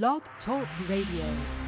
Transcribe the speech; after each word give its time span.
Blog 0.00 0.22
Talk 0.46 0.66
Radio. 0.88 1.61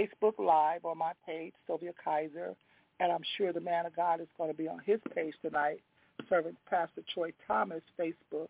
Facebook 0.00 0.38
Live 0.38 0.84
on 0.84 0.96
my 0.98 1.12
page, 1.26 1.52
Sylvia 1.66 1.92
Kizer, 2.06 2.54
and 3.00 3.12
I'm 3.12 3.22
sure 3.36 3.52
the 3.52 3.60
man 3.60 3.86
of 3.86 3.94
God 3.94 4.20
is 4.20 4.28
going 4.38 4.50
to 4.50 4.56
be 4.56 4.68
on 4.68 4.80
his 4.84 5.00
page 5.14 5.34
tonight, 5.42 5.82
serving 6.28 6.56
Pastor 6.68 7.02
Troy 7.12 7.32
Thomas 7.46 7.82
Facebook, 7.98 8.48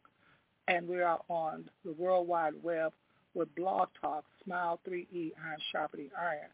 and 0.69 0.87
we 0.87 1.01
are 1.01 1.19
on 1.29 1.69
the 1.85 1.93
World 1.93 2.29
Wide 2.29 2.53
Web 2.63 2.93
with 3.35 3.53
Blog 3.57 3.89
Talk, 4.01 4.25
Smile 4.45 4.81
3E, 4.89 5.33
Iron 5.45 5.59
Sharpening 5.73 6.11
Iron. 6.21 6.51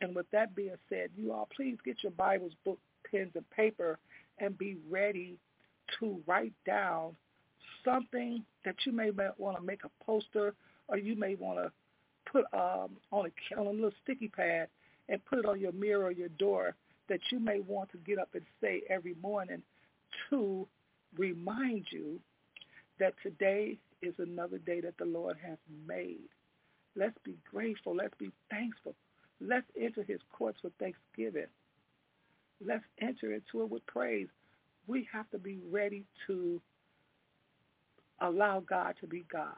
And 0.00 0.14
with 0.14 0.26
that 0.32 0.56
being 0.56 0.74
said, 0.88 1.10
you 1.16 1.32
all 1.32 1.48
please 1.54 1.76
get 1.84 2.02
your 2.02 2.12
Bibles, 2.12 2.52
book, 2.64 2.78
pens, 3.08 3.30
and 3.34 3.48
paper 3.50 3.98
and 4.38 4.58
be 4.58 4.76
ready 4.90 5.38
to 6.00 6.20
write 6.26 6.54
down 6.66 7.14
something 7.84 8.44
that 8.64 8.74
you 8.86 8.92
may 8.92 9.10
want 9.38 9.56
to 9.56 9.62
make 9.62 9.84
a 9.84 10.04
poster 10.04 10.54
or 10.88 10.98
you 10.98 11.14
may 11.14 11.36
want 11.36 11.58
to 11.58 11.70
put 12.30 12.44
um, 12.52 12.96
on, 13.10 13.26
a, 13.26 13.60
on 13.60 13.66
a 13.66 13.70
little 13.70 13.92
sticky 14.02 14.28
pad 14.28 14.68
and 15.08 15.24
put 15.24 15.38
it 15.38 15.46
on 15.46 15.60
your 15.60 15.72
mirror 15.72 16.04
or 16.04 16.12
your 16.12 16.28
door 16.30 16.74
that 17.08 17.20
you 17.30 17.38
may 17.38 17.60
want 17.60 17.90
to 17.90 17.98
get 17.98 18.18
up 18.18 18.30
and 18.34 18.44
say 18.60 18.82
every 18.88 19.14
morning 19.22 19.62
to 20.30 20.66
remind 21.16 21.86
you 21.90 22.20
that 22.98 23.14
today 23.22 23.78
is 24.00 24.14
another 24.18 24.58
day 24.58 24.80
that 24.80 24.96
the 24.98 25.04
Lord 25.04 25.36
has 25.44 25.58
made. 25.86 26.28
Let's 26.96 27.16
be 27.24 27.36
grateful. 27.50 27.96
Let's 27.96 28.14
be 28.18 28.30
thankful. 28.50 28.94
Let's 29.40 29.66
enter 29.80 30.02
his 30.02 30.20
courts 30.32 30.58
with 30.62 30.72
thanksgiving. 30.78 31.46
Let's 32.64 32.84
enter 33.00 33.32
into 33.32 33.62
it 33.62 33.70
with 33.70 33.84
praise. 33.86 34.28
We 34.86 35.08
have 35.12 35.28
to 35.30 35.38
be 35.38 35.58
ready 35.70 36.04
to 36.26 36.60
allow 38.20 38.60
God 38.60 38.94
to 39.00 39.06
be 39.06 39.24
God. 39.32 39.54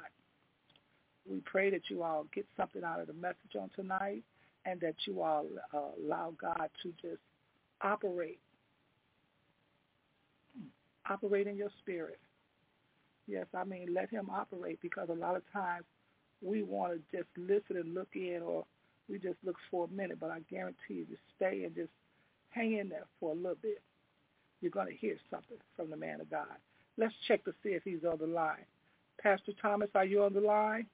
We 1.30 1.40
pray 1.40 1.70
that 1.70 1.82
you 1.88 2.02
all 2.02 2.26
get 2.34 2.46
something 2.56 2.84
out 2.84 3.00
of 3.00 3.06
the 3.06 3.12
message 3.14 3.56
on 3.58 3.70
tonight 3.74 4.22
and 4.66 4.80
that 4.80 4.94
you 5.06 5.22
all 5.22 5.46
uh, 5.72 5.78
allow 6.02 6.34
God 6.40 6.68
to 6.82 6.92
just 7.00 7.22
operate, 7.82 8.40
operate 11.08 11.46
in 11.46 11.56
your 11.56 11.70
spirit. 11.80 12.18
Yes, 13.26 13.46
I 13.54 13.64
mean 13.64 13.94
let 13.94 14.10
him 14.10 14.28
operate 14.30 14.80
because 14.82 15.08
a 15.10 15.14
lot 15.14 15.36
of 15.36 15.42
times 15.52 15.84
we 16.42 16.62
want 16.62 16.92
to 16.94 17.16
just 17.16 17.28
listen 17.36 17.76
and 17.76 17.94
look 17.94 18.08
in 18.14 18.40
or 18.44 18.64
we 19.08 19.18
just 19.18 19.38
look 19.44 19.56
for 19.70 19.86
a 19.86 19.88
minute, 19.88 20.18
but 20.20 20.30
I 20.30 20.40
guarantee 20.50 20.94
you, 20.94 21.06
just 21.06 21.22
stay 21.36 21.64
and 21.64 21.74
just 21.74 21.90
hang 22.50 22.74
in 22.78 22.88
there 22.88 23.04
for 23.20 23.32
a 23.32 23.34
little 23.34 23.56
bit. 23.60 23.82
You're 24.60 24.70
going 24.70 24.88
to 24.88 24.96
hear 24.96 25.16
something 25.30 25.58
from 25.76 25.90
the 25.90 25.96
man 25.96 26.20
of 26.20 26.30
God. 26.30 26.46
Let's 26.96 27.14
check 27.28 27.44
to 27.44 27.52
see 27.62 27.70
if 27.70 27.82
he's 27.84 28.04
on 28.10 28.18
the 28.18 28.26
line. 28.26 28.64
Pastor 29.22 29.52
Thomas, 29.60 29.90
are 29.94 30.04
you 30.04 30.22
on 30.22 30.32
the 30.32 30.40
line? 30.40 30.86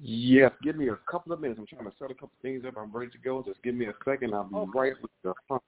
Yes, 0.00 0.50
give 0.62 0.76
me 0.76 0.88
a 0.88 0.98
couple 1.10 1.32
of 1.32 1.40
minutes. 1.40 1.60
I'm 1.60 1.66
trying 1.66 1.90
to 1.90 1.96
set 1.98 2.10
a 2.10 2.14
couple 2.14 2.32
of 2.34 2.42
things 2.42 2.64
up. 2.66 2.74
I'm 2.76 2.92
ready 2.92 3.10
to 3.12 3.18
go. 3.18 3.42
Just 3.42 3.62
give 3.62 3.74
me 3.74 3.86
a 3.86 3.94
second. 4.04 4.34
I'll 4.34 4.44
be 4.44 4.56
okay. 4.56 4.70
right 4.74 4.92
with 5.00 5.10
you. 5.22 5.34
phone. 5.48 5.60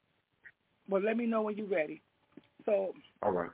Well, 0.88 1.02
let 1.02 1.16
me 1.16 1.26
know 1.26 1.42
when 1.42 1.56
you're 1.56 1.66
ready. 1.66 2.02
So, 2.64 2.92
all 3.22 3.32
right. 3.32 3.50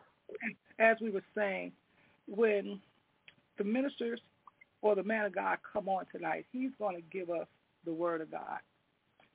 As 0.79 0.97
we 1.01 1.11
were 1.11 1.25
saying, 1.35 1.73
when 2.27 2.81
the 3.59 3.65
ministers 3.65 4.21
or 4.81 4.95
the 4.95 5.03
man 5.03 5.27
of 5.27 5.35
God 5.35 5.59
come 5.73 5.89
on 5.89 6.07
tonight, 6.11 6.47
he's 6.53 6.71
going 6.79 6.97
to 6.97 7.03
give 7.17 7.29
us 7.29 7.47
the 7.85 7.93
word 7.93 8.21
of 8.23 8.31
God. 8.31 8.59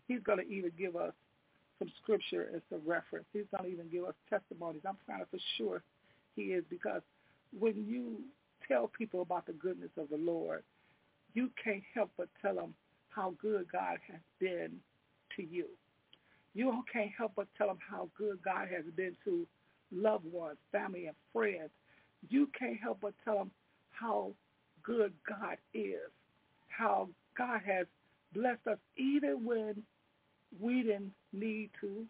He's 0.08 0.22
going 0.24 0.40
to 0.40 0.48
even 0.48 0.72
give 0.78 0.96
us 0.96 1.14
some 1.80 1.92
scripture 2.02 2.50
as 2.56 2.62
a 2.72 2.78
reference. 2.88 3.26
He's 3.34 3.46
going 3.56 3.70
to 3.70 3.74
even 3.76 3.90
give 3.90 4.06
us 4.06 4.16
testimonies. 4.30 4.82
I'm 4.88 4.98
kind 5.08 5.22
of 5.22 5.30
for 5.30 5.40
sure 5.58 5.84
he 6.36 6.44
is 6.54 6.64
because 6.70 7.02
when 7.58 7.86
you 7.88 8.22
tell 8.68 8.88
people 8.88 9.22
about 9.22 9.46
the 9.46 9.54
goodness 9.54 9.92
of 9.98 10.10
the 10.10 10.18
Lord, 10.18 10.64
you 11.38 11.52
can't 11.64 11.84
help 11.94 12.10
but 12.18 12.30
tell 12.42 12.56
them 12.56 12.74
how 13.10 13.36
good 13.40 13.68
God 13.72 14.00
has 14.12 14.22
been 14.40 14.72
to 15.36 15.44
you. 15.44 15.66
You 16.56 16.84
can't 16.92 17.12
help 17.16 17.34
but 17.36 17.46
tell 17.56 17.68
them 17.68 17.78
how 17.88 18.10
good 18.18 18.40
God 18.44 18.70
has 18.76 18.86
been 18.96 19.16
to 19.24 19.46
loved 19.92 20.26
ones, 20.26 20.58
family, 20.72 21.06
and 21.06 21.16
friends. 21.32 21.70
You 22.28 22.50
can't 22.58 22.80
help 22.82 22.98
but 23.04 23.14
tell 23.24 23.38
them 23.38 23.52
how 23.92 24.32
good 24.82 25.14
God 25.30 25.58
is, 25.76 26.10
how 26.70 27.10
God 27.38 27.62
has 27.64 27.86
blessed 28.34 28.66
us 28.66 28.80
even 28.98 29.46
when 29.46 29.84
we 30.60 30.82
didn't 30.82 31.14
need 31.34 31.70
to, 31.82 32.04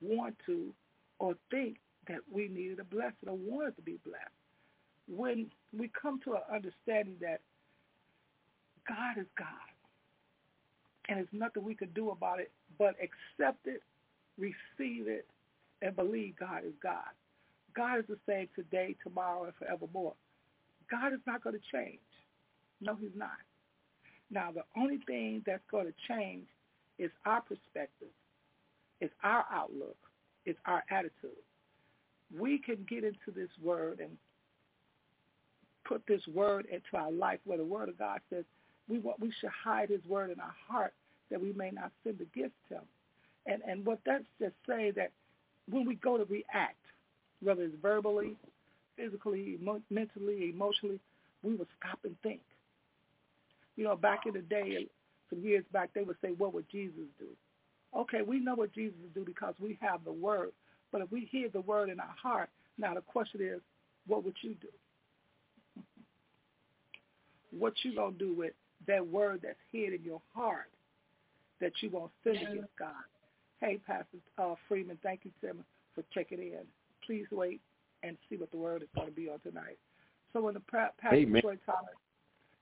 want 0.00 0.34
to, 0.46 0.72
or 1.18 1.34
think 1.50 1.76
that 2.08 2.20
we 2.32 2.48
needed 2.48 2.80
a 2.80 2.84
blessing 2.84 3.28
or 3.28 3.36
wanted 3.36 3.76
to 3.76 3.82
be 3.82 3.98
blessed. 4.02 4.32
When 5.08 5.50
we 5.76 5.90
come 6.00 6.20
to 6.24 6.36
an 6.36 6.42
understanding 6.50 7.16
that 7.20 7.42
God 8.88 9.18
is 9.18 9.26
God, 9.38 9.46
and 11.08 11.18
there's 11.18 11.28
nothing 11.32 11.64
we 11.64 11.74
can 11.74 11.90
do 11.94 12.10
about 12.10 12.40
it 12.40 12.50
but 12.78 12.94
accept 13.00 13.66
it, 13.66 13.82
receive 14.38 15.08
it, 15.08 15.26
and 15.82 15.94
believe 15.96 16.34
God 16.38 16.62
is 16.66 16.74
God. 16.82 17.12
God 17.74 17.98
is 17.98 18.04
the 18.08 18.18
same 18.26 18.48
today, 18.54 18.96
tomorrow, 19.02 19.44
and 19.44 19.52
forevermore. 19.58 20.14
God 20.90 21.12
is 21.12 21.20
not 21.26 21.42
going 21.42 21.56
to 21.56 21.62
change. 21.76 21.98
No, 22.80 22.96
he's 23.00 23.10
not. 23.16 23.30
Now, 24.30 24.50
the 24.52 24.64
only 24.80 24.98
thing 25.06 25.42
that's 25.46 25.62
going 25.70 25.86
to 25.86 25.94
change 26.08 26.46
is 26.98 27.10
our 27.24 27.40
perspective, 27.40 28.08
is 29.00 29.10
our 29.22 29.44
outlook, 29.52 29.96
is 30.46 30.56
our 30.64 30.82
attitude. 30.90 31.42
We 32.36 32.58
can 32.58 32.86
get 32.88 33.04
into 33.04 33.30
this 33.34 33.50
word 33.62 34.00
and 34.00 34.16
put 35.84 36.02
this 36.08 36.22
word 36.32 36.66
into 36.66 36.96
our 36.96 37.12
life 37.12 37.38
where 37.44 37.58
the 37.58 37.64
word 37.64 37.88
of 37.88 37.98
God 37.98 38.20
says 38.30 38.44
we 38.88 38.98
want, 38.98 39.20
we 39.20 39.32
should 39.40 39.50
hide 39.50 39.90
his 39.90 40.04
word 40.06 40.30
in 40.30 40.40
our 40.40 40.54
heart 40.68 40.92
that 41.30 41.40
we 41.40 41.52
may 41.52 41.70
not 41.70 41.90
sin 42.04 42.16
against 42.20 42.54
him. 42.68 42.82
And 43.46 43.62
and 43.66 43.84
what 43.84 44.00
that's 44.04 44.24
just 44.40 44.54
saying 44.68 44.92
that 44.96 45.10
when 45.68 45.86
we 45.86 45.96
go 45.96 46.16
to 46.16 46.24
react, 46.24 46.76
whether 47.40 47.62
it's 47.62 47.74
verbally, 47.80 48.36
physically, 48.96 49.58
emo- 49.60 49.82
mentally, 49.90 50.50
emotionally, 50.50 51.00
we 51.42 51.54
will 51.54 51.66
stop 51.78 51.98
and 52.04 52.16
think. 52.22 52.40
You 53.76 53.84
know, 53.84 53.96
back 53.96 54.26
in 54.26 54.32
the 54.32 54.40
day, 54.40 54.86
some 55.30 55.40
years 55.40 55.64
back, 55.72 55.90
they 55.94 56.02
would 56.02 56.16
say, 56.22 56.30
what 56.36 56.54
would 56.54 56.68
Jesus 56.70 56.94
do? 57.18 57.26
Okay, 57.96 58.22
we 58.22 58.40
know 58.40 58.54
what 58.54 58.72
Jesus 58.72 58.96
would 59.02 59.14
do 59.14 59.24
because 59.24 59.54
we 59.60 59.78
have 59.80 60.04
the 60.04 60.12
word. 60.12 60.52
But 60.92 61.02
if 61.02 61.12
we 61.12 61.28
hear 61.30 61.48
the 61.48 61.60
word 61.60 61.90
in 61.90 62.00
our 62.00 62.14
heart, 62.20 62.48
now 62.78 62.94
the 62.94 63.00
question 63.00 63.40
is, 63.42 63.60
what 64.06 64.24
would 64.24 64.36
you 64.40 64.54
do? 64.60 65.82
what 67.58 67.74
you 67.82 67.94
going 67.94 68.12
to 68.12 68.18
do 68.18 68.34
with 68.34 68.52
that 68.86 69.06
word 69.06 69.40
that's 69.42 69.58
hid 69.72 69.92
in 69.92 70.02
your 70.02 70.20
heart 70.34 70.70
that 71.60 71.72
you 71.80 71.90
won't 71.90 72.12
sin 72.22 72.36
against 72.36 72.76
God? 72.78 72.90
Hey, 73.60 73.78
Pastor 73.86 74.18
uh, 74.38 74.54
Freeman, 74.68 74.98
thank 75.02 75.20
you, 75.24 75.30
Tim, 75.40 75.64
for 75.94 76.04
checking 76.12 76.38
in. 76.38 76.64
Please 77.04 77.26
wait 77.30 77.60
and 78.02 78.16
see 78.28 78.36
what 78.36 78.50
the 78.50 78.56
word 78.56 78.82
is 78.82 78.88
going 78.94 79.08
to 79.08 79.14
be 79.14 79.28
on 79.28 79.40
tonight. 79.40 79.78
So 80.32 80.42
when 80.42 80.54
the 80.54 80.60
Pastor 80.60 81.14
Amen. 81.14 81.40
Troy 81.40 81.56
Thomas 81.64 81.94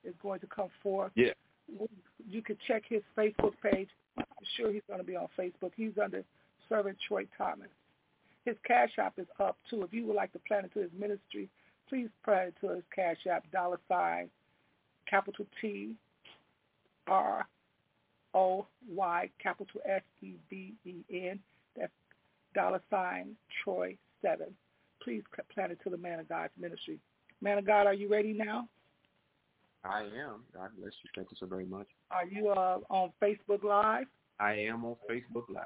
is 0.04 0.14
going 0.22 0.40
to 0.40 0.46
come 0.46 0.68
forth, 0.82 1.10
yeah 1.14 1.32
you 2.28 2.42
can 2.42 2.56
check 2.66 2.82
his 2.88 3.02
Facebook 3.16 3.52
page. 3.62 3.88
I'm 4.18 4.24
sure 4.56 4.72
he's 4.72 4.82
going 4.86 5.00
to 5.00 5.06
be 5.06 5.16
on 5.16 5.28
Facebook. 5.38 5.72
He's 5.76 5.92
under 6.02 6.24
Servant 6.68 6.96
Troy 7.06 7.26
Thomas. 7.36 7.68
His 8.44 8.56
Cash 8.66 8.92
App 8.98 9.14
is 9.18 9.26
up 9.40 9.56
too. 9.70 9.82
If 9.82 9.92
you 9.92 10.06
would 10.06 10.16
like 10.16 10.32
to 10.32 10.38
plan 10.40 10.64
into 10.64 10.80
his 10.80 10.90
ministry, 10.98 11.48
please 11.88 12.08
pray 12.22 12.50
to 12.60 12.68
his 12.68 12.84
Cash 12.94 13.26
App, 13.30 13.50
dollar 13.50 13.80
sign, 13.88 14.28
capital 15.08 15.46
T, 15.60 15.94
R, 17.06 17.46
O, 18.34 18.66
Y, 18.88 19.30
capital 19.42 19.80
S, 19.88 20.02
E, 20.22 20.34
B, 20.50 20.74
E, 20.84 21.04
N. 21.10 21.38
That's 21.76 21.92
dollar 22.54 22.80
sign 22.90 23.36
Troy 23.62 23.96
7. 24.22 24.46
Please 25.02 25.22
plan 25.52 25.70
it 25.70 25.78
to 25.84 25.90
the 25.90 25.96
Man 25.96 26.20
of 26.20 26.28
God's 26.28 26.52
ministry. 26.58 26.98
Man 27.40 27.58
of 27.58 27.66
God, 27.66 27.86
are 27.86 27.94
you 27.94 28.08
ready 28.08 28.32
now? 28.32 28.68
I 29.84 30.00
am. 30.00 30.44
God 30.54 30.70
bless 30.78 30.92
you. 31.02 31.10
Thank 31.14 31.30
you 31.30 31.36
so 31.38 31.46
very 31.46 31.66
much. 31.66 31.86
Are 32.10 32.26
you 32.26 32.48
uh, 32.48 32.78
on 32.88 33.12
Facebook 33.22 33.62
Live? 33.62 34.06
I 34.40 34.54
am 34.54 34.84
on 34.84 34.96
Facebook 35.10 35.44
Live. 35.52 35.64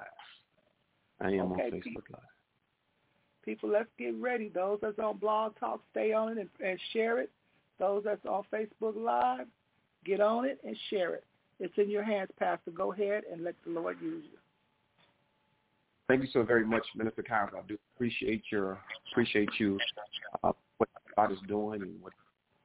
I 1.21 1.30
am 1.30 1.52
okay, 1.52 1.62
on 1.62 1.71
Facebook 1.71 1.83
people, 1.83 2.02
Live. 2.11 2.21
People, 3.45 3.71
let's 3.71 3.88
get 3.97 4.14
ready. 4.21 4.49
Those 4.49 4.78
that's 4.83 4.99
on 4.99 5.18
Blog 5.18 5.59
Talk, 5.61 5.83
stay 5.92 6.12
on 6.12 6.37
it 6.37 6.38
and, 6.38 6.49
and 6.61 6.78
share 6.92 7.21
it. 7.21 7.30
Those 7.78 8.02
that's 8.04 8.25
on 8.26 8.42
Facebook 8.52 8.97
Live, 8.97 9.47
get 10.04 10.21
on 10.21 10.45
it 10.45 10.59
and 10.64 10.76
share 10.90 11.14
it. 11.14 11.25
It's 11.60 11.74
in 11.76 11.90
your 11.90 12.04
hands, 12.04 12.30
Pastor. 12.38 12.70
Go 12.70 12.92
ahead 12.92 13.24
and 13.30 13.42
let 13.42 13.54
the 13.64 13.72
Lord 13.72 13.96
use 14.00 14.24
you. 14.30 14.38
Thank 16.08 16.22
you 16.22 16.28
so 16.32 16.42
very 16.42 16.64
much, 16.64 16.84
Minister 16.96 17.22
Kizer. 17.22 17.54
I 17.54 17.66
do 17.66 17.76
appreciate 17.94 18.44
your 18.50 18.78
appreciate 19.12 19.50
you 19.58 19.78
uh, 20.42 20.52
what 20.78 20.88
God 21.16 21.32
is 21.32 21.38
doing 21.48 21.82
and 21.82 22.00
what 22.00 22.12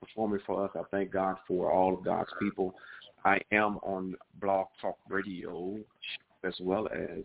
performing 0.03 0.39
for 0.45 0.63
us. 0.63 0.71
I 0.75 0.83
thank 0.91 1.11
God 1.11 1.37
for 1.47 1.71
all 1.71 1.93
of 1.93 2.03
God's 2.03 2.29
people. 2.39 2.75
I 3.25 3.39
am 3.51 3.77
on 3.77 4.15
Blog 4.41 4.67
Talk 4.81 4.97
Radio 5.09 5.77
as 6.43 6.53
well 6.59 6.87
as 6.93 7.23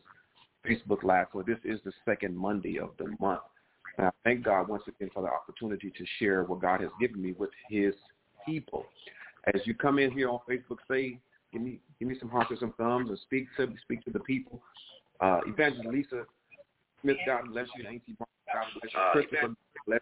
Facebook 0.66 1.02
Live. 1.02 1.26
So 1.32 1.42
this 1.46 1.58
is 1.64 1.80
the 1.84 1.92
second 2.04 2.36
Monday 2.36 2.78
of 2.78 2.90
the 2.98 3.14
month. 3.20 3.40
And 3.96 4.06
I 4.06 4.10
thank 4.24 4.44
God 4.44 4.68
once 4.68 4.84
again 4.86 5.10
for 5.12 5.22
the 5.22 5.28
opportunity 5.28 5.90
to 5.90 6.04
share 6.18 6.44
what 6.44 6.60
God 6.60 6.80
has 6.80 6.90
given 7.00 7.20
me 7.20 7.32
with 7.32 7.50
his 7.68 7.94
people. 8.46 8.86
As 9.52 9.60
you 9.64 9.74
come 9.74 9.98
in 9.98 10.10
here 10.12 10.28
on 10.28 10.40
Facebook, 10.48 10.78
say, 10.88 11.18
give 11.52 11.62
me 11.62 11.80
give 11.98 12.08
me 12.08 12.16
some 12.18 12.28
hearts 12.28 12.50
and 12.50 12.58
some 12.58 12.74
thumbs 12.78 13.08
and 13.08 13.18
speak 13.20 13.46
to 13.56 13.68
speak 13.82 14.04
to 14.04 14.10
the 14.10 14.20
people. 14.20 14.60
Uh, 15.20 15.40
Evangelist 15.46 15.88
Lisa 15.88 16.24
Smith, 17.02 17.16
God 17.26 17.42
bless 17.52 17.66
you. 17.76 17.86
Auntie 17.86 18.16
God 18.18 18.26
bless 18.80 18.92
you. 18.92 19.00
Uh, 19.00 19.12
Christopher, 19.12 19.54
bless 19.86 20.00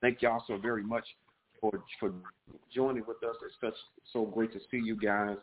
Thank 0.00 0.20
y'all 0.20 0.44
so 0.46 0.58
very 0.58 0.82
much 0.82 1.04
for 1.60 1.82
for 1.98 2.12
joining 2.74 3.04
with 3.06 3.22
us. 3.22 3.36
It's 3.44 3.54
such 3.60 3.74
so 4.12 4.26
great 4.26 4.52
to 4.52 4.58
see 4.70 4.76
you 4.76 4.96
guys. 4.96 5.36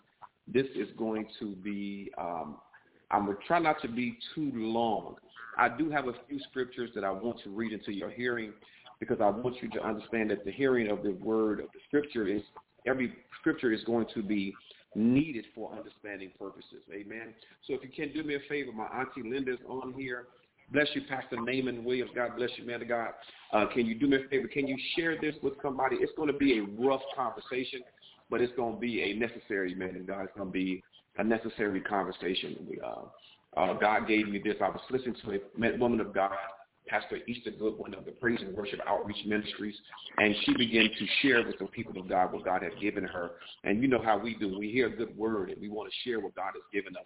This 0.47 0.67
is 0.75 0.87
going 0.97 1.27
to 1.39 1.55
be. 1.55 2.11
Um, 2.17 2.57
I'm 3.09 3.25
gonna 3.25 3.37
try 3.47 3.59
not 3.59 3.81
to 3.81 3.87
be 3.87 4.17
too 4.35 4.51
long. 4.53 5.15
I 5.57 5.67
do 5.67 5.89
have 5.89 6.07
a 6.07 6.13
few 6.29 6.39
scriptures 6.49 6.91
that 6.95 7.03
I 7.03 7.11
want 7.11 7.41
to 7.43 7.49
read 7.49 7.73
into 7.73 7.91
your 7.91 8.09
hearing 8.09 8.53
because 8.99 9.17
I 9.19 9.29
want 9.29 9.55
you 9.61 9.69
to 9.71 9.83
understand 9.83 10.29
that 10.29 10.45
the 10.45 10.51
hearing 10.51 10.89
of 10.89 11.01
the 11.03 11.11
word 11.13 11.59
of 11.59 11.65
the 11.73 11.79
scripture 11.87 12.27
is 12.27 12.43
every 12.87 13.13
scripture 13.39 13.71
is 13.71 13.83
going 13.83 14.07
to 14.13 14.21
be 14.21 14.53
needed 14.95 15.45
for 15.55 15.71
understanding 15.71 16.31
purposes. 16.39 16.83
Amen. 16.93 17.33
So 17.67 17.73
if 17.73 17.81
you 17.83 17.89
can 17.89 18.13
do 18.13 18.27
me 18.27 18.35
a 18.35 18.39
favor, 18.49 18.71
my 18.71 18.87
auntie 18.87 19.27
Linda's 19.29 19.59
on 19.67 19.93
here. 19.93 20.27
Bless 20.71 20.87
you, 20.93 21.01
Pastor 21.09 21.35
Naaman 21.35 21.83
Williams. 21.83 22.11
God 22.15 22.37
bless 22.37 22.49
you, 22.57 22.65
man 22.65 22.81
of 22.81 22.87
God. 22.87 23.09
Uh, 23.51 23.65
can 23.73 23.85
you 23.85 23.95
do 23.95 24.07
me 24.07 24.17
a 24.17 24.29
favor? 24.29 24.47
Can 24.47 24.67
you 24.67 24.77
share 24.95 25.19
this 25.19 25.35
with 25.43 25.53
somebody? 25.61 25.97
It's 25.99 26.13
going 26.15 26.31
to 26.31 26.37
be 26.37 26.59
a 26.59 26.63
rough 26.81 27.01
conversation, 27.13 27.81
but 28.29 28.39
it's 28.39 28.55
going 28.55 28.75
to 28.75 28.79
be 28.79 29.01
a 29.01 29.13
necessary, 29.13 29.75
man 29.75 29.97
of 29.97 30.07
God. 30.07 30.23
It's 30.23 30.37
going 30.37 30.47
to 30.47 30.53
be 30.53 30.81
a 31.17 31.23
necessary 31.23 31.81
conversation. 31.81 32.55
Uh, 32.81 33.59
uh, 33.59 33.73
God 33.73 34.07
gave 34.07 34.29
me 34.29 34.39
this. 34.41 34.55
I 34.61 34.69
was 34.69 34.79
listening 34.89 35.15
to 35.25 35.33
a 35.33 35.77
woman 35.77 35.99
of 35.99 36.13
God, 36.13 36.31
Pastor 36.87 37.19
Easter 37.27 37.51
Goodwin 37.51 37.93
of 37.93 38.05
the 38.05 38.11
Praise 38.11 38.39
and 38.41 38.55
Worship 38.55 38.79
Outreach 38.87 39.25
Ministries, 39.25 39.75
and 40.17 40.35
she 40.43 40.53
began 40.57 40.83
to 40.83 41.05
share 41.21 41.45
with 41.45 41.57
the 41.59 41.65
people 41.67 41.99
of 41.99 42.09
God 42.09 42.33
what 42.33 42.43
God 42.43 42.63
had 42.63 42.79
given 42.81 43.03
her. 43.03 43.31
And 43.63 43.81
you 43.81 43.87
know 43.87 44.01
how 44.03 44.17
we 44.17 44.35
do. 44.35 44.57
We 44.59 44.71
hear 44.71 44.87
a 44.87 44.95
good 44.95 45.15
word, 45.17 45.49
and 45.49 45.61
we 45.61 45.69
want 45.69 45.89
to 45.89 46.09
share 46.09 46.19
what 46.19 46.35
God 46.35 46.51
has 46.53 46.63
given 46.73 46.95
us 46.97 47.05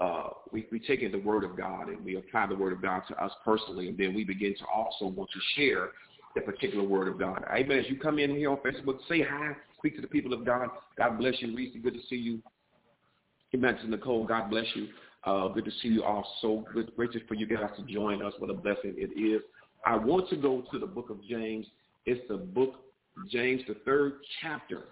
uh, 0.00 0.28
we, 0.52 0.66
we 0.72 0.80
take 0.80 1.02
in 1.02 1.12
the 1.12 1.18
word 1.18 1.44
of 1.44 1.56
God 1.56 1.88
and 1.88 2.04
we 2.04 2.16
apply 2.16 2.46
the 2.46 2.56
word 2.56 2.72
of 2.72 2.82
God 2.82 3.02
to 3.08 3.24
us 3.24 3.32
personally, 3.44 3.88
and 3.88 3.98
then 3.98 4.14
we 4.14 4.24
begin 4.24 4.54
to 4.58 4.64
also 4.74 5.06
want 5.06 5.30
to 5.30 5.40
share 5.56 5.90
the 6.34 6.40
particular 6.40 6.84
word 6.84 7.06
of 7.08 7.18
God. 7.18 7.44
Amen. 7.54 7.78
As 7.78 7.84
you 7.88 7.98
come 7.98 8.18
in 8.18 8.30
here 8.30 8.50
on 8.50 8.56
Facebook, 8.58 8.98
say 9.08 9.22
hi, 9.22 9.52
speak 9.78 9.94
to 9.96 10.00
the 10.00 10.08
people 10.08 10.32
of 10.32 10.44
God. 10.44 10.68
God 10.98 11.18
bless 11.18 11.34
you, 11.38 11.54
Reese. 11.54 11.76
Good 11.82 11.94
to 11.94 12.00
see 12.08 12.16
you. 12.16 12.42
Amen. 13.54 13.76
To 13.82 13.88
Nicole, 13.88 14.26
God 14.26 14.50
bless 14.50 14.66
you. 14.74 14.88
Uh, 15.26 15.48
good 15.48 15.64
to 15.64 15.70
see 15.82 15.88
you 15.88 16.02
all. 16.02 16.26
So 16.42 16.64
good, 16.72 16.94
gracious 16.96 17.22
for 17.26 17.34
you 17.34 17.46
guys 17.46 17.70
to 17.76 17.82
join 17.92 18.22
us. 18.22 18.32
What 18.38 18.50
a 18.50 18.54
blessing 18.54 18.94
it 18.96 19.18
is. 19.18 19.42
I 19.86 19.96
want 19.96 20.28
to 20.30 20.36
go 20.36 20.64
to 20.70 20.78
the 20.78 20.86
book 20.86 21.10
of 21.10 21.22
James. 21.24 21.66
It's 22.06 22.20
the 22.28 22.36
book, 22.36 22.74
James, 23.30 23.62
the 23.66 23.74
third 23.86 24.14
chapter. 24.42 24.82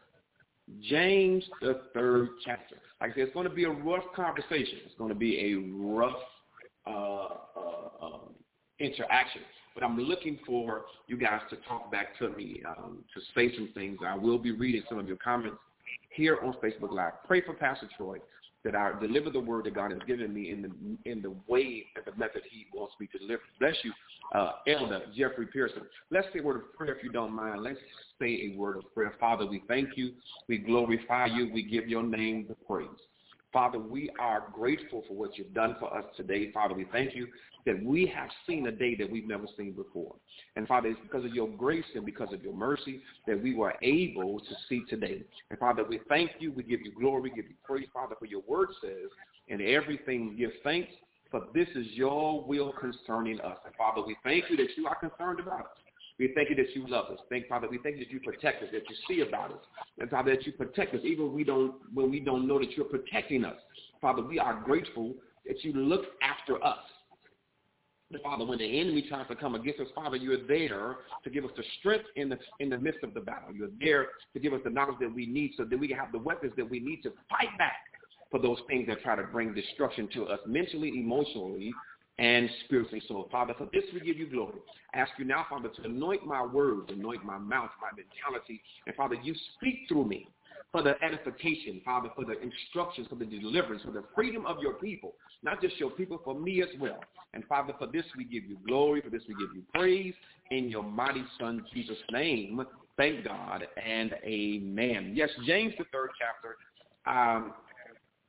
James, 0.89 1.45
the 1.61 1.83
third 1.93 2.29
chapter. 2.45 2.77
Like 3.01 3.11
I 3.11 3.15
said, 3.15 3.23
it's 3.25 3.35
going 3.35 3.49
to 3.49 3.55
be 3.55 3.65
a 3.65 3.71
rough 3.71 4.05
conversation. 4.15 4.79
It's 4.87 4.95
going 4.97 5.11
to 5.11 5.19
be 5.19 5.53
a 5.53 5.77
rough 5.77 6.17
uh, 6.87 6.91
uh, 6.91 8.07
uh, 8.07 8.19
interaction. 8.79 9.43
But 9.75 9.85
I'm 9.85 9.99
looking 9.99 10.39
for 10.47 10.83
you 11.09 11.17
guys 11.17 11.41
to 11.51 11.57
talk 11.69 11.91
back 11.91 12.19
to 12.19 12.31
me, 12.31 12.63
um, 12.67 13.05
to 13.15 13.21
say 13.35 13.55
some 13.55 13.71
things. 13.75 13.99
I 14.07 14.17
will 14.17 14.39
be 14.39 14.53
reading 14.53 14.83
some 14.89 14.99
of 14.99 15.07
your 15.07 15.17
comments 15.17 15.59
here 16.11 16.39
on 16.43 16.55
Facebook 16.55 16.93
Live. 16.93 17.13
Pray 17.27 17.43
for 17.43 17.55
Pastor 17.55 17.89
Troy 17.97 18.19
that 18.65 18.75
I 18.75 18.93
deliver 19.01 19.31
the 19.31 19.41
word 19.41 19.65
that 19.65 19.75
God 19.75 19.91
has 19.91 20.01
given 20.07 20.33
me 20.33 20.51
in 20.51 20.63
the 20.63 21.11
in 21.11 21.23
the 21.23 21.35
way 21.49 21.85
and 21.97 22.05
the 22.05 22.19
method 22.19 22.43
He 22.51 22.67
wants 22.73 22.95
me 23.01 23.09
to 23.09 23.19
deliver. 23.19 23.43
Bless 23.59 23.75
you, 23.83 23.93
uh, 24.35 24.53
Elder 24.67 25.03
Jeffrey 25.17 25.47
Pearson. 25.47 25.83
Let's 26.11 26.29
say 26.33 26.41
a 26.41 26.43
word 26.43 26.57
of 26.57 26.75
prayer 26.75 26.95
if 26.97 27.03
you 27.03 27.11
don't 27.11 27.33
mind. 27.33 27.63
Let's 27.63 27.79
say 28.21 28.53
a 28.53 28.57
word 28.57 28.77
of 28.77 28.95
prayer. 28.95 29.15
Father, 29.19 29.47
we 29.47 29.63
thank 29.69 29.97
you. 29.97 30.13
We 30.49 30.59
glorify 30.59 31.27
you. 31.27 31.51
We 31.53 31.63
give 31.63 31.89
your 31.89 32.03
name 32.03 32.47
the 32.49 32.55
praise. 32.55 32.89
Father, 33.53 33.79
we 33.79 34.11
are 34.19 34.45
grateful 34.53 35.05
for 35.07 35.15
what 35.15 35.37
you've 35.37 35.53
done 35.53 35.77
for 35.79 35.95
us 35.97 36.05
today. 36.17 36.51
Father, 36.53 36.75
we 36.75 36.87
thank 36.91 37.15
you 37.15 37.27
that 37.67 37.83
we 37.85 38.07
have 38.07 38.29
seen 38.47 38.67
a 38.67 38.73
day 38.73 38.95
that 38.97 39.11
we've 39.11 39.29
never 39.29 39.45
seen 39.57 39.73
before. 39.73 40.15
And 40.57 40.67
Father, 40.67 40.89
it's 40.89 41.01
because 41.03 41.25
of 41.25 41.35
your 41.35 41.49
grace 41.49 41.85
and 41.95 42.05
because 42.05 42.33
of 42.33 42.43
your 42.43 42.55
mercy 42.55 43.03
that 43.27 43.41
we 43.41 43.55
were 43.55 43.75
able 43.83 44.41
to 44.41 44.55
see 44.69 44.85
today. 44.89 45.23
And 45.51 45.59
Father, 45.59 45.85
we 45.85 46.01
thank 46.09 46.31
you. 46.39 46.51
We 46.53 46.63
give 46.63 46.81
you 46.81 46.93
glory. 46.99 47.23
We 47.23 47.31
give 47.31 47.47
you 47.47 47.55
praise, 47.63 47.87
Father, 47.93 48.15
for 48.19 48.27
your 48.27 48.43
word 48.49 48.69
says, 48.81 49.11
in 49.49 49.61
everything 49.61 50.35
give 50.37 50.51
thanks, 50.65 50.91
for 51.31 51.45
this 51.55 51.69
is 51.75 51.87
your 51.93 52.45
will 52.45 52.73
concerning 52.73 53.41
us. 53.41 53.59
And 53.65 53.75
Father, 53.77 54.03
we 54.07 54.17
thank 54.25 54.45
you 54.51 54.57
that 54.57 54.69
you 54.77 54.87
are 54.87 54.97
concerned 54.97 55.41
about 55.41 55.61
us. 55.61 55.82
We 56.19 56.33
thank 56.35 56.51
you 56.51 56.57
that 56.57 56.75
you 56.75 56.87
love 56.87 57.07
us. 57.11 57.19
Thank 57.31 57.49
Father, 57.49 57.69
we 57.69 57.79
thank 57.79 57.97
you 57.97 58.05
that 58.05 58.13
you 58.13 58.21
protect 58.21 58.63
us, 58.63 58.69
that 58.73 58.83
you 58.89 58.97
see 59.09 59.27
about 59.27 59.53
us. 59.53 59.65
And 59.99 60.11
Father, 60.11 60.35
that 60.35 60.47
you 60.47 60.53
protect 60.53 60.95
us 60.95 61.01
even 61.05 61.27
when 61.27 61.35
we 61.35 61.45
don't 61.45 61.75
when 61.93 62.11
we 62.11 62.21
don't 62.21 62.47
know 62.47 62.59
that 62.59 62.73
you're 62.73 62.87
protecting 62.87 63.45
us. 63.45 63.57
Father, 64.01 64.23
we 64.23 64.39
are 64.39 64.61
grateful 64.63 65.15
that 65.47 65.63
you 65.65 65.73
look 65.73 66.05
after 66.23 66.63
us. 66.65 66.79
Father, 68.23 68.45
when 68.45 68.59
the 68.59 68.81
enemy 68.81 69.07
tries 69.09 69.27
to 69.29 69.35
come 69.35 69.55
against 69.55 69.81
us, 69.81 69.87
Father, 69.95 70.17
you're 70.17 70.47
there 70.47 70.97
to 71.25 71.31
give 71.31 71.45
us 71.47 71.51
the 71.57 71.63
strength 71.79 72.05
in 72.17 72.29
the 72.29 72.39
in 72.61 72.69
the 72.69 72.79
midst 72.79 73.03
of 73.03 73.15
the 73.15 73.21
battle. 73.21 73.55
You're 73.55 73.71
there 73.81 74.09
to 74.35 74.41
give 74.41 74.53
us 74.53 74.61
the 74.65 74.71
knowledge 74.71 74.97
that 75.01 75.15
we 75.15 75.27
need 75.27 75.53
so 75.57 75.65
that 75.65 75.79
we 75.79 75.89
can 75.89 75.97
have 75.97 76.13
the 76.13 76.19
weapons 76.19 76.53
that 76.57 76.69
we 76.69 76.79
need 76.79 77.03
to 77.05 77.13
fight 77.31 77.57
back 77.57 77.79
for 78.31 78.41
those 78.41 78.59
things 78.67 78.87
that 78.89 79.03
try 79.03 79.15
to 79.15 79.25
bring 79.25 79.55
destruction 79.55 80.09
to 80.15 80.25
us 80.25 80.41
mentally, 80.47 80.89
emotionally, 80.89 81.73
and 82.19 82.49
spiritually. 82.65 83.03
So, 83.09 83.29
Father, 83.31 83.55
for 83.57 83.69
this 83.73 83.85
we 83.93 84.01
give 84.01 84.17
you 84.17 84.27
glory. 84.29 84.59
I 84.95 84.99
ask 84.99 85.13
you 85.19 85.25
now, 85.25 85.47
Father, 85.49 85.69
to 85.69 85.85
anoint 85.85 86.27
my 86.27 86.45
words, 86.45 86.91
anoint 86.93 87.25
my 87.25 87.39
mouth, 87.39 87.71
my 87.81 87.89
mentality, 87.97 88.61
and 88.87 88.95
Father, 88.95 89.17
you 89.23 89.35
speak 89.57 89.87
through 89.89 90.07
me 90.07 90.29
for 90.71 90.83
the 90.83 90.95
edification, 91.03 91.81
Father, 91.85 92.09
for 92.15 92.25
the 92.25 92.41
instructions, 92.41 93.07
for 93.09 93.17
the 93.17 93.27
deliverance, 93.27 93.83
for 93.85 93.91
the 93.91 94.05
freedom 94.15 94.47
of 94.47 94.59
your 94.61 94.75
people, 94.75 95.15
not 95.43 95.61
just 95.61 95.79
your 95.79 95.91
people, 95.91 96.21
for 96.25 96.35
me 96.35 96.63
as 96.63 96.69
well. 96.81 97.01
And 97.35 97.45
Father, 97.47 97.75
for 97.79 97.87
this 97.87 98.05
we 98.17 98.25
give 98.25 98.45
you 98.45 98.57
glory, 98.67 99.03
for 99.03 99.11
this 99.11 99.23
we 99.29 99.35
give 99.35 99.55
you 99.55 99.63
praise 99.75 100.15
in 100.51 100.69
your 100.69 100.83
mighty 100.83 101.25
Son, 101.39 101.65
Jesus' 101.75 101.97
name. 102.11 102.65
Thank 102.97 103.25
God 103.25 103.67
and 103.83 104.15
amen. 104.25 105.13
Yes, 105.15 105.31
James, 105.47 105.75
the 105.79 105.85
third 105.93 106.11
chapter. 106.19 106.57
Um, 107.07 107.53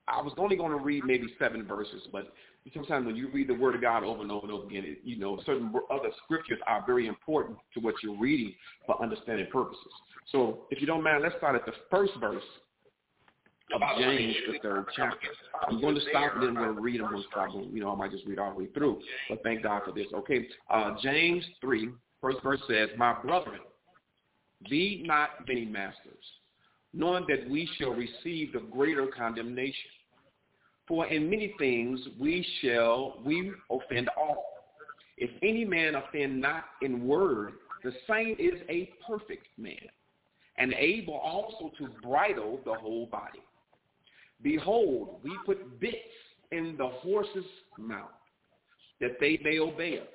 I 0.08 0.22
was 0.22 0.34
only 0.38 0.56
going 0.56 0.72
to 0.72 0.78
read 0.78 1.06
maybe 1.06 1.34
seven 1.40 1.66
verses, 1.66 2.02
but 2.12 2.34
sometimes 2.74 3.06
when 3.06 3.16
you 3.16 3.30
read 3.32 3.50
the 3.50 3.54
Word 3.54 3.76
of 3.76 3.82
God 3.82 4.04
over 4.04 4.22
and 4.22 4.32
over 4.32 4.46
and 4.46 4.56
over 4.56 4.66
again, 4.66 4.84
it, 4.86 5.00
you 5.04 5.18
know, 5.18 5.40
certain 5.46 5.74
other 5.92 6.10
scriptures 6.24 6.60
are 6.68 6.84
very 6.86 7.08
important 7.08 7.58
to 7.74 7.80
what 7.80 7.96
you're 8.02 8.18
reading 8.18 8.54
for 8.86 9.02
understanding 9.02 9.48
purposes. 9.52 9.92
So 10.32 10.66
if 10.72 10.80
you 10.80 10.88
don't 10.88 11.04
mind, 11.04 11.24
let's 11.24 11.36
start 11.38 11.56
at 11.56 11.66
the 11.66 11.74
first 11.92 12.14
verse 12.20 12.44
of 13.74 13.82
James, 13.98 14.36
the 14.52 14.60
third 14.60 14.86
chapter. 14.96 15.28
I'm 15.68 15.82
going 15.82 15.96
to 15.96 16.02
stop 16.10 16.34
and 16.36 16.44
then 16.44 16.64
to 16.64 16.72
read. 16.72 17.02
I'm 17.02 17.12
going 17.12 17.24
to. 17.24 17.74
You 17.74 17.82
know, 17.82 17.92
I 17.92 17.96
might 17.96 18.12
just 18.12 18.26
read 18.26 18.40
all 18.40 18.52
the 18.52 18.60
way 18.60 18.68
through. 18.68 19.02
But 19.30 19.42
thank 19.44 19.64
God 19.64 19.82
for 19.86 19.92
this. 19.92 20.08
Okay, 20.14 20.48
uh, 20.70 20.96
James 21.02 21.44
3, 21.62 21.90
first 22.22 22.38
verse 22.44 22.62
says, 22.70 22.90
My 22.98 23.14
brethren, 23.22 23.60
be 24.70 25.04
not 25.06 25.30
many 25.48 25.66
masters, 25.66 26.24
knowing 26.94 27.26
that 27.30 27.50
we 27.50 27.70
shall 27.78 27.92
receive 27.92 28.54
the 28.54 28.62
greater 28.72 29.08
condemnation. 29.08 29.92
For 30.88 31.06
in 31.08 31.30
many 31.30 31.54
things 31.58 32.00
we 32.20 32.46
shall, 32.62 33.22
we 33.26 33.52
offend 33.70 34.10
all. 34.18 34.44
If 35.18 35.30
any 35.42 35.64
man 35.64 35.96
offend 35.96 36.42
not 36.42 36.66
in 36.82 37.08
word, 37.08 37.54
the 37.84 37.94
same 38.08 38.36
is 38.40 38.62
a 38.70 38.92
perfect 39.08 39.48
man, 39.58 39.88
and 40.58 40.74
able 40.74 41.16
also 41.16 41.72
to 41.78 41.88
bridle 42.02 42.60
the 42.66 42.74
whole 42.74 43.06
body. 43.06 43.42
Behold, 44.42 45.20
we 45.24 45.38
put 45.46 45.80
bits 45.80 45.96
in 46.52 46.76
the 46.78 46.88
horse's 46.88 47.46
mouth, 47.78 48.10
that 49.00 49.20
they 49.20 49.40
may 49.44 49.60
obey 49.60 50.00
us, 50.00 50.08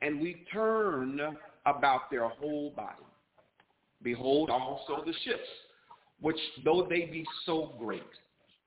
and 0.00 0.20
we 0.20 0.44
turn 0.52 1.20
about 1.66 2.10
their 2.10 2.28
whole 2.28 2.70
body. 2.70 3.04
Behold 4.02 4.50
also 4.50 5.02
the 5.04 5.14
ships, 5.24 5.48
which 6.20 6.38
though 6.64 6.86
they 6.88 7.06
be 7.06 7.24
so 7.46 7.74
great, 7.78 8.02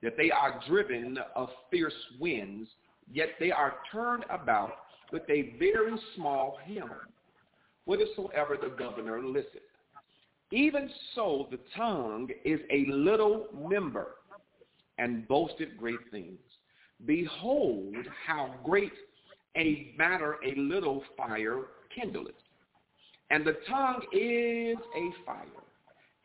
that 0.03 0.17
they 0.17 0.31
are 0.31 0.61
driven 0.67 1.17
of 1.35 1.49
fierce 1.71 1.93
winds, 2.19 2.69
yet 3.11 3.29
they 3.39 3.51
are 3.51 3.75
turned 3.91 4.25
about 4.29 4.73
with 5.11 5.23
a 5.29 5.55
very 5.57 5.97
small 6.15 6.57
helm, 6.65 6.91
whithersoever 7.85 8.57
the 8.61 8.75
governor 8.77 9.23
listeth. 9.23 9.61
Even 10.51 10.89
so 11.13 11.47
the 11.51 11.59
tongue 11.75 12.29
is 12.45 12.59
a 12.71 12.85
little 12.89 13.47
member, 13.69 14.15
and 14.97 15.27
boasteth 15.27 15.75
great 15.77 15.99
things. 16.11 16.39
Behold 17.05 17.95
how 18.25 18.55
great 18.63 18.91
a 19.55 19.93
matter 19.97 20.37
a 20.45 20.55
little 20.59 21.03
fire 21.15 21.63
kindleth. 21.95 22.31
And 23.29 23.45
the 23.45 23.57
tongue 23.67 24.01
is 24.13 24.77
a 24.95 25.25
fire, 25.25 25.45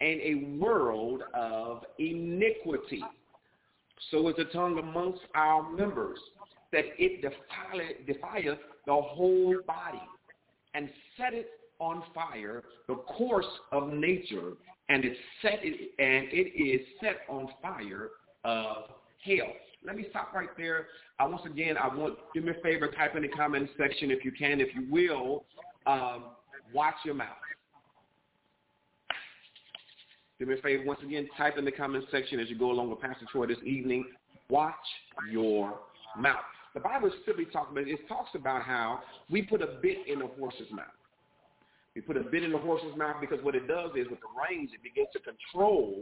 and 0.01 0.21
a 0.21 0.57
world 0.59 1.23
of 1.35 1.85
iniquity. 1.99 3.03
So 4.11 4.29
is 4.29 4.37
the 4.37 4.45
tongue 4.45 4.79
amongst 4.79 5.21
our 5.35 5.71
members, 5.73 6.19
that 6.73 6.85
it 6.99 7.23
defieth 8.07 8.59
the 8.87 8.95
whole 8.95 9.57
body 9.67 10.03
and 10.75 10.89
set 11.17 11.35
it 11.35 11.49
on 11.79 12.03
fire, 12.15 12.63
the 12.89 12.95
course 12.95 13.45
of 13.73 13.93
nature, 13.93 14.53
and 14.89 15.05
it 15.05 15.17
set 15.43 15.61
it, 15.63 15.93
and 15.99 16.29
it 16.31 16.59
is 16.59 16.87
set 17.01 17.21
on 17.29 17.49
fire 17.61 18.11
of 18.45 18.91
hell. 19.25 19.53
Let 19.85 19.97
me 19.97 20.07
stop 20.11 20.33
right 20.33 20.49
there. 20.57 20.87
I 21.19 21.27
once 21.27 21.43
again, 21.45 21.77
I 21.77 21.95
want 21.95 22.19
do 22.35 22.41
me 22.41 22.53
a 22.53 22.63
favor, 22.63 22.89
type 22.89 23.17
in 23.17 23.23
the 23.23 23.29
comment 23.29 23.69
section 23.77 24.11
if 24.11 24.25
you 24.25 24.33
can, 24.33 24.61
if 24.61 24.69
you 24.75 24.87
will, 24.91 25.45
um, 25.87 26.25
watch 26.73 26.95
your 27.05 27.15
mouth. 27.15 27.29
Do 30.39 30.47
me 30.47 30.55
a 30.55 30.63
favor, 30.63 30.85
once 30.85 31.01
again, 31.05 31.29
type 31.37 31.59
in 31.59 31.65
the 31.65 31.73
comment 31.73 32.05
section 32.11 32.41
as 32.41 32.49
you 32.49 32.59
go 32.59 32.71
along 32.71 32.91
with 32.91 33.01
Pastor 33.01 33.27
Troy 33.31 33.47
this 33.47 33.59
evening. 33.65 34.05
Watch 34.49 34.75
your 35.31 35.79
mouth. 36.19 36.41
The 36.75 36.81
Bible 36.81 37.09
is 37.09 37.15
simply 37.27 37.45
talking 37.45 37.73
about, 37.73 37.89
it 37.89 37.93
It 37.93 38.09
talks 38.09 38.31
about 38.35 38.63
how 38.63 39.01
we 39.31 39.43
put 39.43 39.63
a 39.63 39.79
bit 39.83 39.99
in 40.07 40.23
a 40.23 40.27
horse's 40.27 40.71
mouth. 40.73 40.87
We 41.95 42.01
put 42.01 42.17
a 42.17 42.23
bit 42.23 42.43
in 42.43 42.53
the 42.53 42.59
horse's 42.59 42.97
mouth 42.97 43.17
because 43.21 43.39
what 43.43 43.55
it 43.55 43.69
does 43.69 43.91
is 43.95 44.09
with 44.09 44.21
the 44.21 44.33
reins, 44.49 44.71
it 44.73 44.83
begins 44.83 45.09
to 45.13 45.21
control 45.21 46.01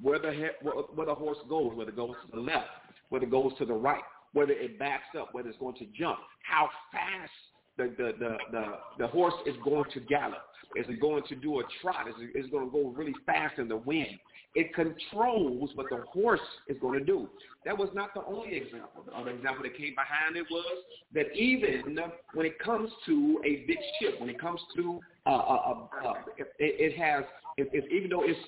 where 0.00 0.18
the, 0.18 0.50
where 0.62 1.06
the 1.06 1.14
horse 1.14 1.38
goes, 1.48 1.72
whether 1.74 1.90
it 1.90 1.96
goes 1.96 2.14
to 2.26 2.36
the 2.36 2.40
left, 2.40 2.68
whether 3.08 3.24
it 3.24 3.30
goes 3.30 3.52
to 3.58 3.64
the 3.64 3.72
right, 3.72 4.02
whether 4.34 4.52
it 4.52 4.78
backs 4.78 5.16
up, 5.18 5.32
whether 5.32 5.48
it's 5.48 5.58
going 5.58 5.76
to 5.76 5.86
jump, 5.98 6.18
how 6.42 6.68
fast 6.90 7.32
the, 7.76 7.94
the, 7.96 8.36
the, 8.50 8.66
the, 8.98 9.06
horse 9.06 9.34
is 9.46 9.54
going 9.64 9.90
to 9.94 10.00
gallop. 10.00 10.42
Is 10.76 10.86
it 10.88 11.00
going 11.00 11.22
to 11.28 11.34
do 11.34 11.60
a 11.60 11.62
trot? 11.80 12.08
Is 12.08 12.14
it, 12.18 12.38
is 12.38 12.50
going 12.50 12.66
to 12.66 12.70
go 12.70 12.88
really 12.88 13.14
fast 13.26 13.58
in 13.58 13.68
the 13.68 13.76
wind? 13.76 14.18
It 14.54 14.74
controls 14.74 15.70
what 15.74 15.86
the 15.88 16.04
horse 16.12 16.40
is 16.68 16.76
going 16.80 16.98
to 16.98 17.04
do. 17.04 17.28
That 17.64 17.76
was 17.76 17.88
not 17.94 18.12
the 18.14 18.22
only 18.24 18.54
example. 18.54 19.02
The 19.06 19.12
other 19.12 19.30
example 19.30 19.62
that 19.62 19.76
came 19.76 19.94
behind 19.94 20.36
it 20.36 20.44
was 20.50 20.84
that 21.14 21.34
even 21.34 21.98
when 22.34 22.44
it 22.44 22.58
comes 22.58 22.90
to 23.06 23.40
a 23.46 23.64
big 23.66 23.78
ship, 24.00 24.20
when 24.20 24.28
it 24.28 24.38
comes 24.38 24.60
to 24.76 25.00
uh, 25.24 25.30
uh, 25.30 25.32
uh, 25.34 26.08
uh 26.08 26.14
it, 26.36 26.48
it 26.58 26.98
has, 26.98 27.24
it, 27.56 27.70
it, 27.72 27.90
even 27.90 28.10
though 28.10 28.24
it's 28.24 28.38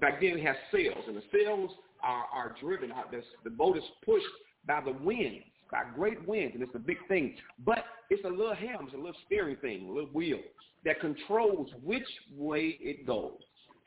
back 0.00 0.20
then 0.20 0.38
it 0.38 0.46
has 0.46 0.56
sails, 0.72 1.04
and 1.06 1.16
the 1.16 1.22
sails 1.32 1.70
are, 2.02 2.24
are 2.32 2.54
driven. 2.60 2.90
This, 3.10 3.24
the 3.44 3.50
boat 3.50 3.76
is 3.76 3.84
pushed 4.04 4.24
by 4.66 4.80
the 4.80 4.92
wind, 4.92 5.42
by 5.70 5.82
great 5.94 6.26
winds, 6.26 6.54
and 6.54 6.62
it's 6.62 6.74
a 6.74 6.80
big 6.80 6.98
thing. 7.08 7.34
But 7.64 7.84
it's 8.10 8.24
a 8.24 8.28
little 8.28 8.54
helm, 8.54 8.86
it's 8.86 8.94
a 8.94 8.96
little 8.96 9.14
steering 9.26 9.56
thing, 9.56 9.88
a 9.88 9.92
little 9.92 10.10
wheel 10.10 10.38
that 10.84 11.00
controls 11.00 11.68
which 11.82 12.06
way 12.36 12.78
it 12.80 13.06
goes. 13.06 13.38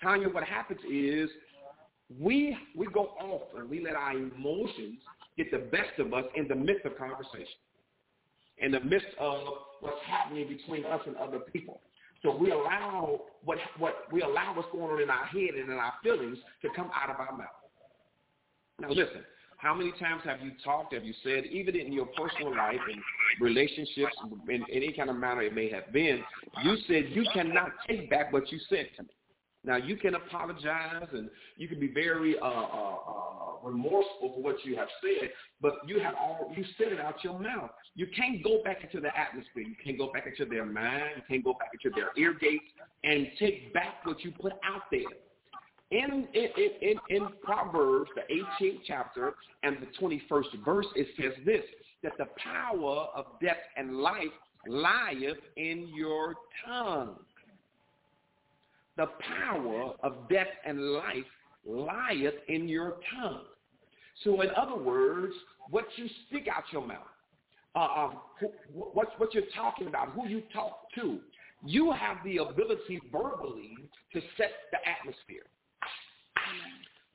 Tanya, 0.01 0.29
what 0.29 0.43
happens 0.43 0.79
is 0.89 1.29
we 2.19 2.57
we 2.75 2.87
go 2.87 3.11
off 3.19 3.41
and 3.57 3.69
we 3.69 3.83
let 3.83 3.95
our 3.95 4.13
emotions 4.13 4.99
get 5.37 5.51
the 5.51 5.57
best 5.57 5.99
of 5.99 6.13
us 6.13 6.25
in 6.35 6.47
the 6.47 6.55
midst 6.55 6.85
of 6.85 6.97
conversation, 6.97 7.59
in 8.57 8.71
the 8.71 8.79
midst 8.81 9.07
of 9.19 9.39
what's 9.81 10.01
happening 10.05 10.47
between 10.47 10.85
us 10.85 11.01
and 11.05 11.15
other 11.17 11.39
people. 11.39 11.81
So 12.23 12.35
we 12.35 12.51
allow 12.51 13.21
what 13.43 13.57
what 13.77 14.11
we 14.11 14.21
allow 14.21 14.53
what's 14.55 14.69
going 14.71 14.91
on 14.91 15.01
in 15.01 15.09
our 15.09 15.25
head 15.25 15.55
and 15.57 15.71
in 15.71 15.77
our 15.77 15.93
feelings 16.03 16.37
to 16.61 16.69
come 16.75 16.91
out 16.93 17.09
of 17.09 17.19
our 17.19 17.37
mouth. 17.37 17.47
Now 18.79 18.89
listen, 18.89 19.23
how 19.60 19.76
many 19.76 19.91
times 20.00 20.22
have 20.24 20.39
you 20.41 20.52
talked, 20.63 20.93
have 20.93 21.04
you 21.04 21.13
said, 21.22 21.45
even 21.45 21.76
in 21.76 21.91
your 21.91 22.06
personal 22.17 22.56
life 22.56 22.80
and 22.91 23.02
relationships, 23.41 24.15
in 24.48 24.63
any 24.72 24.93
kind 24.93 25.10
of 25.10 25.17
manner 25.17 25.41
it 25.41 25.54
may 25.54 25.69
have 25.69 25.91
been, 25.91 26.24
you 26.63 26.78
said 26.88 27.10
you 27.10 27.26
cannot 27.34 27.72
take 27.86 28.10
back 28.10 28.32
what 28.32 28.50
you 28.52 28.60
said 28.69 28.88
to 28.95 29.04
me. 29.04 29.10
Now 29.65 29.76
you 29.76 29.98
can 29.98 30.15
apologize 30.15 31.08
and 31.12 31.30
you 31.58 31.67
can 31.67 31.78
be 31.78 31.91
very 31.93 32.39
uh, 32.39 32.45
uh, 32.45 32.95
uh, 32.95 33.67
remorseful 33.67 34.32
for 34.36 34.41
what 34.41 34.63
you 34.63 34.78
have 34.78 34.88
said, 35.02 35.30
but 35.62 35.74
you 35.86 36.00
have 36.00 36.15
all 36.15 36.54
you 36.56 36.63
said 36.78 36.93
it 36.93 37.00
out 37.02 37.22
your 37.22 37.38
mouth. 37.38 37.69
You 37.95 38.08
can't 38.15 38.41
go 38.41 38.63
back 38.63 38.82
into 38.82 39.02
the 39.02 39.10
atmosphere. 39.17 39.63
You 39.63 39.76
can't 39.84 39.98
go 39.98 40.10
back 40.13 40.26
into 40.28 40.50
their 40.50 40.65
mind. 40.65 41.12
You 41.17 41.24
can't 41.28 41.43
go 41.43 41.54
back 41.60 41.72
into 41.74 41.93
their 41.93 42.12
ear 42.17 42.34
gates 42.39 42.63
and 43.04 43.28
take 43.38 43.74
back 43.74 44.06
what 44.06 44.24
you 44.24 44.32
put 44.32 44.54
out 44.63 44.84
there. 44.89 45.02
In, 45.91 46.28
in, 46.34 46.47
in, 46.82 46.95
in 47.10 47.28
Proverbs, 47.43 48.10
the 48.15 48.21
18th 48.63 48.80
chapter 48.86 49.34
and 49.63 49.78
the 49.82 49.88
21st 49.99 50.63
verse, 50.63 50.86
it 50.95 51.08
says 51.17 51.34
this, 51.45 51.63
that 52.04 52.13
the 52.17 52.28
power 52.38 53.08
of 53.15 53.25
death 53.41 53.58
and 53.75 53.97
life 53.97 54.28
lieth 54.67 55.38
in 55.58 55.89
your 55.95 56.36
tongue 56.65 57.15
the 58.99 59.08
power 59.45 59.93
of 60.04 60.28
death 60.30 60.47
and 60.65 60.91
life 60.91 61.23
lieth 61.65 62.34
in 62.49 62.67
your 62.67 62.97
tongue. 63.15 63.45
So 64.25 64.41
in 64.41 64.49
other 64.58 64.75
words, 64.75 65.34
what 65.69 65.86
you 65.95 66.08
speak 66.28 66.49
out 66.49 66.63
your 66.73 66.86
mouth, 66.86 67.08
uh, 67.75 67.80
uh, 67.80 68.10
what, 68.73 69.17
what 69.17 69.34
you're 69.34 69.43
talking 69.56 69.88
about, 69.88 70.10
who 70.10 70.28
you 70.28 70.43
talk 70.54 70.91
to, 70.95 71.19
you 71.65 71.93
have 71.93 72.17
the 72.25 72.38
ability 72.38 72.99
verbally 73.10 73.78
to 74.12 74.19
set 74.36 74.52
the 74.71 74.80
atmosphere. 74.86 75.47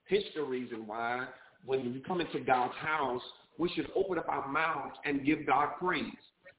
Hence 0.09 0.25
the 0.35 0.43
reason 0.43 0.87
why 0.87 1.27
when 1.65 1.93
we 1.93 2.01
come 2.01 2.21
into 2.21 2.41
God's 2.41 2.75
house, 2.77 3.23
we 3.59 3.69
should 3.71 3.89
open 3.95 4.19
up 4.19 4.29
our 4.29 4.47
mouths 4.49 4.97
and 5.05 5.25
give 5.25 5.47
God 5.47 5.71
praise, 5.79 6.05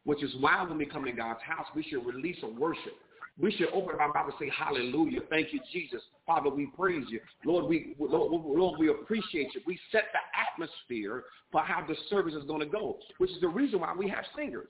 which 0.04 0.24
is 0.24 0.32
why 0.40 0.64
when 0.64 0.78
we 0.78 0.86
come 0.86 1.06
to 1.06 1.12
God's 1.12 1.42
house, 1.44 1.68
we 1.76 1.84
should 1.84 2.06
release 2.06 2.38
a 2.44 2.48
worship 2.48 2.94
we 3.40 3.52
should 3.52 3.68
open 3.74 3.96
our 4.00 4.14
mouth 4.14 4.28
and 4.28 4.34
say, 4.40 4.52
hallelujah. 4.58 5.20
Thank 5.30 5.52
you, 5.52 5.60
Jesus. 5.74 6.02
Father, 6.26 6.50
we 6.50 6.68
praise 6.68 7.06
you. 7.10 7.20
Lord, 7.46 7.66
we, 7.66 7.96
Lord, 8.00 8.32
Lord, 8.32 8.80
we 8.80 8.90
appreciate 8.90 9.54
you. 9.54 9.62
We 9.68 9.78
set 9.92 10.06
the 10.14 10.20
atmosphere 10.40 11.26
for 11.52 11.62
how 11.62 11.86
the 11.86 11.96
service 12.10 12.34
is 12.34 12.46
going 12.46 12.62
to 12.62 12.66
go, 12.66 12.98
which 13.18 13.32
is 13.32 13.42
the 13.42 13.48
reason 13.48 13.82
why 13.82 13.94
we 13.94 14.08
have 14.08 14.24
singers. 14.38 14.68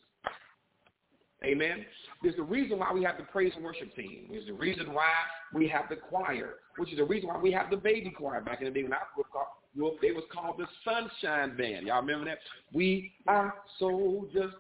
Amen. 1.46 1.86
There's 2.24 2.36
the 2.36 2.44
reason 2.44 2.80
why 2.80 2.92
we 2.92 3.04
have 3.04 3.18
the 3.18 3.24
praise 3.24 3.54
and 3.56 3.64
worship 3.64 3.96
team. 3.96 4.28
There's 4.32 4.48
the 4.48 4.54
reason 4.54 4.94
why 4.94 5.12
we 5.54 5.68
have 5.68 5.86
the 5.90 5.96
choir, 5.96 6.56
which 6.78 6.92
is 6.92 6.98
the 6.98 7.04
reason 7.04 7.30
why 7.30 7.38
we 7.38 7.52
have 7.52 7.70
the 7.70 7.78
baby 7.78 8.10
choir. 8.10 8.42
Back 8.42 8.62
in 8.62 8.66
the 8.66 8.72
day 8.72 8.84
when 8.84 8.94
I 8.94 8.98
grew 9.14 9.26
up, 9.40 9.62
they 10.02 10.12
was 10.12 10.24
called 10.34 10.58
the 10.58 10.66
Sunshine 10.84 11.56
Band. 11.58 11.88
Y'all 11.88 12.02
remember 12.02 12.26
that? 12.26 12.40
We 12.74 13.12
are 13.28 13.54
soldiers. 13.80 14.54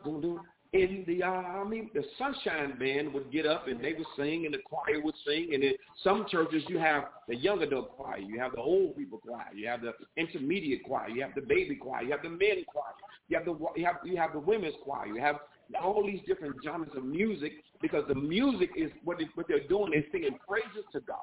In 0.74 1.06
the 1.08 1.24
army, 1.24 1.89
the 1.93 2.04
Sunshine 2.17 2.78
Band 2.78 3.13
would 3.13 3.32
get 3.32 3.45
up 3.45 3.69
and 3.69 3.80
they 3.80 3.93
would 3.93 4.08
sing, 4.17 4.43
and 4.43 4.54
the 4.54 4.58
choir 4.58 5.02
would 5.02 5.15
sing. 5.26 5.52
And 5.54 5.63
in 5.63 5.74
some 6.04 6.26
churches, 6.30 6.63
you 6.67 6.78
have 6.80 7.06
the 7.30 7.36
young 7.36 7.62
adult 7.62 7.95
choir, 7.95 8.17
you 8.17 8.38
have 8.39 8.52
the 8.52 8.58
old 8.58 8.98
people 8.98 9.19
choir, 9.19 9.45
you 9.56 9.69
have 9.69 9.82
the 9.82 9.93
intermediate 10.17 10.84
choir, 10.84 11.08
you 11.08 11.21
have 11.21 11.34
the 11.34 11.41
baby 11.41 11.76
choir, 11.76 12.04
you 12.04 12.12
have 12.12 12.24
the 12.24 12.30
men 12.30 12.65
choir, 12.67 12.91
you 13.30 13.38
have 13.38 13.45
the 13.45 13.58
you 13.78 13.86
have 13.86 13.95
you 14.04 14.17
have 14.17 14.34
the 14.34 14.39
women's 14.39 14.76
choir, 14.84 15.08
you 15.08 15.21
have 15.21 15.38
all 15.82 16.06
these 16.06 16.21
different 16.28 16.56
genres 16.63 16.91
of 16.95 17.04
music 17.04 17.54
because 17.82 18.04
the 18.08 18.15
music 18.15 18.69
is 18.75 18.91
what, 19.04 19.17
they, 19.17 19.25
what 19.36 19.47
they're 19.47 19.67
doing. 19.67 19.91
They're 19.91 20.04
singing 20.12 20.38
praises 20.47 20.86
to 20.93 20.99
God. 21.01 21.17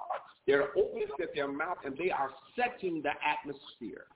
They're 0.47 0.77
opening 0.77 1.09
up 1.13 1.29
their 1.35 1.51
mouth 1.51 1.79
and 1.85 1.97
they 1.97 2.11
are 2.11 2.31
setting 2.57 3.03
the 3.03 3.13
atmosphere 3.27 4.07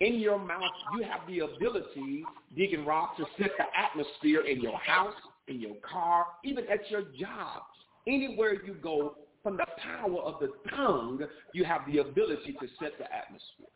in 0.00 0.20
your 0.20 0.38
mouth, 0.38 0.62
you 0.94 1.04
have 1.04 1.26
the 1.26 1.40
ability, 1.40 2.24
Deacon 2.54 2.84
Rob, 2.84 3.16
to 3.16 3.24
set 3.38 3.50
the 3.56 3.64
atmosphere 3.76 4.42
in 4.42 4.60
your 4.60 4.78
house, 4.78 5.14
in 5.48 5.60
your 5.60 5.76
car, 5.76 6.26
even 6.44 6.64
at 6.64 6.90
your 6.90 7.02
job. 7.18 7.62
Anywhere 8.06 8.62
you 8.64 8.74
go, 8.74 9.16
from 9.42 9.56
the 9.56 9.66
power 9.78 10.20
of 10.20 10.40
the 10.40 10.50
tongue, 10.70 11.20
you 11.54 11.64
have 11.64 11.80
the 11.90 11.98
ability 11.98 12.56
to 12.60 12.66
set 12.78 12.92
the 12.98 13.04
atmosphere. 13.04 13.66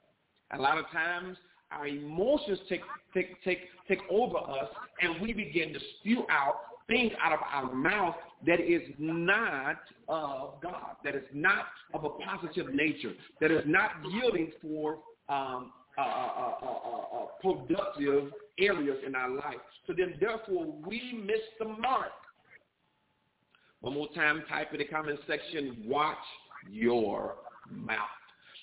A 0.53 0.59
lot 0.59 0.79
of 0.79 0.85
times, 0.91 1.39
our 1.71 1.87
emotions 1.87 2.59
take, 2.69 2.81
take, 3.15 3.43
take, 3.45 3.61
take 3.89 4.01
over 4.11 4.39
us, 4.39 4.69
and 5.01 5.21
we 5.21 5.33
begin 5.33 5.73
to 5.73 5.81
spew 5.99 6.25
out 6.31 6.55
things 6.91 7.13
out 7.23 7.33
of 7.33 7.39
our 7.51 7.73
mouth 7.73 8.17
that 8.47 8.61
is 8.61 8.83
not 8.99 9.77
of 10.09 10.61
God, 10.63 10.97
that 11.05 11.15
is 11.15 11.25
not 11.33 11.67
of 11.95 12.05
a 12.05 12.09
positive 12.11 12.75
nature, 12.75 13.13
that 13.41 13.51
is 13.51 13.63
not 13.67 13.93
yielding 14.11 14.51
for 14.61 14.99
um, 15.29 15.73
uh 15.99 16.03
uh, 16.03 16.55
uh, 16.63 17.27
productive 17.43 18.33
areas 18.59 18.97
in 19.07 19.15
our 19.15 19.31
life. 19.31 19.57
So 19.87 19.93
then, 19.97 20.15
therefore, 20.21 20.67
we 20.87 21.23
miss 21.27 21.41
the 21.59 21.67
mark. 21.67 22.13
One 23.81 23.95
more 23.95 24.09
time, 24.15 24.43
type 24.49 24.73
in 24.73 24.79
the 24.79 24.85
comment 24.85 25.19
section, 25.27 25.85
watch 25.87 26.17
your 26.71 27.37
mouth. 27.71 27.99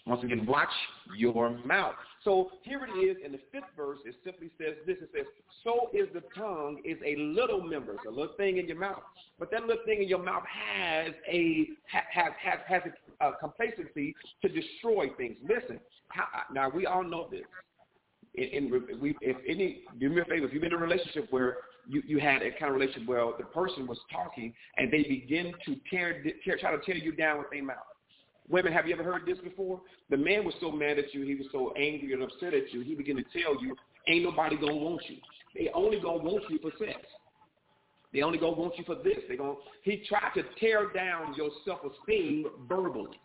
Once 0.06 0.24
again, 0.24 0.46
watch 0.46 0.70
your 1.16 1.58
mouth. 1.66 1.96
So 2.24 2.52
here 2.64 2.82
it 2.86 2.98
is 2.98 3.18
in 3.24 3.32
the 3.32 3.40
fifth 3.52 3.70
verse. 3.76 4.00
It 4.06 4.16
simply 4.24 4.50
says 4.58 4.76
this. 4.86 4.98
It 5.02 5.10
says, 5.16 5.26
so 5.64 5.90
is 5.94 6.08
the 6.14 6.24
tongue 6.36 6.82
is 6.84 6.98
a 7.06 7.16
little 7.16 7.62
member. 7.62 7.94
It's 7.94 8.06
a 8.08 8.10
little 8.10 8.34
thing 8.38 8.58
in 8.58 8.68
your 8.68 8.80
mouth. 8.80 9.04
But 9.40 9.52
that 9.52 9.62
little 9.62 9.84
thing 9.86 10.02
in 10.02 10.08
your 10.08 10.24
mouth 10.24 10.44
has 10.46 11.14
a 11.32 11.70
has 11.86 12.32
has 12.42 12.60
has 12.68 12.82
a, 13.22 13.28
a 13.28 13.38
complacency 13.38 14.16
to 14.42 14.50
destroy 14.50 15.10
things. 15.18 15.38
Listen, 15.44 15.80
how, 16.10 16.26
now 16.52 16.70
we 16.70 16.86
all 16.86 17.04
know 17.04 17.28
this. 17.30 17.46
In, 18.36 18.66
in 18.66 19.00
we, 19.00 19.16
if 19.22 19.38
any, 19.48 19.84
do 20.00 20.10
me 20.10 20.22
a 20.22 20.26
favor. 20.26 20.46
If 20.46 20.54
you've 20.54 20.62
been 20.62 20.74
in 20.74 20.80
a 20.80 20.82
relationship 20.82 21.28
where 21.32 21.58
you, 21.88 22.02
you 22.06 22.20
had 22.20 22.42
a 22.42 22.52
kind 22.52 22.66
of 22.66 22.74
relationship 22.74 23.08
where 23.08 23.26
the 23.38 23.46
person 23.46 23.88
was 23.88 23.98
talking 24.12 24.54
and 24.78 24.92
they 24.92 25.04
begin 25.04 25.54
to 25.66 25.76
tear, 25.90 26.24
tear 26.44 26.58
try 26.58 26.76
to 26.76 26.84
tear 26.86 26.98
you 26.98 27.14
down 27.14 27.38
with 27.38 27.50
their 27.52 27.64
mouth 27.64 27.78
Women, 28.50 28.72
have 28.72 28.88
you 28.88 28.94
ever 28.94 29.04
heard 29.04 29.26
this 29.26 29.38
before? 29.40 29.82
The 30.10 30.18
man 30.18 30.46
was 30.46 30.54
so 30.62 30.72
mad 30.72 30.98
at 30.98 31.14
you, 31.14 31.24
he 31.24 31.36
was 31.36 31.48
so 31.52 31.74
angry 31.74 32.14
and 32.14 32.24
upset 32.24 32.54
at 32.54 32.72
you, 32.72 32.82
he 32.82 32.96
began 32.96 33.18
to 33.18 33.24
tell 33.24 33.62
you 33.62 33.76
ain't 34.08 34.24
nobody 34.24 34.56
gonna 34.56 34.76
want 34.76 35.02
you. 35.10 35.18
They 35.56 35.70
only 35.74 36.00
gonna 36.00 36.24
want 36.24 36.44
you 36.50 36.60
for 36.60 36.72
sex. 36.80 37.00
They 38.14 38.22
only 38.22 38.38
gonna 38.38 38.56
want 38.56 38.78
you 38.78 38.86
for 38.86 38.96
this. 38.96 39.18
They 39.28 39.36
gonna 39.36 39.56
he 39.84 40.04
tried 40.08 40.32
to 40.36 40.44
tear 40.60 40.92
down 40.94 41.34
your 41.36 41.50
self 41.66 41.80
esteem 41.84 42.46
verbally. 42.68 43.20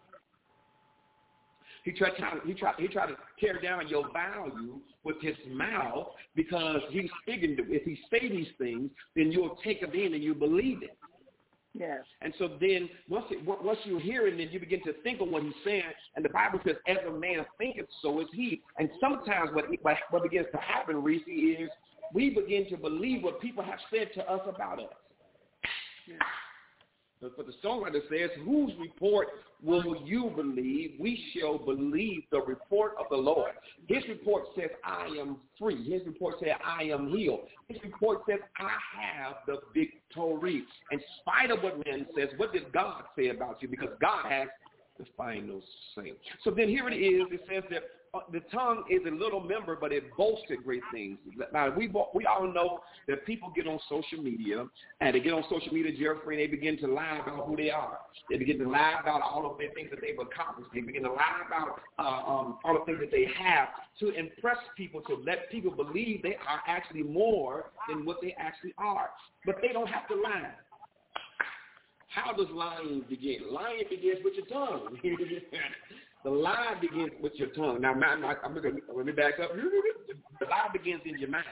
He 1.85 1.90
tried, 1.90 2.11
to, 2.11 2.40
he 2.46 2.54
tried, 2.54 2.74
he 2.78 2.87
tried 2.87 3.06
to 3.06 3.16
tear 3.40 3.61
down 3.61 3.88
your 3.88 4.04
value 4.12 4.78
with 5.02 5.16
his 5.20 5.35
mouth 5.50 6.08
because 6.37 6.80
he's 6.90 7.11
figuring 7.26 7.56
if 7.58 7.82
he 7.82 7.98
say 8.08 8.28
these 8.28 8.46
things, 8.56 8.88
then 9.16 9.32
you'll 9.32 9.58
take 9.64 9.80
them 9.80 9.92
in 9.92 10.14
and 10.14 10.22
you 10.22 10.32
believe 10.32 10.82
it. 10.85 10.96
Yes. 11.74 12.00
And 12.20 12.35
so 12.38 12.48
then 12.61 12.88
once 13.08 13.24
it, 13.30 13.44
once 13.46 13.78
you 13.85 13.98
hear 13.98 14.26
it, 14.26 14.37
then 14.37 14.48
you 14.50 14.61
begin 14.61 14.82
to 14.85 14.92
think 15.02 15.20
of 15.20 15.28
what 15.28 15.42
he's 15.42 15.52
saying. 15.64 15.82
And 16.16 16.24
the 16.24 16.28
Bible 16.28 16.61
says, 16.66 16.76
"As 16.87 16.98
a 17.08 17.11
man 17.11 17.46
thinketh, 17.56 17.87
so 18.02 18.20
is 18.20 18.28
he." 18.35 18.62
And 18.78 18.90
sometimes 19.00 19.50
what 19.54 19.64
what 20.11 20.22
begins 20.22 20.46
to 20.52 20.58
happen, 20.58 21.02
Reese, 21.02 21.26
is 21.26 21.70
we 22.12 22.30
begin 22.30 22.68
to 22.68 22.76
believe 22.76 23.22
what 23.22 23.40
people 23.40 23.64
have 23.64 23.78
said 23.90 24.12
to 24.14 24.30
us 24.30 24.42
about 24.46 24.80
us. 24.80 24.92
Yes. 26.06 26.18
But 27.22 27.46
the 27.46 27.52
songwriter 27.64 28.00
says, 28.11 28.30
whose 28.44 28.72
report 28.80 29.28
will 29.62 30.02
you 30.04 30.32
believe? 30.35 30.96
We 30.98 31.22
shall 31.35 31.56
believe 31.58 32.22
the 32.32 32.40
report 32.40 32.94
of 32.98 33.06
the 33.11 33.16
Lord. 33.16 33.52
His 33.87 34.02
report 34.08 34.44
says, 34.56 34.70
I 34.85 35.06
am 35.20 35.37
free. 35.58 35.88
His 35.88 36.04
report 36.06 36.37
says, 36.40 36.50
I 36.64 36.85
am 36.85 37.08
healed. 37.08 37.40
His 37.68 37.78
report 37.85 38.22
says, 38.28 38.40
I 38.58 38.76
have 39.00 39.37
the 39.46 39.61
victory. 39.72 40.64
In 40.90 41.00
spite 41.20 41.50
of 41.50 41.62
what 41.62 41.85
man 41.87 42.06
says, 42.16 42.28
what 42.37 42.52
did 42.52 42.72
God 42.72 43.04
say 43.16 43.28
about 43.28 43.62
you? 43.62 43.68
Because 43.68 43.90
God 44.00 44.28
has 44.28 44.48
the 44.98 45.06
final 45.16 45.62
say. 45.94 46.12
So 46.44 46.50
then 46.50 46.68
here 46.68 46.88
it 46.88 46.96
is. 46.96 47.22
It 47.30 47.40
says 47.48 47.62
that 47.70 47.82
the 48.31 48.40
tongue 48.53 48.85
is 48.90 49.01
a 49.07 49.11
little 49.11 49.40
member, 49.40 49.75
but 49.75 49.90
it 49.90 50.14
boasted 50.18 50.62
great 50.64 50.83
things. 50.92 51.16
Now 51.51 51.75
we 51.75 51.90
we 52.12 52.27
all 52.27 52.46
know 52.46 52.81
that 53.09 53.25
people 53.25 53.51
get 53.57 53.66
on 53.66 53.81
social 53.88 54.22
media 54.22 54.66
and 55.01 55.14
they 55.14 55.20
get 55.20 55.33
on 55.33 55.42
social 55.48 55.72
media, 55.72 55.92
Jeffrey, 55.92 56.35
and 56.35 56.40
they 56.40 56.55
begin 56.55 56.77
to 56.81 56.88
lie 56.88 57.20
about 57.22 57.46
who 57.46 57.57
they 57.57 57.70
are. 57.70 58.01
They 58.29 58.37
begin 58.37 58.59
to 58.59 58.68
lie 58.68 58.96
about 59.01 59.22
all 59.22 59.51
of 59.51 59.57
the 59.57 59.68
things 59.75 59.88
that 59.92 60.01
they've 60.03 60.18
accomplished. 60.18 60.68
They 60.75 60.83
begin 60.83 61.05
to 61.05 61.12
lie 61.12 61.40
about 61.46 61.81
uh, 61.98 62.31
um, 62.31 62.59
all 62.66 62.79
the 62.79 62.85
things 62.85 62.98
that 63.01 63.11
they 63.11 63.27
have 63.42 63.68
to 64.01 64.11
impress 64.11 64.59
people, 64.77 65.01
to 65.03 65.14
let 65.27 65.51
people 65.51 65.70
believe 65.70 66.22
they 66.22 66.37
are 66.46 66.61
actually 66.66 67.05
more 67.05 67.70
than 67.88 68.05
what 68.05 68.18
they 68.20 68.37
actually 68.38 68.75
are. 68.77 69.09
But 69.46 69.57
they 69.62 69.72
don't 69.72 69.88
have 69.88 70.07
to 70.09 70.16
lie. 70.16 70.51
How 72.09 72.35
does 72.35 72.48
lying 72.53 73.05
begin? 73.09 73.51
Lying 73.51 73.85
begins 73.88 74.18
with 74.22 74.35
your 74.35 74.44
tongue. 74.46 74.98
The 76.24 76.30
lie 76.30 76.74
begins 76.80 77.11
with 77.20 77.32
your 77.37 77.48
tongue. 77.48 77.80
Now, 77.80 77.94
my, 77.94 78.14
my, 78.16 78.35
I'm 78.44 78.54
to 78.54 78.72
let 78.94 79.06
me 79.06 79.12
back 79.12 79.40
up. 79.42 79.50
The 79.54 80.46
lie 80.46 80.68
begins 80.72 81.02
in 81.04 81.18
your 81.18 81.30
mind. 81.30 81.44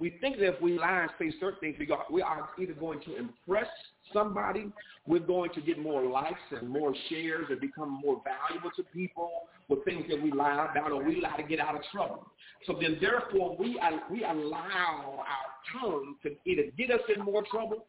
We 0.00 0.18
think 0.20 0.38
that 0.38 0.54
if 0.54 0.60
we 0.60 0.76
lie 0.76 1.02
and 1.02 1.10
say 1.18 1.36
certain 1.38 1.60
things, 1.60 1.76
we, 1.78 1.86
got, 1.86 2.12
we 2.12 2.20
are 2.20 2.48
either 2.60 2.72
going 2.72 3.00
to 3.02 3.16
impress 3.16 3.68
somebody, 4.12 4.72
we're 5.06 5.20
going 5.20 5.50
to 5.52 5.60
get 5.60 5.78
more 5.78 6.04
likes 6.04 6.40
and 6.50 6.68
more 6.68 6.94
shares 7.08 7.46
and 7.48 7.60
become 7.60 8.00
more 8.04 8.20
valuable 8.24 8.70
to 8.76 8.82
people 8.92 9.30
with 9.68 9.84
things 9.84 10.04
that 10.10 10.20
we 10.20 10.32
lie 10.32 10.68
about 10.70 10.90
or 10.90 11.04
we 11.04 11.20
lie 11.20 11.36
to 11.36 11.44
get 11.44 11.60
out 11.60 11.76
of 11.76 11.82
trouble. 11.92 12.26
So 12.66 12.76
then 12.80 12.98
therefore 13.00 13.56
we, 13.56 13.80
we 14.10 14.24
allow 14.24 15.20
our 15.20 15.80
tongue 15.80 16.16
to 16.24 16.30
either 16.44 16.64
get 16.76 16.90
us 16.90 17.00
in 17.14 17.24
more 17.24 17.44
trouble 17.48 17.86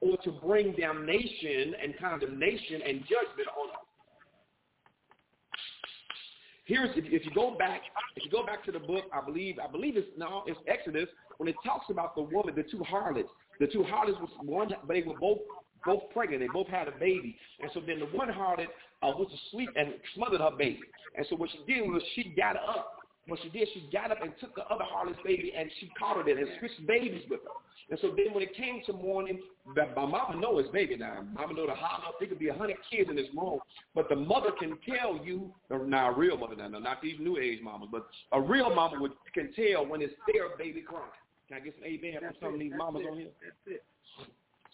or 0.00 0.16
to 0.18 0.30
bring 0.30 0.72
damnation 0.72 1.74
and 1.82 1.98
condemnation 1.98 2.80
and 2.86 3.00
judgment 3.00 3.48
on 3.60 3.70
us. 3.70 3.89
Here's 6.70 6.90
if, 6.96 7.04
if 7.06 7.24
you 7.24 7.32
go 7.34 7.56
back, 7.58 7.80
if 8.14 8.24
you 8.24 8.30
go 8.30 8.46
back 8.46 8.64
to 8.64 8.70
the 8.70 8.78
book, 8.78 9.02
I 9.12 9.20
believe, 9.24 9.58
I 9.58 9.68
believe 9.68 9.96
it's 9.96 10.06
now 10.16 10.44
it's 10.46 10.60
Exodus 10.68 11.08
when 11.38 11.48
it 11.48 11.56
talks 11.66 11.86
about 11.90 12.14
the 12.14 12.22
woman, 12.22 12.54
the 12.54 12.62
two 12.62 12.84
harlots. 12.84 13.28
The 13.58 13.66
two 13.66 13.82
harlots 13.82 14.20
was 14.20 14.30
one, 14.40 14.68
but 14.86 14.94
they 14.94 15.02
were 15.02 15.18
both 15.18 15.38
both 15.84 16.02
pregnant. 16.12 16.42
They 16.42 16.46
both 16.46 16.68
had 16.68 16.86
a 16.86 16.92
baby, 16.92 17.36
and 17.60 17.72
so 17.74 17.80
then 17.84 17.98
the 17.98 18.06
one 18.16 18.28
harlot 18.28 18.68
uh, 19.02 19.10
was 19.18 19.26
asleep 19.48 19.70
and 19.74 19.94
smothered 20.14 20.40
her 20.40 20.52
baby. 20.56 20.82
And 21.16 21.26
so 21.28 21.34
what 21.34 21.50
she 21.50 21.74
did 21.74 21.90
was 21.90 22.02
she 22.14 22.32
got 22.36 22.54
up 22.54 22.99
what 23.26 23.38
she 23.42 23.48
did, 23.50 23.68
she 23.74 23.88
got 23.92 24.10
up 24.10 24.22
and 24.22 24.32
took 24.40 24.54
the 24.54 24.62
other 24.66 24.84
harlot's 24.84 25.18
baby 25.24 25.52
and 25.56 25.70
she 25.78 25.90
coddled 25.98 26.28
it 26.28 26.38
and 26.38 26.48
switched 26.58 26.86
babies 26.86 27.22
with 27.30 27.40
her. 27.44 27.50
And 27.90 27.98
so 28.00 28.14
then 28.16 28.32
when 28.32 28.42
it 28.42 28.54
came 28.56 28.82
to 28.86 28.92
morning, 28.92 29.40
my 29.66 30.06
mama 30.06 30.36
know 30.40 30.58
his 30.58 30.68
baby 30.68 30.96
now. 30.96 31.24
Mama 31.34 31.54
know 31.54 31.66
the 31.66 31.74
holler. 31.74 32.14
There 32.18 32.28
could 32.28 32.38
be 32.38 32.48
a 32.48 32.54
hundred 32.54 32.76
kids 32.90 33.10
in 33.10 33.16
this 33.16 33.26
room, 33.36 33.58
but 33.94 34.08
the 34.08 34.16
mother 34.16 34.50
can 34.58 34.78
tell 34.88 35.18
you. 35.24 35.52
Now 35.70 36.10
a 36.10 36.16
real 36.16 36.36
mother 36.36 36.54
now, 36.56 36.68
not 36.68 37.02
these 37.02 37.18
new 37.18 37.36
age 37.38 37.60
mamas, 37.62 37.88
but 37.90 38.06
a 38.32 38.40
real 38.40 38.72
mama 38.74 39.00
would 39.00 39.12
can 39.34 39.52
tell 39.52 39.86
when 39.86 40.02
it's 40.02 40.14
their 40.32 40.56
baby 40.56 40.82
crying. 40.82 41.04
Can 41.48 41.56
I 41.56 41.60
get 41.60 41.74
some 41.76 41.84
amen 41.84 42.20
from 42.20 42.34
some 42.40 42.54
of 42.54 42.60
these 42.60 42.72
mamas 42.76 43.02
on 43.10 43.18
here? 43.18 43.28
That's 43.42 43.76
it. 43.76 43.84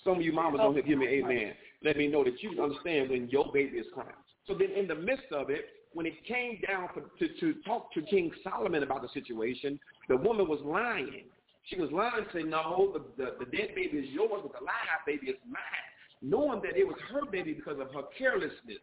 Some 0.04 0.16
of 0.16 0.22
you 0.22 0.32
mamas 0.32 0.60
on 0.60 0.74
here, 0.74 0.82
give 0.82 0.98
me 0.98 1.08
amen. 1.08 1.54
Let 1.82 1.96
me 1.96 2.06
know 2.08 2.22
that 2.22 2.42
you 2.42 2.62
understand 2.62 3.10
when 3.10 3.28
your 3.28 3.50
baby 3.52 3.78
is 3.78 3.86
crying. 3.94 4.10
So 4.46 4.54
then 4.54 4.70
in 4.76 4.86
the 4.86 4.94
midst 4.94 5.32
of 5.32 5.50
it, 5.50 5.64
when 5.96 6.04
it 6.04 6.22
came 6.26 6.60
down 6.68 6.90
for, 6.92 7.00
to, 7.00 7.40
to 7.40 7.58
talk 7.62 7.90
to 7.94 8.02
King 8.02 8.30
Solomon 8.44 8.82
about 8.82 9.00
the 9.00 9.08
situation, 9.14 9.80
the 10.10 10.16
woman 10.18 10.46
was 10.46 10.60
lying. 10.62 11.24
She 11.70 11.80
was 11.80 11.90
lying, 11.90 12.26
saying, 12.34 12.50
no, 12.50 12.92
the, 12.92 13.24
the, 13.24 13.30
the 13.38 13.56
dead 13.56 13.74
baby 13.74 13.96
is 13.96 14.10
yours, 14.10 14.42
but 14.42 14.52
the 14.52 14.62
live 14.62 15.02
baby 15.06 15.28
is 15.28 15.36
mine, 15.48 15.88
knowing 16.20 16.60
that 16.60 16.76
it 16.76 16.86
was 16.86 16.96
her 17.10 17.24
baby 17.24 17.54
because 17.54 17.80
of 17.80 17.94
her 17.94 18.02
carelessness. 18.18 18.76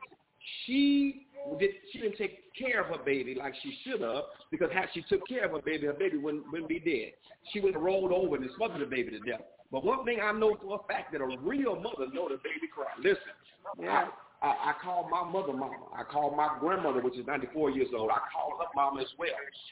She 0.65 1.28
did, 1.60 1.69
she 1.91 1.99
didn't 1.99 2.17
take 2.17 2.52
care 2.58 2.82
of 2.82 2.88
her 2.88 3.04
baby 3.06 3.36
like 3.36 3.54
she 3.62 3.78
should 3.86 4.02
have 4.02 4.23
because 4.49 4.71
had 4.73 4.88
she 4.95 5.04
took 5.08 5.26
care 5.28 5.45
of 5.45 5.52
her 5.52 5.62
baby, 5.62 5.86
her 5.86 5.93
baby 5.93 6.17
wouldn't, 6.17 6.52
wouldn't 6.52 6.67
be 6.67 6.80
dead. 6.80 7.13
She 7.54 7.60
would 7.60 7.76
have 7.76 7.84
rolled 7.84 8.12
over 8.12 8.38
and 8.38 8.49
smothered 8.56 8.82
the 8.82 8.89
baby 8.89 9.12
to 9.12 9.19
death. 9.19 9.41
But 9.71 9.86
one 9.86 10.04
thing 10.04 10.17
I 10.21 10.32
know 10.32 10.58
for 10.60 10.82
a 10.84 10.88
fact 10.91 11.12
that 11.13 11.21
a 11.21 11.38
real 11.41 11.76
mother 11.76 12.12
know 12.12 12.28
the 12.28 12.38
baby 12.38 12.67
cry. 12.73 12.89
Listen, 12.97 13.38
yeah. 13.80 14.08
I, 14.43 14.47
I 14.47 14.73
call 14.84 15.08
my 15.10 15.23
mother 15.23 15.53
mama. 15.53 15.88
I 15.95 16.03
call 16.03 16.36
my 16.36 16.58
grandmother, 16.60 17.01
which 17.01 17.17
is 17.17 17.25
94 17.25 17.71
years 17.71 17.88
old. 17.97 18.12
I 18.12 18.19
call 18.32 18.60
her 18.60 18.67
mama 18.75 19.01
as 19.01 19.08
well. 19.17 19.29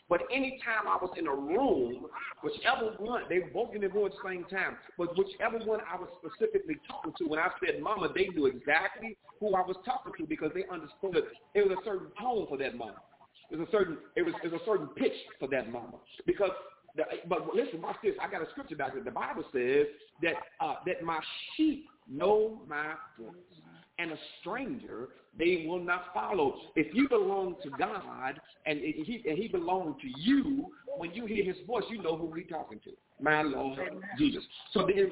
But 0.07 0.21
anytime 0.31 0.87
I 0.87 0.95
was 0.95 1.11
in 1.19 1.27
a 1.27 1.35
room, 1.35 2.05
whichever 2.41 2.95
one, 2.97 3.23
they 3.27 3.39
were 3.39 3.51
both 3.53 3.75
in 3.75 3.81
the 3.81 3.89
room 3.89 4.05
at 4.05 4.13
the 4.13 4.29
same 4.29 4.45
time, 4.45 4.77
but 4.97 5.15
whichever 5.17 5.59
one 5.59 5.81
I 5.81 5.99
was 5.99 6.07
specifically 6.23 6.77
talking 6.87 7.11
to, 7.17 7.25
when 7.25 7.39
I 7.39 7.49
said 7.59 7.81
mama, 7.81 8.07
they 8.15 8.27
knew 8.27 8.45
exactly 8.45 9.17
who 9.41 9.55
I 9.55 9.61
was 9.61 9.75
talking 9.83 10.13
to 10.17 10.25
because 10.25 10.51
they 10.55 10.63
understood 10.71 11.27
it 11.53 11.67
was 11.67 11.77
a 11.77 11.83
certain 11.83 12.07
tone 12.19 12.47
for 12.47 12.57
that 12.57 12.75
mama. 12.75 13.01
It 13.51 13.59
was 13.59 13.67
a 13.67 13.71
certain, 13.71 13.97
it 14.15 14.21
was, 14.21 14.33
it 14.41 14.53
was 14.53 14.61
a 14.61 14.65
certain 14.65 14.87
pitch 14.95 15.19
for 15.37 15.49
that 15.49 15.69
mama 15.69 15.99
because 16.25 16.51
the, 16.95 17.03
but 17.27 17.53
listen, 17.53 17.81
watch 17.81 17.97
this. 18.03 18.15
I 18.21 18.31
got 18.31 18.41
a 18.41 18.49
scripture 18.51 18.75
back 18.75 18.93
there. 18.93 19.03
The 19.03 19.11
Bible 19.11 19.43
says 19.53 19.87
that 20.21 20.35
uh, 20.59 20.75
that 20.85 21.03
my 21.03 21.19
sheep 21.55 21.87
know 22.09 22.61
my 22.67 22.93
voice 23.17 23.35
and 23.99 24.11
a 24.11 24.17
stranger 24.39 25.09
they 25.37 25.65
will 25.67 25.79
not 25.79 26.05
follow. 26.13 26.55
If 26.75 26.93
you 26.93 27.07
belong 27.07 27.55
to 27.63 27.69
God 27.77 28.39
and 28.65 28.79
he, 28.79 29.23
and 29.27 29.37
he 29.37 29.47
belongs 29.47 29.95
to 30.01 30.21
you, 30.21 30.71
when 30.97 31.13
you 31.13 31.25
hear 31.25 31.45
his 31.45 31.55
voice, 31.65 31.83
you 31.89 32.01
know 32.01 32.17
who 32.17 32.31
he's 32.33 32.47
talking 32.49 32.79
to. 32.83 32.91
My 33.21 33.41
Lord 33.41 33.79
Jesus. 34.17 34.43
So 34.73 34.85
then 34.85 35.11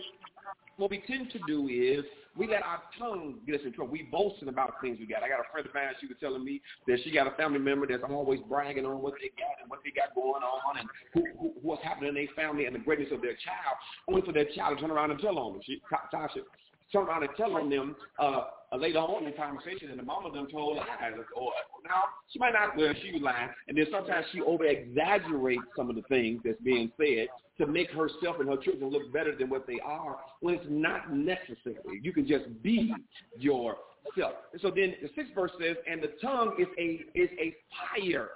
what 0.78 0.92
we 0.92 1.04
tend 1.08 1.32
to 1.32 1.40
do 1.48 1.68
is 1.68 2.04
we 2.38 2.48
let 2.48 2.64
our 2.64 2.82
tongue 2.98 3.36
get 3.46 3.56
us 3.56 3.62
in 3.66 3.74
trouble. 3.74 3.92
We 3.92 4.04
boasting 4.04 4.48
about 4.48 4.76
things 4.82 4.98
we 5.00 5.06
got. 5.06 5.24
I 5.24 5.30
got 5.30 5.40
a 5.40 5.52
friend 5.52 5.68
of 5.68 5.74
mine, 5.74 5.88
she 6.00 6.08
was 6.08 6.16
telling 6.20 6.44
me 6.44 6.62
that 6.88 7.00
she 7.04 7.12
got 7.12 7.28
a 7.28 7.32
family 7.32 7.60
member 7.60 7.86
that's 7.86 8.04
always 8.10 8.40
bragging 8.48 8.86
on 8.86 9.02
what 9.02 9.14
they 9.22 9.30
got 9.36 9.60
and 9.62 9.70
what 9.70 9.80
they 9.84 9.92
got 9.92 10.16
going 10.16 10.42
on 10.42 10.80
and 10.80 10.88
who, 11.14 11.24
who, 11.40 11.54
what's 11.62 11.84
happening 11.84 12.10
in 12.10 12.16
their 12.16 12.28
family 12.36 12.66
and 12.66 12.76
the 12.76 12.80
greatness 12.80 13.10
of 13.12 13.22
their 13.22 13.36
child, 13.44 13.76
only 14.08 14.22
for 14.22 14.32
their 14.32 14.48
child 14.56 14.78
to 14.78 14.82
turn 14.82 14.92
around 14.92 15.12
and 15.12 15.20
tell 15.20 15.38
on 15.38 15.54
them. 15.54 15.62
She, 15.66 15.82
Tasha, 16.14 16.44
turn 16.92 17.08
around 17.08 17.24
and 17.24 17.32
tell 17.38 17.56
on 17.56 17.70
them 17.70 17.96
uh, 18.18 18.44
later 18.78 19.00
on 19.00 19.26
in 19.26 19.34
conversation, 19.34 19.90
and 19.90 20.00
the 20.00 20.04
mama 20.04 20.32
them 20.32 20.48
told 20.52 20.78
lies. 20.78 21.14
Or 21.36 21.52
now 21.84 22.04
she 22.32 22.40
might 22.40 22.54
not. 22.54 22.78
Well, 22.78 22.94
she 23.02 23.12
was 23.12 23.22
lying, 23.22 23.50
and 23.68 23.78
then 23.78 23.86
sometimes 23.92 24.26
she 24.32 24.42
over 24.42 24.66
exaggerates 24.66 25.64
some 25.76 25.90
of 25.90 25.96
the 25.96 26.04
things 26.04 26.42
that's 26.44 26.62
being 26.62 26.92
said 26.98 27.28
to 27.58 27.68
make 27.68 27.90
herself 27.92 28.38
and 28.40 28.50
her 28.50 28.58
children 28.58 28.90
look 28.90 29.12
better 29.12 29.36
than 29.36 29.50
what 29.50 29.68
they 29.68 29.80
are 29.84 30.18
when 30.42 30.56
it's 30.56 30.66
not 30.70 31.14
necessary. 31.14 32.00
You 32.02 32.14
can 32.14 32.28
just 32.28 32.46
be 32.64 32.94
yourself. 33.38 33.76
And 34.54 34.62
so 34.62 34.70
then 34.70 34.96
the 35.02 35.10
sixth 35.16 35.34
verse 35.36 35.52
says, 35.60 35.78
"And 35.90 36.02
the 36.02 36.14
tongue 36.22 36.56
is 36.60 36.68
a 36.78 37.06
is 37.16 37.30
a 37.40 37.56
fire." 37.96 38.30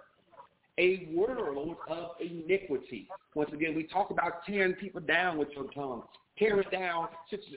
A 0.78 1.10
world 1.14 1.76
of 1.88 2.12
iniquity. 2.20 3.08
Once 3.36 3.52
again, 3.54 3.76
we 3.76 3.84
talk 3.84 4.10
about 4.10 4.46
tearing 4.46 4.74
people 4.74 5.02
down 5.02 5.38
with 5.38 5.50
your 5.56 5.66
tongue, 5.72 6.04
tearing 6.38 6.68
down 6.72 7.08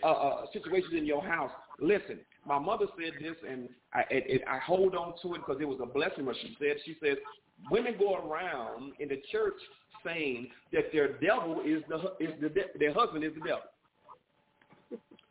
uh, 0.03 0.07
uh, 0.07 0.47
situations 0.53 0.93
in 0.97 1.07
your 1.07 1.23
house. 1.23 1.51
Listen, 1.81 2.21
my 2.47 2.59
mother 2.59 2.87
said 2.99 3.15
this, 3.23 3.37
and 3.49 3.69
I, 3.95 4.01
it, 4.11 4.25
it, 4.27 4.43
I 4.49 4.59
hold 4.59 4.95
on 4.95 5.15
to 5.23 5.35
it 5.35 5.39
because 5.39 5.61
it 5.61 5.69
was 5.69 5.79
a 5.83 5.87
blessing. 5.87 6.27
What 6.27 6.37
she 6.41 6.57
said, 6.59 6.77
she 6.85 6.97
says, 7.03 7.17
women 7.71 7.95
go 7.99 8.17
around 8.17 8.93
in 9.01 9.09
the 9.09 9.23
church 9.33 9.55
saying 10.05 10.49
that 10.73 10.93
their 10.93 11.19
devil 11.19 11.63
is 11.65 11.83
the 11.89 11.97
is 12.25 12.33
the 12.41 12.51
their 12.79 12.93
husband 12.93 13.25
is 13.25 13.33
the 13.35 13.41
devil. 13.41 13.63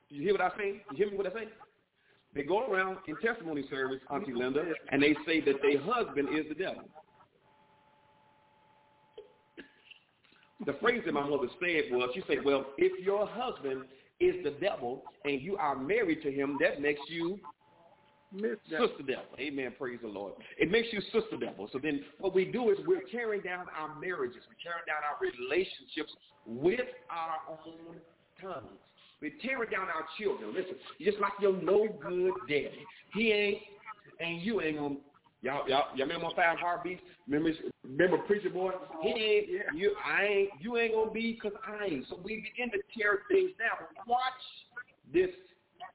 You 0.10 0.21
hear 0.21 0.34
what 0.34 0.41
I 0.41 0.50
say? 0.58 0.82
You 0.91 0.98
hear 0.98 1.12
me 1.12 1.17
what 1.17 1.28
I 1.28 1.34
say? 1.34 1.48
They 2.34 2.43
go 2.43 2.65
around 2.69 2.98
in 3.08 3.15
testimony 3.17 3.63
service, 3.69 4.02
Auntie 4.10 4.34
Linda, 4.34 4.63
and 4.91 5.02
they 5.02 5.15
say 5.26 5.39
that 5.41 5.56
their 5.62 5.82
husband 5.82 6.28
is 6.38 6.45
the 6.50 6.56
devil. 6.56 6.84
The 10.65 10.73
phrase 10.82 11.01
that 11.06 11.13
my 11.13 11.28
mother 11.28 11.47
said 11.60 11.91
was, 11.91 12.10
she 12.13 12.21
said, 12.28 12.43
well, 12.43 12.65
if 12.78 13.04
your 13.04 13.28
husband 13.28 13.84
is 14.19 14.36
the 14.43 14.51
devil 14.62 15.04
and 15.23 15.41
you 15.41 15.58
are 15.58 15.75
married 15.78 16.21
to 16.23 16.32
him, 16.32 16.58
that 16.62 16.82
makes 16.82 17.01
you 17.10 17.39
Miss 18.34 18.58
sister 18.69 19.04
devil. 19.06 19.23
Amen. 19.39 19.73
Praise 19.78 19.99
the 20.01 20.08
Lord. 20.08 20.34
It 20.58 20.69
makes 20.69 20.88
you 20.91 20.99
sister 21.13 21.38
devil. 21.39 21.69
So 21.71 21.80
then 21.82 22.01
what 22.19 22.34
we 22.34 22.45
do 22.45 22.69
is 22.69 22.78
we're 22.86 23.04
tearing 23.12 23.41
down 23.41 23.65
our 23.78 23.97
marriages. 23.99 24.41
We're 24.47 24.62
tearing 24.63 24.86
down 24.88 25.01
our 25.08 25.17
relationships 25.21 26.12
with 26.45 26.88
our 27.10 27.38
own 27.49 27.95
tongues. 28.41 28.80
We're 29.21 29.32
tearing 29.41 29.69
down 29.69 29.88
our 29.88 30.06
children. 30.19 30.54
Listen, 30.54 30.75
just 31.01 31.19
like 31.19 31.32
your 31.39 31.54
no 31.62 31.88
good 32.01 32.34
daddy. 32.49 32.86
He 33.13 33.32
ain't, 33.32 33.60
and 34.19 34.41
you 34.41 34.62
ain't 34.62 34.78
gonna. 34.78 34.95
Y'all, 35.45 35.69
y'all, 35.69 35.84
y'all 35.95 36.08
remember 36.08 36.29
Five 36.36 36.58
Heartbeats? 36.58 37.01
Remember, 37.27 37.51
remember 37.84 38.17
Preacher 38.25 38.49
Boy? 38.49 38.71
He 39.03 39.13
oh, 39.13 39.15
ain't, 39.15 39.77
you, 39.77 39.95
I 40.03 40.23
ain't, 40.23 40.49
you 40.60 40.75
ain't 40.77 40.95
gonna 40.95 41.12
be 41.12 41.34
because 41.34 41.55
I 41.67 41.86
ain't. 41.86 42.05
So 42.10 42.19
we 42.23 42.38
begin 42.38 42.71
to 42.71 42.79
tear 42.97 43.19
things 43.29 43.51
down. 43.60 43.88
Watch 44.08 44.23
this 45.13 45.29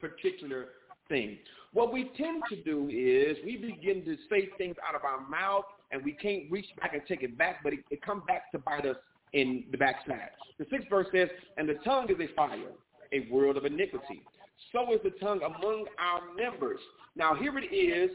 particular 0.01 0.67
thing. 1.09 1.39
What 1.73 1.93
we 1.93 2.13
tend 2.17 2.45
to 2.51 2.63
do 2.63 2.89
is 2.93 3.39
we 3.45 3.57
begin 3.57 4.05
to 4.05 4.17
say 4.31 4.51
things 4.57 4.77
out 4.89 4.95
of 4.95 5.03
our 5.03 5.29
mouth 5.29 5.65
and 5.91 6.05
we 6.05 6.13
can't 6.13 6.45
reach 6.49 6.67
back 6.81 6.95
and 6.95 7.03
take 7.09 7.25
it 7.25 7.37
back, 7.37 7.65
but 7.65 7.73
it, 7.73 7.81
it 7.91 8.03
comes 8.03 8.23
back 8.29 8.53
to 8.53 8.59
bite 8.61 8.87
us 8.87 8.97
in 9.33 9.65
the 9.73 9.79
backside. 9.79 10.31
The 10.61 10.67
sixth 10.71 10.89
verse 10.89 11.09
says, 11.13 11.29
and 11.57 11.69
the 11.69 11.75
tongue 11.85 12.09
is 12.09 12.17
a 12.21 12.33
fire, 12.37 12.71
a 13.13 13.29
world 13.33 13.57
of 13.57 13.65
iniquity. 13.65 14.23
So 14.71 14.95
is 14.95 15.01
the 15.03 15.11
tongue 15.19 15.41
among 15.43 15.87
our 15.99 16.35
members. 16.37 16.79
Now 17.17 17.35
here 17.35 17.59
it 17.59 17.75
is 17.75 18.11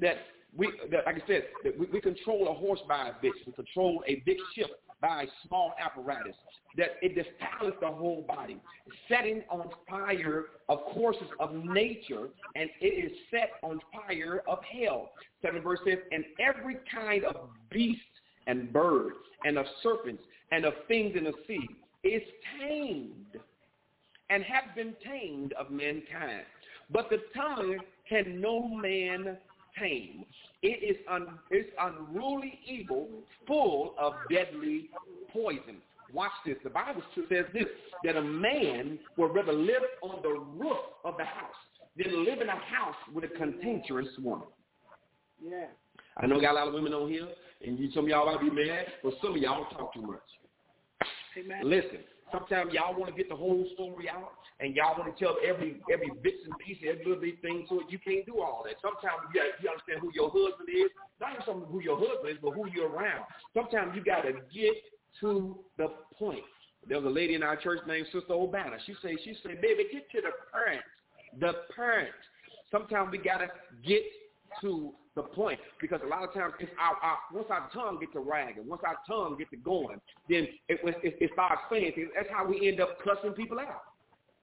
that 0.00 0.16
we, 0.56 0.70
that, 0.90 1.06
like 1.06 1.16
I 1.16 1.26
said, 1.26 1.42
that 1.64 1.78
we, 1.78 1.86
we 1.86 2.00
control 2.00 2.48
a 2.48 2.54
horse 2.54 2.80
by 2.88 3.08
a 3.08 3.12
bitch. 3.24 3.32
We 3.46 3.52
control 3.52 4.02
a 4.06 4.22
big 4.26 4.36
ship 4.54 4.70
by 5.00 5.22
a 5.22 5.26
small 5.46 5.74
apparatus. 5.82 6.36
That 6.76 6.90
it 7.02 7.14
defiles 7.14 7.74
the 7.80 7.88
whole 7.88 8.24
body, 8.26 8.58
setting 9.08 9.42
on 9.50 9.68
fire 9.88 10.44
of 10.68 10.78
courses 10.94 11.28
of 11.38 11.54
nature, 11.54 12.28
and 12.54 12.70
it 12.80 13.10
is 13.12 13.12
set 13.30 13.52
on 13.62 13.80
fire 13.92 14.42
of 14.46 14.58
hell. 14.64 15.10
Seven 15.42 15.62
verse 15.62 15.80
says, 15.86 15.98
and 16.12 16.24
every 16.40 16.78
kind 16.94 17.24
of 17.24 17.36
beast 17.70 18.00
and 18.46 18.72
bird 18.72 19.12
and 19.44 19.58
of 19.58 19.66
serpents 19.82 20.22
and 20.50 20.64
of 20.64 20.72
things 20.88 21.14
in 21.16 21.24
the 21.24 21.32
sea 21.46 21.68
is 22.04 22.22
tamed 22.58 23.38
and 24.30 24.42
have 24.44 24.74
been 24.74 24.94
tamed 25.04 25.52
of 25.54 25.70
mankind. 25.70 26.44
But 26.90 27.10
the 27.10 27.18
tongue 27.34 27.78
can 28.08 28.40
no 28.40 28.66
man 28.66 29.36
tame. 29.78 30.24
It 30.62 30.82
is 30.82 30.96
un, 31.10 31.38
it's 31.50 31.70
unruly 31.80 32.58
evil, 32.66 33.08
full 33.46 33.94
of 33.98 34.14
deadly 34.30 34.90
poison. 35.32 35.76
Watch 36.12 36.32
this. 36.44 36.56
The 36.62 36.70
Bible 36.70 37.02
says 37.28 37.46
this, 37.52 37.64
that 38.04 38.16
a 38.16 38.22
man 38.22 38.98
would 39.16 39.34
rather 39.34 39.52
live 39.52 39.82
on 40.02 40.22
the 40.22 40.28
roof 40.28 40.76
of 41.04 41.16
the 41.16 41.24
house 41.24 41.54
than 41.96 42.24
live 42.24 42.40
in 42.40 42.48
a 42.48 42.52
house 42.52 42.96
with 43.14 43.24
a 43.24 43.28
cantankerous 43.28 44.08
woman. 44.18 44.48
Yeah. 45.42 45.66
I 46.18 46.26
know 46.26 46.36
we 46.36 46.42
got 46.42 46.52
a 46.52 46.54
lot 46.54 46.68
of 46.68 46.74
women 46.74 46.92
on 46.92 47.08
here, 47.08 47.28
and 47.66 47.78
you, 47.78 47.90
some 47.92 48.04
of 48.04 48.10
y'all 48.10 48.26
might 48.26 48.40
be 48.40 48.50
mad, 48.50 48.86
but 49.02 49.14
some 49.22 49.34
of 49.34 49.36
y'all 49.38 49.64
talk 49.70 49.94
too 49.94 50.02
much. 50.02 50.20
Amen. 51.38 51.60
Listen, 51.64 52.00
sometimes 52.32 52.72
y'all 52.72 52.98
want 52.98 53.14
to 53.14 53.16
get 53.16 53.28
the 53.28 53.36
whole 53.36 53.68
story 53.74 54.08
out, 54.08 54.32
and 54.60 54.74
y'all 54.74 54.98
want 54.98 55.14
to 55.14 55.16
tell 55.22 55.36
every 55.44 55.78
every 55.92 56.10
bits 56.22 56.42
and 56.44 56.56
pieces, 56.58 56.82
every 56.88 57.04
little 57.04 57.20
bit 57.20 57.40
thing 57.42 57.66
to 57.68 57.80
it. 57.80 57.86
You 57.90 57.98
can't 58.00 58.26
do 58.26 58.40
all 58.40 58.64
that. 58.64 58.80
Sometimes 58.80 59.22
you, 59.28 59.40
got, 59.40 59.60
you 59.60 59.68
understand 59.68 60.00
who 60.00 60.10
your 60.16 60.32
husband 60.32 60.68
is, 60.72 60.90
not 61.20 61.44
something 61.46 61.68
who 61.68 61.80
your 61.84 62.00
husband 62.00 62.32
is, 62.32 62.38
but 62.42 62.56
who 62.56 62.66
you're 62.72 62.90
around. 62.90 63.22
Sometimes 63.54 63.94
you 63.94 64.02
got 64.02 64.22
to 64.22 64.32
get 64.50 64.74
to 65.20 65.60
the 65.76 65.88
point. 66.18 66.42
There 66.88 66.98
was 66.98 67.06
a 67.06 67.14
lady 67.14 67.34
in 67.34 67.42
our 67.42 67.56
church 67.56 67.80
named 67.86 68.06
Sister 68.12 68.32
Obana. 68.32 68.76
She 68.86 68.94
said, 69.02 69.12
she 69.22 69.36
said, 69.42 69.60
baby, 69.60 69.86
get 69.92 70.10
to 70.10 70.20
the 70.20 70.32
parent. 70.50 70.82
The 71.38 71.52
parent. 71.76 72.10
Sometimes 72.70 73.12
we 73.12 73.18
got 73.18 73.38
to 73.38 73.48
get 73.86 74.02
to 74.62 74.92
the 75.14 75.22
point 75.22 75.58
because 75.80 76.00
a 76.04 76.08
lot 76.08 76.24
of 76.24 76.32
times 76.32 76.54
it's 76.58 76.70
our, 76.80 76.96
our 77.02 77.18
once 77.32 77.48
our 77.50 77.68
tongue 77.72 77.98
gets 78.00 78.12
to 78.14 78.20
ragging, 78.20 78.66
once 78.66 78.82
our 78.86 78.96
tongue 79.06 79.36
gets 79.36 79.50
to 79.50 79.56
going, 79.56 80.00
then 80.28 80.48
it, 80.68 80.80
it, 80.82 81.16
it 81.20 81.30
starts 81.34 81.62
saying 81.70 81.92
things. 81.94 82.08
That's 82.14 82.28
how 82.30 82.46
we 82.46 82.68
end 82.68 82.80
up 82.80 82.98
cussing 83.04 83.32
people 83.32 83.60
out. 83.60 83.82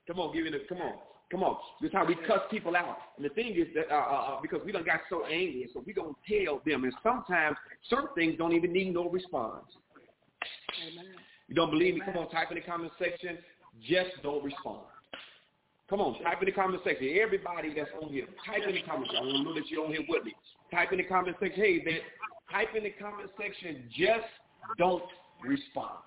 Come 0.08 0.20
on, 0.20 0.34
give 0.34 0.46
it 0.46 0.54
a 0.54 0.60
come 0.68 0.82
on. 0.82 0.94
Come 1.32 1.44
on. 1.44 1.58
This 1.80 1.90
is 1.90 1.94
how 1.94 2.06
we 2.06 2.16
cuss 2.16 2.42
people 2.50 2.76
out. 2.76 2.98
And 3.18 3.26
the 3.26 3.30
thing 3.30 3.54
is 3.56 3.68
that 3.76 3.94
uh, 3.94 3.98
uh, 3.98 4.38
uh 4.38 4.42
because 4.42 4.62
we 4.66 4.72
don't 4.72 4.86
got 4.86 5.02
so 5.10 5.26
angry, 5.26 5.70
so 5.74 5.84
we 5.86 5.94
gonna 5.94 6.10
tell 6.28 6.62
them. 6.66 6.84
And 6.84 6.94
sometimes 7.04 7.56
certain 7.90 8.10
things 8.16 8.36
don't 8.38 8.54
even 8.54 8.74
need 8.74 8.94
no 8.94 9.10
response. 9.10 9.66
Amen. 10.88 11.06
You 11.48 11.56
don't 11.56 11.72
believe 11.72 11.96
me? 11.96 12.02
Come 12.06 12.18
on, 12.18 12.30
type 12.30 12.50
in 12.52 12.56
the 12.56 12.62
comment 12.62 12.92
section. 12.98 13.38
Just 13.88 14.22
don't 14.24 14.44
respond. 14.44 14.82
Come 15.90 16.02
on, 16.02 16.22
type 16.22 16.38
in 16.42 16.46
the 16.46 16.52
comment 16.52 16.82
section. 16.84 17.18
Everybody 17.20 17.74
that's 17.74 17.90
on 18.02 18.10
here, 18.10 18.28
type 18.46 18.62
in 18.68 18.76
the 18.76 18.82
comment 18.84 19.10
section. 19.10 19.18
I 19.18 19.26
want 19.26 19.38
to 19.38 19.44
know 19.44 19.54
that 19.56 19.68
you're 19.70 19.86
on 19.86 19.92
here 19.92 20.06
with 20.08 20.24
me. 20.24 20.36
Type 20.72 20.92
in 20.92 21.00
the 21.00 21.04
comment 21.04 21.36
section. 21.40 21.60
Hey, 21.60 21.82
man, 21.84 22.00
type 22.52 22.76
in 22.78 22.84
the 22.84 22.92
comment 22.92 23.30
section. 23.40 23.90
Just 23.90 24.30
don't 24.78 25.04
respond. 25.44 25.98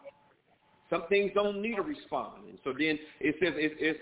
Some 0.89 1.05
things 1.09 1.33
don't 1.35 1.61
need 1.63 1.79
a 1.79 1.83
response. 1.83 2.35
And 2.49 2.59
so 2.63 2.73
then 2.79 2.99
it 3.19 3.35
says, 3.41 3.55
it, 3.57 3.73
it, 3.81 3.97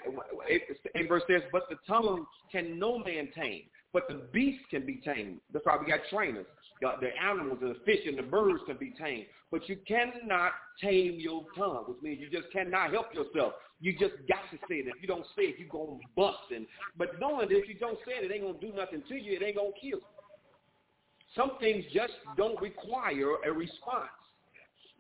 it, 0.48 0.62
it, 0.92 1.08
verse 1.08 1.22
says, 1.30 1.42
but 1.52 1.62
the 1.70 1.76
tongue 1.86 2.26
can 2.50 2.80
no 2.80 2.98
man 2.98 3.28
tame, 3.34 3.62
but 3.92 4.08
the 4.08 4.22
beast 4.32 4.64
can 4.70 4.84
be 4.84 5.00
tamed. 5.04 5.38
That's 5.52 5.64
why 5.64 5.78
we 5.80 5.86
got 5.86 6.00
trainers. 6.10 6.46
The, 6.82 6.90
the 7.00 7.10
animals 7.22 7.58
and 7.62 7.70
the 7.70 7.78
fish 7.86 8.00
and 8.06 8.18
the 8.18 8.22
birds 8.22 8.60
can 8.66 8.76
be 8.76 8.92
tamed. 9.00 9.26
But 9.52 9.68
you 9.68 9.78
cannot 9.86 10.52
tame 10.82 11.20
your 11.20 11.46
tongue, 11.56 11.84
which 11.86 12.02
means 12.02 12.20
you 12.20 12.28
just 12.28 12.52
cannot 12.52 12.90
help 12.90 13.14
yourself. 13.14 13.52
You 13.80 13.92
just 13.92 14.14
got 14.28 14.44
to 14.52 14.58
say 14.68 14.76
it. 14.76 14.86
If 14.86 15.00
you 15.00 15.08
don't 15.08 15.26
say 15.34 15.42
it, 15.42 15.56
you're 15.58 15.68
going 15.68 16.00
to 16.00 16.06
bust. 16.14 16.52
And, 16.54 16.66
but 16.98 17.18
knowing 17.18 17.48
that 17.48 17.56
if 17.56 17.68
you 17.68 17.74
don't 17.74 17.98
say 18.06 18.12
it, 18.20 18.30
it 18.30 18.34
ain't 18.34 18.42
going 18.42 18.60
to 18.60 18.60
do 18.60 18.76
nothing 18.76 19.02
to 19.08 19.14
you. 19.14 19.36
It 19.36 19.42
ain't 19.42 19.56
going 19.56 19.72
to 19.72 19.80
kill 19.80 19.98
you. 19.98 20.04
Some 21.36 21.52
things 21.60 21.84
just 21.94 22.12
don't 22.36 22.60
require 22.60 23.36
a 23.46 23.52
response. 23.52 24.10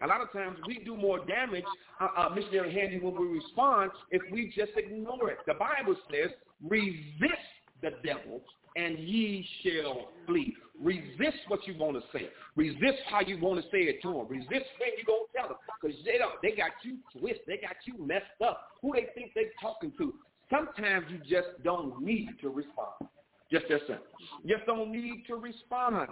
A 0.02 0.06
lot 0.06 0.22
of 0.22 0.32
times 0.32 0.56
we 0.66 0.78
do 0.78 0.96
more 0.96 1.24
damage, 1.26 1.64
uh, 2.00 2.08
uh, 2.16 2.28
missionary 2.34 2.72
Handy, 2.72 2.98
when 2.98 3.20
we 3.20 3.26
respond 3.26 3.90
if 4.10 4.22
we 4.32 4.46
just 4.56 4.72
ignore 4.76 5.30
it. 5.30 5.38
The 5.46 5.54
Bible 5.54 5.94
says, 6.10 6.30
resist 6.66 7.50
the 7.82 7.90
devil 8.02 8.40
and 8.76 8.98
ye 8.98 9.46
shall 9.62 10.08
flee. 10.26 10.56
Resist 10.80 11.38
what 11.48 11.66
you 11.66 11.76
want 11.78 11.96
to 11.96 12.02
say. 12.12 12.28
Resist 12.56 13.02
how 13.08 13.20
you 13.20 13.38
want 13.38 13.62
to 13.62 13.70
say 13.70 13.84
it 13.84 14.00
to 14.02 14.12
them. 14.12 14.26
Resist 14.28 14.50
when 14.78 14.90
you 14.96 15.04
going 15.06 15.26
to 15.26 15.38
tell 15.38 15.48
them. 15.48 15.58
Because 15.80 15.96
they, 16.04 16.18
don't, 16.18 16.40
they 16.42 16.52
got 16.52 16.72
you 16.82 16.96
twisted. 17.12 17.42
They 17.46 17.58
got 17.58 17.76
you 17.84 18.04
messed 18.04 18.40
up. 18.44 18.68
Who 18.80 18.92
they 18.92 19.08
think 19.14 19.32
they 19.34 19.48
talking 19.60 19.92
to. 19.98 20.14
Sometimes 20.50 21.06
you 21.10 21.18
just 21.18 21.62
don't 21.62 22.02
need 22.02 22.30
to 22.40 22.48
respond. 22.48 23.08
Just 23.52 23.66
that 23.68 23.80
simple. 23.86 24.06
Just 24.46 24.64
don't 24.66 24.90
need 24.90 25.24
to 25.26 25.36
respond. 25.36 26.08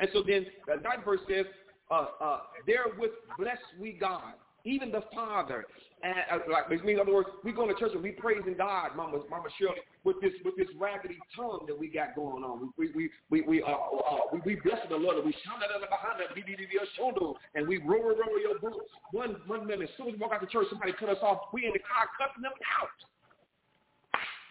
And 0.00 0.08
so 0.12 0.22
then 0.26 0.46
that 0.66 1.04
verse 1.04 1.20
says, 1.28 1.46
uh, 1.90 2.06
uh, 2.20 2.40
therewith 2.66 3.12
bless 3.38 3.58
we 3.80 3.92
God 3.92 4.34
even 4.64 4.90
the 4.90 5.02
Father. 5.14 5.64
And, 6.02 6.14
uh, 6.30 6.38
like, 6.52 6.70
in 6.70 7.00
other 7.00 7.12
words, 7.12 7.28
we 7.42 7.50
go 7.50 7.66
to 7.66 7.74
church 7.74 7.90
and 7.92 8.02
we 8.02 8.12
praising 8.12 8.54
God, 8.56 8.94
Mama, 8.94 9.18
Mama 9.28 9.48
Shirley, 9.58 9.82
with 10.04 10.20
this 10.22 10.30
with 10.44 10.54
this 10.56 10.68
raggedy 10.78 11.18
tongue 11.34 11.66
that 11.66 11.76
we 11.76 11.88
got 11.88 12.14
going 12.14 12.44
on. 12.44 12.70
We 12.78 12.92
we 12.94 13.10
we 13.30 13.42
we 13.42 13.62
uh, 13.62 13.66
uh 13.66 14.30
we, 14.32 14.40
we 14.46 14.54
bless 14.62 14.78
the 14.88 14.96
Lord 14.96 15.16
and 15.16 15.26
we 15.26 15.34
shout 15.42 15.58
out 15.58 15.74
behind 15.82 16.22
us, 16.22 16.30
and 17.54 17.68
we 17.68 17.78
roll 17.78 18.14
roll 18.14 18.38
your 18.38 18.58
boots. 18.60 18.86
One 19.10 19.36
one 19.46 19.66
minute, 19.66 19.90
as 19.90 19.96
soon 19.96 20.08
as 20.08 20.12
we 20.14 20.20
walk 20.20 20.32
out 20.32 20.40
the 20.40 20.46
church, 20.46 20.66
somebody 20.70 20.92
cut 20.92 21.08
us 21.08 21.18
off. 21.20 21.50
We 21.52 21.66
in 21.66 21.72
the 21.72 21.82
car 21.82 22.06
cutting 22.14 22.42
them 22.42 22.54
out 22.78 22.94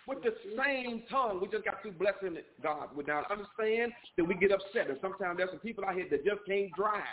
with 0.07 0.23
the 0.23 0.33
same 0.57 1.03
tongue. 1.09 1.39
We 1.41 1.49
just 1.49 1.65
got 1.65 1.81
through 1.81 1.91
blessing 1.91 2.37
God 2.63 2.95
without 2.95 3.29
understand 3.29 3.91
that 4.15 4.23
we 4.23 4.35
get 4.35 4.51
upset. 4.51 4.89
And 4.89 4.97
sometimes 5.01 5.37
there's 5.37 5.49
some 5.49 5.59
people 5.59 5.83
out 5.83 5.95
here 5.95 6.07
that 6.09 6.25
just 6.25 6.39
can't 6.47 6.71
drive. 6.73 7.03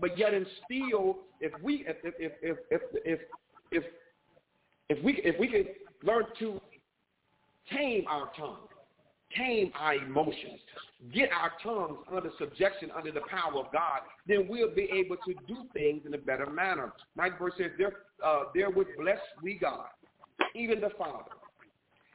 But 0.00 0.18
yet 0.18 0.34
and 0.34 0.46
still, 0.64 1.18
if 1.40 1.52
we 1.62 1.86
if 1.86 1.96
if 2.04 2.32
if 2.42 2.56
if 2.70 2.80
if 3.04 3.20
if, 3.70 3.84
if 4.88 5.04
we 5.04 5.20
if 5.24 5.38
we 5.38 5.46
can 5.46 5.64
learn 6.02 6.24
to 6.40 6.60
tame 7.72 8.04
our 8.08 8.30
tongue, 8.36 8.66
tame 9.36 9.70
our 9.78 9.94
emotions, 9.94 10.58
get 11.14 11.30
our 11.32 11.52
tongues 11.62 11.98
under 12.12 12.30
subjection, 12.36 12.90
under 12.96 13.12
the 13.12 13.20
power 13.30 13.60
of 13.60 13.72
God, 13.72 14.00
then 14.26 14.48
we'll 14.48 14.74
be 14.74 14.90
able 14.92 15.16
to 15.24 15.34
do 15.46 15.56
things 15.72 16.02
in 16.04 16.14
a 16.14 16.18
better 16.18 16.46
manner. 16.46 16.92
Ninth 17.16 17.34
verse 17.38 17.52
says, 17.56 17.70
there, 17.78 17.92
uh, 18.24 18.44
therewith 18.56 18.88
bless 18.98 19.18
we 19.40 19.54
God, 19.54 19.86
even 20.56 20.80
the 20.80 20.90
Father 20.98 21.30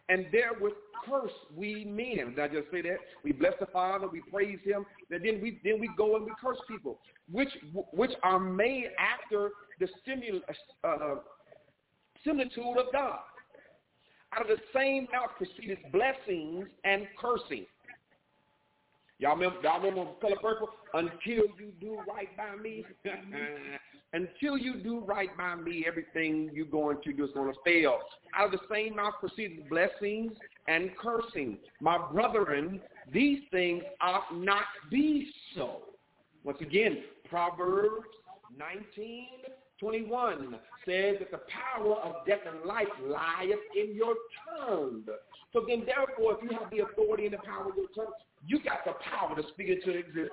and 0.10 0.26
therewith 0.32 0.74
curse 1.08 1.32
we 1.56 1.86
men. 1.86 2.36
Did 2.36 2.40
I 2.40 2.48
just 2.48 2.72
say 2.72 2.82
that? 2.84 2.98
We 3.24 3.32
bless 3.32 3.54
the 3.60 3.66
Father, 3.68 4.08
we 4.08 4.22
praise 4.32 4.60
Him, 4.64 4.86
and 5.12 5.24
then 5.24 5.42
we 5.42 5.60
then 5.64 5.80
we 5.80 5.90
go 5.98 6.16
and 6.16 6.26
we 6.26 6.32
curse 6.42 6.60
people, 6.68 7.00
which 7.32 7.50
which 7.92 8.12
are 8.24 8.40
made 8.40 8.90
after 9.00 9.52
the 9.80 9.88
uh, 10.84 11.16
similitude 12.24 12.78
of 12.78 12.92
God. 12.92 13.20
Out 14.34 14.42
of 14.42 14.48
the 14.48 14.64
same 14.74 15.08
mouth 15.14 15.30
proceeded 15.38 15.78
blessings 15.92 16.66
and 16.84 17.08
cursing. 17.20 17.66
Y'all 19.18 19.36
remember, 19.36 19.58
y'all 19.64 19.82
remember 19.82 20.12
Color 20.20 20.36
Purple? 20.42 20.70
Until 20.94 21.46
you 21.58 21.72
do 21.80 22.00
right 22.08 22.36
by 22.36 22.56
me. 22.62 22.86
Until 24.14 24.58
you 24.58 24.82
do 24.82 25.00
right 25.00 25.36
by 25.38 25.56
me, 25.56 25.86
everything 25.88 26.50
you're 26.54 26.66
going 26.66 26.98
to 27.04 27.14
do 27.14 27.24
is 27.26 27.32
going 27.34 27.52
to 27.52 27.60
fail. 27.66 28.00
Out 28.38 28.54
of 28.54 28.60
the 28.60 28.66
same 28.74 28.96
mouth 28.96 29.14
proceeded 29.20 29.70
blessings 29.70 30.34
and 30.68 30.92
cursing. 30.98 31.58
My 31.82 31.98
brethren, 32.12 32.82
these 33.14 33.40
things 33.52 33.84
ought 34.02 34.34
not 34.34 34.64
be 34.90 35.30
so. 35.56 35.82
Once 36.44 36.60
again, 36.62 37.00
Proverbs 37.30 38.06
19, 38.58 39.28
21 39.80 40.56
says 40.86 41.16
that 41.20 41.32
the 41.32 41.42
power 41.50 41.96
of 41.96 42.26
death 42.26 42.40
and 42.50 42.66
life 42.66 42.88
lieth 43.04 43.60
in 43.76 43.96
your 43.96 44.16
tongue. 44.58 45.04
So 45.52 45.66
then, 45.68 45.86
therefore, 45.86 46.38
if 46.38 46.44
you 46.44 46.58
have 46.58 46.70
the 46.72 46.80
authority 46.80 47.26
and 47.26 47.34
the 47.34 47.40
power 47.40 47.70
of 47.70 47.76
your 47.76 47.88
tongue, 47.96 48.14
you 48.48 48.60
got 48.64 48.86
the 48.86 48.94
power 49.10 49.36
to 49.36 49.48
speak 49.50 49.70
into 49.70 49.98
existence. 49.98 50.30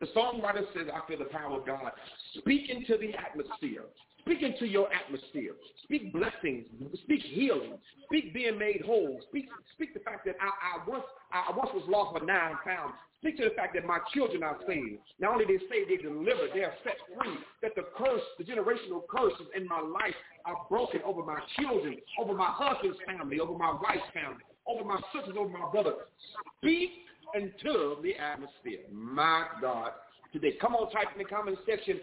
The 0.00 0.06
songwriter 0.08 0.64
says, 0.74 0.88
I 0.92 1.06
feel 1.08 1.18
the 1.18 1.32
power 1.32 1.58
of 1.58 1.66
God. 1.66 1.92
Speak 2.38 2.68
into 2.68 2.98
the 2.98 3.12
atmosphere. 3.16 3.84
Speak 4.20 4.42
into 4.42 4.66
your 4.66 4.92
atmosphere. 4.92 5.52
Speak 5.84 6.12
blessings. 6.12 6.66
Speak 7.04 7.22
healing. 7.22 7.78
Speak 8.04 8.34
being 8.34 8.58
made 8.58 8.82
whole. 8.84 9.20
Speak, 9.28 9.46
speak 9.74 9.94
the 9.94 10.00
fact 10.00 10.26
that 10.26 10.34
I, 10.40 10.82
I 10.82 10.88
once 10.88 11.04
I 11.32 11.52
once 11.56 11.70
was 11.72 11.84
lost, 11.88 12.12
but 12.12 12.26
now 12.26 12.50
I'm 12.50 12.58
found. 12.64 12.92
Speak 13.18 13.38
to 13.38 13.44
the 13.44 13.54
fact 13.54 13.74
that 13.74 13.86
my 13.86 13.98
children 14.12 14.42
are 14.42 14.58
saved. 14.66 14.98
Not 15.20 15.32
only 15.32 15.46
they 15.46 15.62
saved, 15.70 15.90
they 15.90 15.96
delivered. 15.96 16.50
They 16.52 16.64
are 16.64 16.74
set 16.84 16.98
free. 17.16 17.38
That 17.62 17.74
the 17.76 17.84
curse, 17.96 18.22
the 18.36 18.44
generational 18.44 19.06
curses 19.08 19.46
in 19.56 19.66
my 19.66 19.80
life 19.80 20.14
are 20.44 20.66
broken 20.68 21.00
over 21.04 21.22
my 21.22 21.38
children, 21.58 21.96
over 22.20 22.34
my 22.34 22.50
husband's 22.50 22.98
family, 23.06 23.40
over 23.40 23.56
my 23.56 23.78
wife's 23.80 24.10
family, 24.12 24.42
over 24.66 24.84
my 24.84 25.00
sisters, 25.14 25.36
over 25.38 25.48
my 25.48 25.70
brother. 25.70 25.94
Speak 26.58 26.90
into 27.34 27.96
the 28.02 28.14
atmosphere. 28.16 28.80
My 28.90 29.46
God. 29.60 29.92
Today, 30.32 30.56
come 30.60 30.74
on, 30.74 30.90
type 30.90 31.08
in 31.14 31.18
the 31.18 31.24
comment 31.24 31.58
section. 31.68 32.00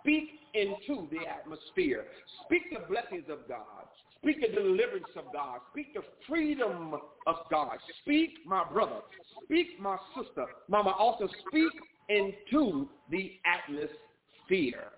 Speak 0.00 0.30
into 0.54 1.08
the 1.10 1.26
atmosphere. 1.26 2.04
Speak 2.44 2.62
the 2.72 2.86
blessings 2.88 3.24
of 3.30 3.48
God. 3.48 3.86
Speak 4.20 4.40
the 4.40 4.48
deliverance 4.48 5.08
of 5.16 5.32
God. 5.32 5.60
Speak 5.72 5.94
the 5.94 6.02
freedom 6.28 6.94
of 7.26 7.36
God. 7.50 7.78
Speak, 8.02 8.30
my 8.46 8.64
brother. 8.64 9.00
Speak, 9.44 9.80
my 9.80 9.96
sister. 10.16 10.46
Mama, 10.68 10.94
also 10.98 11.28
speak 11.48 11.72
into 12.08 12.88
the 13.10 13.32
atmosphere. 13.44 14.92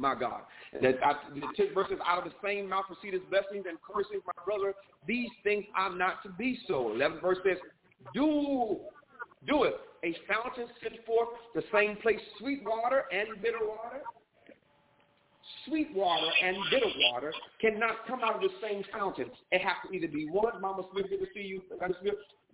My 0.00 0.14
God. 0.14 0.40
That 0.80 0.94
I, 1.04 1.12
the 1.34 1.42
ten 1.56 1.74
verses 1.74 1.98
out 2.06 2.26
of 2.26 2.32
the 2.32 2.36
same 2.42 2.70
mouth 2.70 2.86
proceed 2.86 3.20
blessings 3.28 3.66
and 3.68 3.76
cursings, 3.82 4.22
my 4.24 4.44
brother. 4.46 4.74
These 5.06 5.28
things 5.44 5.66
are 5.76 5.94
not 5.94 6.22
to 6.22 6.30
be 6.30 6.58
so. 6.66 6.94
11 6.94 7.20
verse 7.20 7.36
says, 7.44 7.58
do, 8.14 8.78
do 9.46 9.64
it. 9.64 9.74
A 10.02 10.16
fountain 10.26 10.66
sent 10.82 11.04
forth 11.04 11.28
the 11.54 11.62
same 11.70 11.96
place 11.96 12.18
sweet 12.38 12.64
water 12.64 13.04
and 13.12 13.42
bitter 13.42 13.58
water. 13.60 14.00
Sweet 15.66 15.94
water 15.94 16.30
and 16.42 16.56
bitter 16.70 16.90
water 17.12 17.34
cannot 17.60 18.06
come 18.08 18.20
out 18.24 18.36
of 18.36 18.40
the 18.40 18.56
same 18.62 18.82
fountain. 18.90 19.26
It 19.52 19.60
has 19.60 19.74
to 19.86 19.94
either 19.94 20.08
be 20.08 20.26
one. 20.30 20.58
Mama 20.62 20.84
Smith, 20.92 21.10
good 21.10 21.20
to 21.20 21.26
see 21.34 21.42
you. 21.42 21.60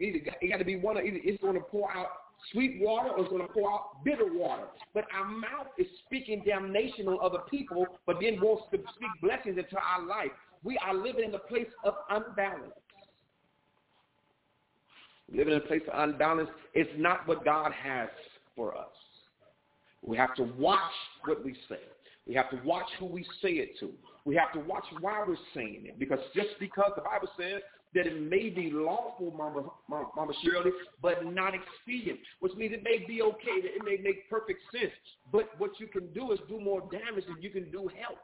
Either, 0.01 0.19
it 0.41 0.51
got 0.51 0.59
to 0.59 0.65
be 0.65 0.77
one. 0.77 0.97
Either 0.97 1.21
it's 1.23 1.41
going 1.41 1.55
to 1.55 1.61
pour 1.61 1.93
out 1.93 2.09
sweet 2.53 2.79
water 2.81 3.11
or 3.11 3.29
going 3.29 3.47
to 3.47 3.53
pour 3.53 3.73
out 3.73 4.05
bitter 4.05 4.33
water. 4.33 4.65
But 4.95 5.05
our 5.15 5.27
mouth 5.27 5.69
is 5.79 5.87
speaking 6.07 6.43
damnation 6.47 7.09
on 7.09 7.19
other 7.23 7.41
people, 7.51 7.87
but 8.07 8.17
then 8.21 8.41
wants 8.41 8.65
to 8.73 8.79
speak 8.79 9.11
blessings 9.23 9.59
into 9.59 9.77
our 9.77 10.07
life. 10.07 10.31
We 10.63 10.79
are 10.79 10.95
living 10.95 11.25
in 11.25 11.35
a 11.35 11.39
place 11.39 11.69
of 11.85 11.95
unbalance. 12.11 12.73
Living 15.33 15.55
in 15.55 15.61
a 15.61 15.67
place 15.67 15.83
of 15.93 16.09
unbalance 16.09 16.51
is 16.75 16.87
not 16.97 17.27
what 17.27 17.45
God 17.45 17.73
has 17.73 18.09
for 18.55 18.77
us. 18.77 18.87
We 20.03 20.17
have 20.17 20.35
to 20.37 20.45
watch 20.57 20.81
what 21.25 21.45
we 21.45 21.55
say. 21.69 21.81
We 22.27 22.35
have 22.35 22.51
to 22.51 22.61
watch 22.65 22.87
who 22.99 23.07
we 23.07 23.25
say 23.43 23.51
it 23.51 23.79
to. 23.81 23.91
We 24.25 24.35
have 24.35 24.53
to 24.55 24.61
watch 24.61 24.85
why 25.01 25.25
we're 25.27 25.37
saying 25.55 25.83
it. 25.85 25.99
Because 25.99 26.19
just 26.35 26.51
because 26.59 26.93
the 26.97 27.03
Bible 27.03 27.29
says 27.39 27.63
that 27.95 28.07
it 28.07 28.21
may 28.21 28.51
be 28.51 28.71
lawful, 28.71 29.31
Mama, 29.31 29.65
Mama, 29.89 30.33
Shirley, 30.45 30.71
but 31.01 31.25
not 31.25 31.55
expedient, 31.55 32.19
which 32.41 32.55
means 32.55 32.75
it 32.75 32.83
may 32.83 33.05
be 33.07 33.23
okay, 33.23 33.61
that 33.63 33.75
it 33.75 33.85
may 33.85 33.97
make 34.03 34.29
perfect 34.29 34.61
sense. 34.73 34.93
But 35.33 35.51
what 35.59 35.81
you 35.81 35.87
can 35.87 36.13
do 36.13 36.33
is 36.33 36.39
do 36.49 36.61
more 36.61 36.83
damage 36.91 37.25
than 37.27 37.41
you 37.41 37.51
can 37.51 37.71
do 37.71 37.89
help. 38.01 38.19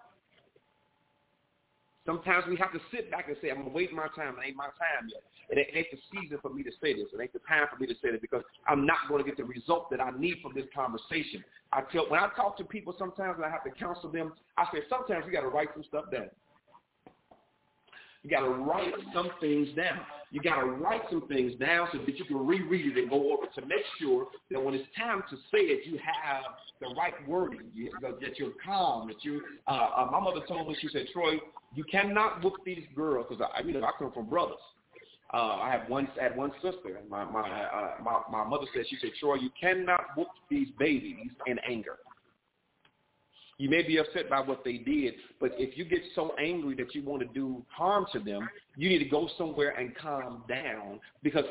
Sometimes 2.04 2.44
we 2.48 2.56
have 2.56 2.72
to 2.72 2.80
sit 2.90 3.10
back 3.10 3.28
and 3.28 3.36
say, 3.40 3.50
I'm 3.50 3.58
going 3.58 3.68
to 3.68 3.74
wait 3.74 3.92
my 3.92 4.08
time. 4.16 4.34
It 4.42 4.48
ain't 4.48 4.56
my 4.56 4.66
time 4.74 5.06
yet. 5.08 5.22
It 5.50 5.68
ain't 5.76 5.86
the 5.92 5.98
season 6.10 6.38
for 6.42 6.50
me 6.50 6.62
to 6.64 6.70
say 6.82 6.94
this. 6.94 7.06
It 7.14 7.20
ain't 7.20 7.32
the 7.32 7.38
time 7.46 7.66
for 7.70 7.78
me 7.78 7.86
to 7.86 7.94
say 8.02 8.10
this 8.10 8.20
because 8.20 8.42
I'm 8.66 8.84
not 8.84 9.06
going 9.08 9.22
to 9.22 9.28
get 9.28 9.36
the 9.36 9.44
result 9.44 9.90
that 9.90 10.00
I 10.00 10.10
need 10.10 10.38
from 10.42 10.52
this 10.54 10.64
conversation. 10.74 11.44
I 11.72 11.82
tell 11.92 12.10
when 12.10 12.18
I 12.18 12.28
talk 12.34 12.56
to 12.58 12.64
people 12.64 12.94
sometimes 12.98 13.36
and 13.36 13.44
I 13.44 13.50
have 13.50 13.62
to 13.64 13.70
counsel 13.70 14.10
them, 14.10 14.32
I 14.56 14.64
say 14.72 14.80
sometimes 14.90 15.24
you 15.26 15.32
got 15.32 15.42
to 15.42 15.48
write 15.48 15.68
some 15.74 15.84
stuff 15.84 16.10
down. 16.10 16.30
You 18.22 18.30
got 18.30 18.40
to 18.40 18.50
write 18.50 18.92
some 19.12 19.30
things 19.40 19.68
down. 19.76 20.00
You 20.30 20.40
got 20.40 20.60
to 20.60 20.66
write 20.66 21.02
some 21.10 21.26
things 21.28 21.52
down 21.58 21.88
so 21.92 21.98
that 21.98 22.18
you 22.18 22.24
can 22.24 22.46
reread 22.46 22.96
it 22.96 23.00
and 23.00 23.10
go 23.10 23.32
over 23.32 23.46
to 23.54 23.66
make 23.66 23.84
sure 24.00 24.28
that 24.50 24.62
when 24.62 24.74
it's 24.74 24.88
time 24.96 25.22
to 25.28 25.36
say 25.36 25.58
it, 25.58 25.86
you 25.86 25.98
have 25.98 26.44
the 26.80 26.94
right 26.96 27.12
wording, 27.28 27.64
you, 27.74 27.90
that 28.00 28.38
you're 28.38 28.52
calm, 28.64 29.08
that 29.08 29.22
you. 29.24 29.42
Uh, 29.66 29.88
uh, 29.96 30.08
my 30.10 30.20
mother 30.20 30.40
told 30.48 30.68
me, 30.68 30.76
she 30.80 30.88
said, 30.92 31.06
Troy, 31.12 31.34
you 31.74 31.84
cannot 31.84 32.42
whoop 32.42 32.54
these 32.64 32.84
girls 32.94 33.26
because 33.28 33.44
I, 33.54 33.60
you 33.62 33.72
know, 33.74 33.84
I 33.84 33.90
come 33.98 34.12
from 34.12 34.28
brothers. 34.28 34.56
Uh, 35.34 35.56
I 35.60 35.70
have 35.70 35.88
one, 35.88 36.08
had 36.20 36.36
one 36.36 36.52
sister, 36.62 36.96
and 36.98 37.08
my 37.08 37.24
my, 37.24 37.40
uh, 37.40 38.02
my 38.02 38.20
my 38.30 38.44
mother 38.44 38.66
said, 38.74 38.84
she 38.88 38.98
said, 39.00 39.10
Troy, 39.18 39.36
you 39.36 39.50
cannot 39.58 40.00
whoop 40.16 40.28
these 40.50 40.68
babies 40.78 41.30
in 41.46 41.58
anger. 41.60 41.96
You 43.62 43.70
may 43.70 43.82
be 43.82 43.98
upset 43.98 44.28
by 44.28 44.40
what 44.40 44.64
they 44.64 44.78
did, 44.78 45.14
but 45.38 45.52
if 45.56 45.78
you 45.78 45.84
get 45.84 46.00
so 46.16 46.34
angry 46.36 46.74
that 46.74 46.96
you 46.96 47.04
want 47.04 47.22
to 47.22 47.28
do 47.28 47.64
harm 47.68 48.06
to 48.12 48.18
them, 48.18 48.48
you 48.76 48.88
need 48.88 48.98
to 48.98 49.08
go 49.08 49.28
somewhere 49.38 49.70
and 49.78 49.96
calm 49.96 50.42
down 50.48 50.98
because 51.22 51.44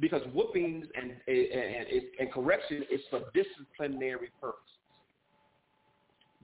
because 0.00 0.22
whoopings 0.32 0.86
and 0.94 1.10
and, 1.28 1.36
and, 1.36 2.02
and 2.18 2.32
correction 2.32 2.82
is 2.90 3.02
for 3.10 3.20
disciplinary 3.34 4.30
purposes. 4.40 4.64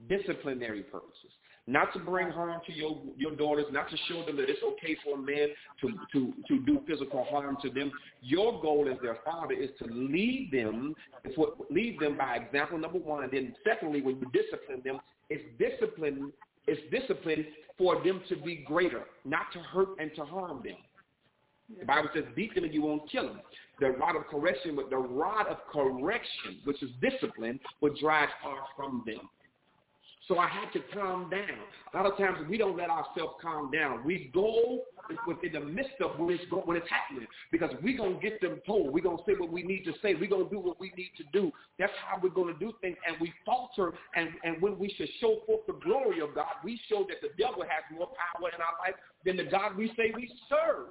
Disciplinary 0.07 0.83
purposes 0.83 1.31
not 1.67 1.91
to 1.93 1.99
bring 1.99 2.29
harm 2.29 2.61
to 2.65 2.73
your 2.73 3.01
your 3.17 3.35
daughters, 3.35 3.65
not 3.71 3.89
to 3.89 3.97
show 4.07 4.25
them 4.25 4.37
that 4.37 4.49
it's 4.49 4.63
okay 4.63 4.97
for 5.03 5.15
a 5.15 5.21
man 5.21 5.49
to 5.81 5.93
to 6.13 6.33
to 6.47 6.65
do 6.65 6.81
physical 6.87 7.25
harm 7.25 7.57
to 7.61 7.69
them. 7.69 7.91
Your 8.21 8.61
goal 8.61 8.89
as 8.91 8.97
their 9.01 9.17
father 9.25 9.53
is 9.53 9.69
to 9.79 9.85
lead 9.85 10.49
them, 10.51 10.95
lead 11.69 11.99
them 11.99 12.17
by 12.17 12.37
example. 12.37 12.77
Number 12.77 12.99
one, 12.99 13.23
and 13.23 13.31
then 13.31 13.55
secondly, 13.65 14.01
when 14.01 14.15
you 14.15 14.31
discipline 14.31 14.81
them, 14.83 14.99
it's 15.29 15.43
discipline. 15.59 16.31
It's 16.69 16.81
discipline 16.91 17.45
for 17.77 18.03
them 18.03 18.21
to 18.27 18.35
be 18.35 18.57
greater, 18.67 19.03
not 19.23 19.51
to 19.53 19.59
hurt 19.59 19.89
and 19.99 20.11
to 20.15 20.25
harm 20.25 20.61
them. 20.65 20.75
The 21.79 21.85
Bible 21.85 22.09
says, 22.13 22.23
beat 22.35 22.55
them 22.55 22.63
and 22.63 22.73
you 22.73 22.81
won't 22.81 23.09
kill 23.09 23.27
them. 23.27 23.41
The 23.79 23.91
rod 23.91 24.15
of 24.15 24.25
correction, 24.27 24.75
but 24.75 24.89
the 24.89 24.97
rod 24.97 25.47
of 25.47 25.57
correction, 25.71 26.59
which 26.63 26.81
is 26.81 26.89
discipline, 27.01 27.59
will 27.81 27.93
drive 27.99 28.29
far 28.41 28.59
from 28.75 29.03
them. 29.05 29.29
So 30.27 30.39
I 30.39 30.49
had 30.49 30.71
to 30.73 30.79
calm 30.93 31.29
down. 31.29 31.57
A 31.93 31.97
lot 31.97 32.05
of 32.05 32.17
times 32.17 32.37
we 32.49 32.57
don't 32.57 32.75
let 32.75 32.89
ourselves 32.89 33.35
calm 33.41 33.71
down. 33.71 34.03
We 34.03 34.29
go 34.33 34.83
within 35.25 35.53
the 35.53 35.61
midst 35.61 35.95
of 36.03 36.19
when 36.19 36.35
it's, 36.35 36.43
when 36.51 36.75
it's 36.75 36.89
happening 36.89 37.27
because 37.49 37.71
we're 37.81 37.97
going 37.97 38.15
to 38.15 38.19
get 38.19 38.41
them 38.41 38.59
told. 38.67 38.93
We're 38.93 39.03
going 39.03 39.17
to 39.17 39.23
say 39.25 39.35
what 39.39 39.51
we 39.51 39.63
need 39.63 39.85
to 39.85 39.93
say. 40.01 40.15
We're 40.15 40.29
going 40.29 40.43
to 40.43 40.51
do 40.51 40.59
what 40.59 40.81
we 40.81 40.91
need 40.97 41.11
to 41.17 41.23
do. 41.31 41.51
That's 41.79 41.93
how 42.05 42.19
we're 42.21 42.29
going 42.29 42.53
to 42.53 42.59
do 42.59 42.73
things. 42.81 42.97
And 43.07 43.15
we 43.21 43.31
falter. 43.45 43.93
And, 44.15 44.29
and 44.43 44.61
when 44.61 44.77
we 44.77 44.93
should 44.97 45.09
show 45.21 45.39
forth 45.45 45.65
the 45.65 45.79
glory 45.83 46.19
of 46.19 46.35
God, 46.35 46.59
we 46.61 46.79
show 46.89 47.05
that 47.07 47.21
the 47.21 47.31
devil 47.41 47.61
has 47.61 47.83
more 47.89 48.07
power 48.07 48.49
in 48.49 48.61
our 48.61 48.75
life 48.85 48.95
than 49.23 49.37
the 49.37 49.45
God 49.45 49.77
we 49.77 49.87
say 49.95 50.11
we 50.13 50.29
serve. 50.49 50.87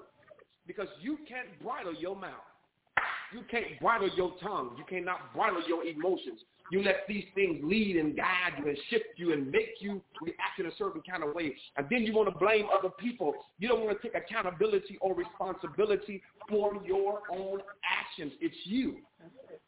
Because 0.66 0.88
you 1.00 1.18
can't 1.28 1.62
bridle 1.62 1.94
your 1.94 2.16
mouth. 2.16 2.55
You 3.32 3.42
can't 3.50 3.78
bridle 3.80 4.10
your 4.16 4.34
tongue. 4.42 4.76
You 4.78 4.84
cannot 4.84 5.34
bridle 5.34 5.62
your 5.66 5.84
emotions. 5.84 6.40
You 6.72 6.82
let 6.82 7.06
these 7.08 7.24
things 7.34 7.60
lead 7.62 7.96
and 7.96 8.16
guide 8.16 8.54
you 8.58 8.68
and 8.68 8.76
shift 8.90 9.04
you 9.16 9.32
and 9.32 9.50
make 9.50 9.76
you 9.78 10.02
react 10.20 10.58
in 10.58 10.66
a 10.66 10.74
certain 10.76 11.00
kind 11.08 11.22
of 11.22 11.34
way. 11.34 11.54
And 11.76 11.86
then 11.90 12.02
you 12.02 12.12
want 12.12 12.32
to 12.32 12.38
blame 12.38 12.66
other 12.76 12.90
people. 12.98 13.34
You 13.58 13.68
don't 13.68 13.84
want 13.84 14.00
to 14.00 14.08
take 14.08 14.16
accountability 14.20 14.98
or 15.00 15.14
responsibility 15.14 16.22
for 16.48 16.72
your 16.84 17.20
own 17.30 17.60
actions. 17.84 18.32
It's 18.40 18.56
you. 18.64 18.96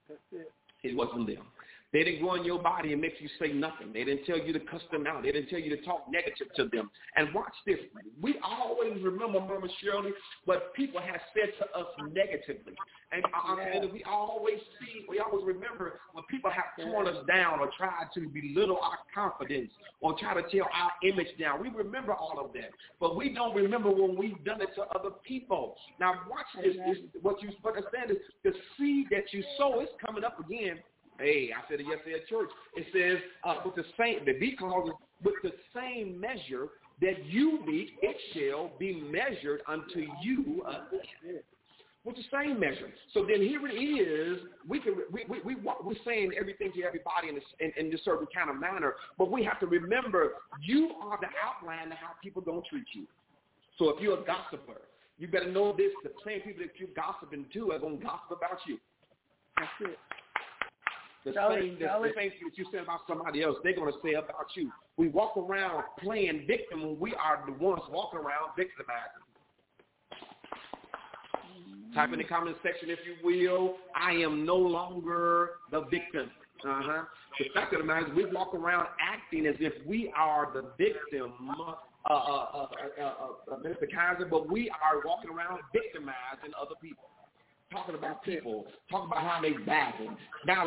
That's 0.09 0.21
it. 0.33 0.51
It 0.83 0.97
wasn't 0.97 1.27
them. 1.27 1.47
They 1.93 2.05
didn't 2.05 2.22
go 2.22 2.34
in 2.34 2.45
your 2.45 2.59
body 2.59 2.93
and 2.93 3.01
make 3.01 3.14
you 3.18 3.28
say 3.41 3.53
nothing. 3.53 3.93
They 3.95 4.05
didn't 4.05 4.26
tell 4.26 4.39
you 4.39 4.53
to 4.53 4.61
cuss 4.61 4.82
them 4.93 5.07
out. 5.07 5.22
They 5.22 5.32
didn't 5.32 5.49
tell 5.49 5.59
you 5.59 5.74
to 5.74 5.82
talk 5.82 6.05
negative 6.11 6.49
to 6.57 6.64
them. 6.64 6.91
And 7.16 7.32
watch 7.32 7.55
this. 7.66 7.78
We 8.20 8.36
always 8.45 9.03
remember, 9.03 9.41
Mama 9.41 9.68
Shirley, 9.82 10.11
what 10.45 10.74
people 10.74 11.01
have 11.01 11.20
said 11.34 11.53
to 11.59 11.78
us 11.78 11.86
negatively. 12.12 12.74
And 13.11 13.24
yeah. 13.57 13.86
we 13.91 14.05
always 14.05 14.59
see, 14.78 15.07
we 15.09 15.18
always 15.18 15.47
remember 15.47 15.99
when 16.12 16.24
people 16.26 16.51
have 16.51 16.76
torn 16.76 17.09
us 17.09 17.24
down 17.26 17.59
or 17.59 17.70
tried 17.78 18.09
to 18.14 18.28
belittle 18.28 18.78
our 18.82 18.99
confidence 19.14 19.70
or 20.03 20.14
try 20.18 20.34
to 20.34 20.47
tear 20.51 20.64
our 20.64 20.91
image 21.03 21.39
down. 21.41 21.62
We 21.62 21.70
remember 21.70 22.12
all 22.12 22.39
of 22.39 22.53
that. 22.53 22.68
But 23.01 23.16
we 23.16 23.32
don't 23.32 23.55
remember 23.55 23.91
when 23.91 24.14
we've 24.14 24.45
done 24.45 24.61
it 24.61 24.68
to 24.74 24.82
other 24.95 25.11
people. 25.26 25.76
Now 25.99 26.20
watch 26.28 26.47
this. 26.62 26.76
this 26.86 26.99
what 27.22 27.43
you 27.43 27.49
understand 27.66 28.11
is 28.11 28.18
the 28.45 28.53
seed 28.76 29.07
that 29.11 29.32
you 29.32 29.43
sow 29.57 29.80
is 29.80 29.89
coming 30.05 30.22
up 30.22 30.39
again 30.39 30.78
Hey, 31.19 31.51
I 31.57 31.69
said 31.69 31.81
it 31.81 31.87
yesterday 31.87 32.16
at 32.23 32.29
church. 32.29 32.49
It 32.77 32.87
says 32.93 33.23
uh, 33.45 33.57
with 33.64 33.75
the 33.75 33.85
same, 33.99 34.25
the 34.25 34.39
B 34.39 34.55
clause 34.57 34.91
with 35.25 35.35
the 35.43 35.53
same 35.75 36.21
measure 36.21 36.69
that 37.01 37.25
you 37.27 37.64
meet, 37.66 37.91
it 38.03 38.16
shall 38.35 38.71
be 38.79 39.01
measured 39.01 39.62
unto 39.69 40.07
you 40.23 40.62
again. 40.66 41.41
With 42.05 42.16
the 42.16 42.23
same 42.33 42.59
measure. 42.61 42.89
So 43.12 43.27
then 43.29 43.43
here 43.43 43.61
it 43.66 43.75
is. 43.75 44.39
We 44.66 44.81
can 44.81 44.95
we 45.12 45.25
we, 45.29 45.41
we 45.45 45.55
we're 45.57 45.95
saying 46.05 46.33
everything 46.39 46.73
to 46.75 46.83
everybody 46.85 47.29
in 47.29 47.35
this 47.35 47.45
in, 47.61 47.73
in 47.77 47.99
certain 48.05 48.27
kind 48.35 48.49
of 48.49 48.59
manner, 48.61 48.95
but 49.19 49.31
we 49.31 49.45
have 49.45 49.59
to 49.61 49.66
remember 49.66 50.35
you 50.62 50.93
are 51.03 51.19
the 51.21 51.29
outline 51.45 51.93
of 51.93 51.99
how 51.99 52.12
people 52.23 52.41
gonna 52.41 52.62
treat 52.71 52.87
you. 52.95 53.07
So 53.79 53.91
if 53.91 54.01
you're 54.01 54.21
a 54.21 54.25
gossiper, 54.25 54.81
you 55.19 55.27
better 55.29 55.51
know 55.51 55.77
this: 55.77 55.91
the 56.05 56.11
same 56.25 56.41
people 56.41 56.62
that 56.62 56.79
you're 56.79 56.95
gossiping 56.97 57.47
to 57.53 57.73
are 57.73 57.79
gonna 57.79 57.97
gossip 57.97 58.31
about 58.31 58.61
you. 58.66 58.79
That's 59.59 59.91
it. 59.93 59.99
The 61.35 61.51
same, 61.51 61.74
the, 61.79 61.87
the 61.87 62.12
same 62.16 62.31
thing 62.31 62.49
that 62.49 62.59
you 62.59 62.66
said 62.70 62.83
about 62.83 63.01
somebody 63.09 63.43
else, 63.43 63.57
they're 63.62 63.74
going 63.74 63.93
to 63.93 63.99
say 64.03 64.14
about 64.14 64.47
you. 64.55 64.70
We 64.97 65.09
walk 65.09 65.37
around 65.37 65.85
playing 66.03 66.45
victim 66.47 66.83
when 66.83 66.99
we 66.99 67.14
are 67.14 67.43
the 67.47 67.53
ones 67.53 67.83
walking 67.91 68.18
around 68.18 68.51
victimizing. 68.57 69.24
Type 71.95 72.12
in 72.12 72.18
the 72.18 72.24
comment 72.24 72.57
section, 72.62 72.91
if 72.91 72.99
you 73.07 73.16
will, 73.24 73.76
I 73.97 74.12
am 74.12 74.45
no 74.45 74.57
longer 74.57 75.51
the 75.70 75.83
victim. 75.83 76.31
Uh-huh. 76.64 77.05
The 77.39 77.45
fact 77.55 77.72
of 77.72 77.81
the 77.81 77.85
matter 77.85 78.09
is 78.09 78.14
we 78.14 78.26
walk 78.26 78.55
around 78.55 78.89
acting 79.01 79.47
as 79.47 79.55
if 79.61 79.72
we 79.87 80.12
are 80.16 80.51
the 80.53 80.70
victim, 80.76 81.33
uh, 81.49 82.12
uh, 82.12 82.14
uh, 82.14 82.66
uh, 83.01 83.05
uh, 83.05 83.57
Mr. 83.64 83.85
Kizer, 83.95 84.29
but 84.29 84.51
we 84.51 84.70
are 84.70 85.01
walking 85.05 85.31
around 85.31 85.61
victimizing 85.72 86.53
other 86.61 86.74
people 86.83 87.09
talking 87.71 87.95
about 87.95 88.23
people, 88.23 88.66
talking 88.91 89.09
about 89.11 89.23
how 89.23 89.41
they 89.43 89.53
back 89.64 89.95
and 90.01 90.16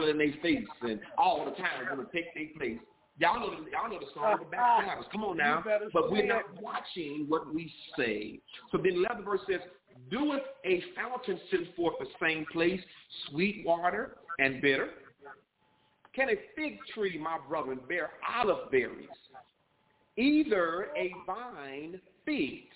in 0.10 0.18
their 0.18 0.34
face 0.42 0.68
and 0.82 1.00
all 1.18 1.46
the 1.46 1.52
time 1.52 1.86
going 1.96 2.06
to 2.06 2.12
take 2.12 2.34
their 2.34 2.48
place. 2.58 2.80
Y'all 3.20 3.40
know, 3.40 3.54
y'all 3.72 3.90
know 3.90 4.00
the 4.00 4.06
song, 4.14 4.38
the 4.40 4.56
backstabbers. 4.56 5.10
Come 5.12 5.24
on 5.24 5.38
now. 5.38 5.64
But 5.94 6.12
we're 6.12 6.26
not 6.26 6.44
watching 6.62 7.26
what 7.28 7.54
we 7.54 7.72
say. 7.98 8.40
So 8.72 8.78
then 8.78 9.02
the 9.02 9.10
11th 9.10 9.26
verse 9.26 9.42
says, 9.50 9.60
Doeth 10.12 10.40
a 10.66 10.84
fountain 10.96 11.40
send 11.52 11.68
forth 11.76 11.96
the 12.00 12.08
same 12.22 12.46
place, 12.52 12.80
sweet 13.30 13.64
water 13.66 14.18
and 14.40 14.62
bitter? 14.62 14.90
Can 16.16 16.30
a 16.30 16.36
fig 16.56 16.78
tree, 16.94 17.18
my 17.18 17.38
brother, 17.48 17.76
bear 17.76 18.12
olive 18.38 18.72
berries? 18.72 19.08
Either 20.18 20.88
a 20.98 21.14
vine 21.26 22.02
figs. 22.26 22.76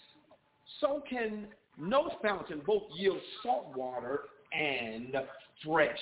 So 0.80 1.04
can 1.10 1.48
no 1.78 2.12
fountain 2.22 2.62
both 2.66 2.84
yield 2.96 3.20
salt 3.44 3.76
water 3.76 4.22
and 4.54 5.16
fresh. 5.64 5.98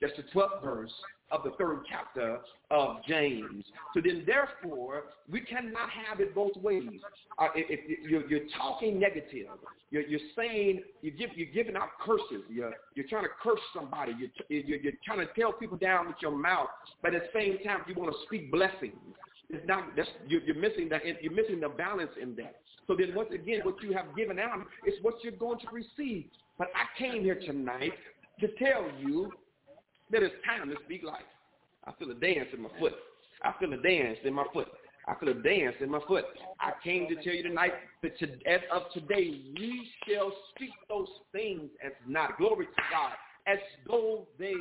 That's 0.00 0.14
the 0.16 0.24
12th 0.34 0.62
verse 0.62 0.92
of 1.30 1.42
the 1.42 1.50
third 1.58 1.80
chapter 1.88 2.38
of 2.70 2.96
James. 3.08 3.64
So 3.94 4.00
then, 4.04 4.24
therefore, 4.26 5.04
we 5.30 5.40
cannot 5.40 5.90
have 5.90 6.20
it 6.20 6.34
both 6.34 6.56
ways. 6.56 7.00
Uh, 7.38 7.48
if, 7.54 7.80
you're, 8.08 8.28
you're, 8.28 8.48
talking 8.56 9.00
negative, 9.00 9.48
you're, 9.90 10.02
you're 10.02 10.20
saying 10.36 10.82
you're, 11.02 11.14
give, 11.14 11.30
you're, 11.34 11.52
giving 11.52 11.76
out 11.76 11.88
curses. 12.00 12.44
You're, 12.48 12.74
you're 12.94 13.06
trying 13.08 13.24
to 13.24 13.30
curse 13.42 13.60
somebody. 13.74 14.12
You're, 14.18 14.60
you're, 14.62 14.78
you're 14.78 14.92
trying 15.04 15.20
to 15.20 15.28
tell 15.38 15.52
people 15.52 15.76
down 15.76 16.08
with 16.08 16.16
your 16.20 16.36
mouth, 16.36 16.68
but 17.02 17.14
at 17.14 17.22
the 17.22 17.40
same 17.40 17.58
time, 17.64 17.80
you 17.88 17.94
want 17.94 18.12
to 18.12 18.18
speak 18.26 18.52
blessings. 18.52 18.94
It's 19.56 19.68
not. 19.68 19.96
That's, 19.96 20.08
you're, 20.26 20.42
you're 20.42 20.56
missing 20.56 20.88
that. 20.90 21.02
You're 21.20 21.32
missing 21.32 21.60
the 21.60 21.68
balance 21.68 22.10
in 22.20 22.34
that. 22.36 22.56
So 22.86 22.94
then 22.96 23.14
once 23.14 23.30
again, 23.32 23.60
what 23.62 23.82
you 23.82 23.92
have 23.94 24.14
given 24.16 24.38
out 24.38 24.60
is 24.86 24.94
what 25.02 25.14
you're 25.22 25.32
going 25.32 25.58
to 25.60 25.66
receive. 25.72 26.26
But 26.58 26.68
I 26.74 26.98
came 26.98 27.22
here 27.22 27.40
tonight 27.40 27.92
to 28.40 28.48
tell 28.58 28.86
you 29.00 29.32
that 30.10 30.22
it's 30.22 30.34
time 30.46 30.68
to 30.68 30.76
speak 30.84 31.02
life. 31.02 31.22
I 31.86 31.92
feel 31.98 32.10
a 32.10 32.14
dance 32.14 32.48
in 32.52 32.62
my 32.62 32.68
foot. 32.78 32.94
I 33.42 33.52
feel 33.58 33.72
a 33.72 33.76
dance 33.76 34.18
in 34.24 34.34
my 34.34 34.44
foot. 34.52 34.68
I 35.06 35.14
feel 35.20 35.28
a 35.30 35.34
dance 35.34 35.76
in 35.80 35.90
my 35.90 36.00
foot. 36.08 36.24
I 36.60 36.72
came 36.82 37.08
to 37.08 37.14
tell 37.16 37.34
you 37.34 37.42
tonight 37.42 37.72
that 38.02 38.18
to, 38.18 38.26
as 38.46 38.60
of 38.72 38.82
today, 38.92 39.42
we 39.58 39.86
shall 40.06 40.32
speak 40.54 40.70
those 40.88 41.08
things 41.32 41.70
as 41.84 41.92
not. 42.08 42.38
Glory 42.38 42.66
to 42.66 42.82
God. 42.90 43.12
As 43.46 43.58
though 43.86 44.26
they 44.38 44.54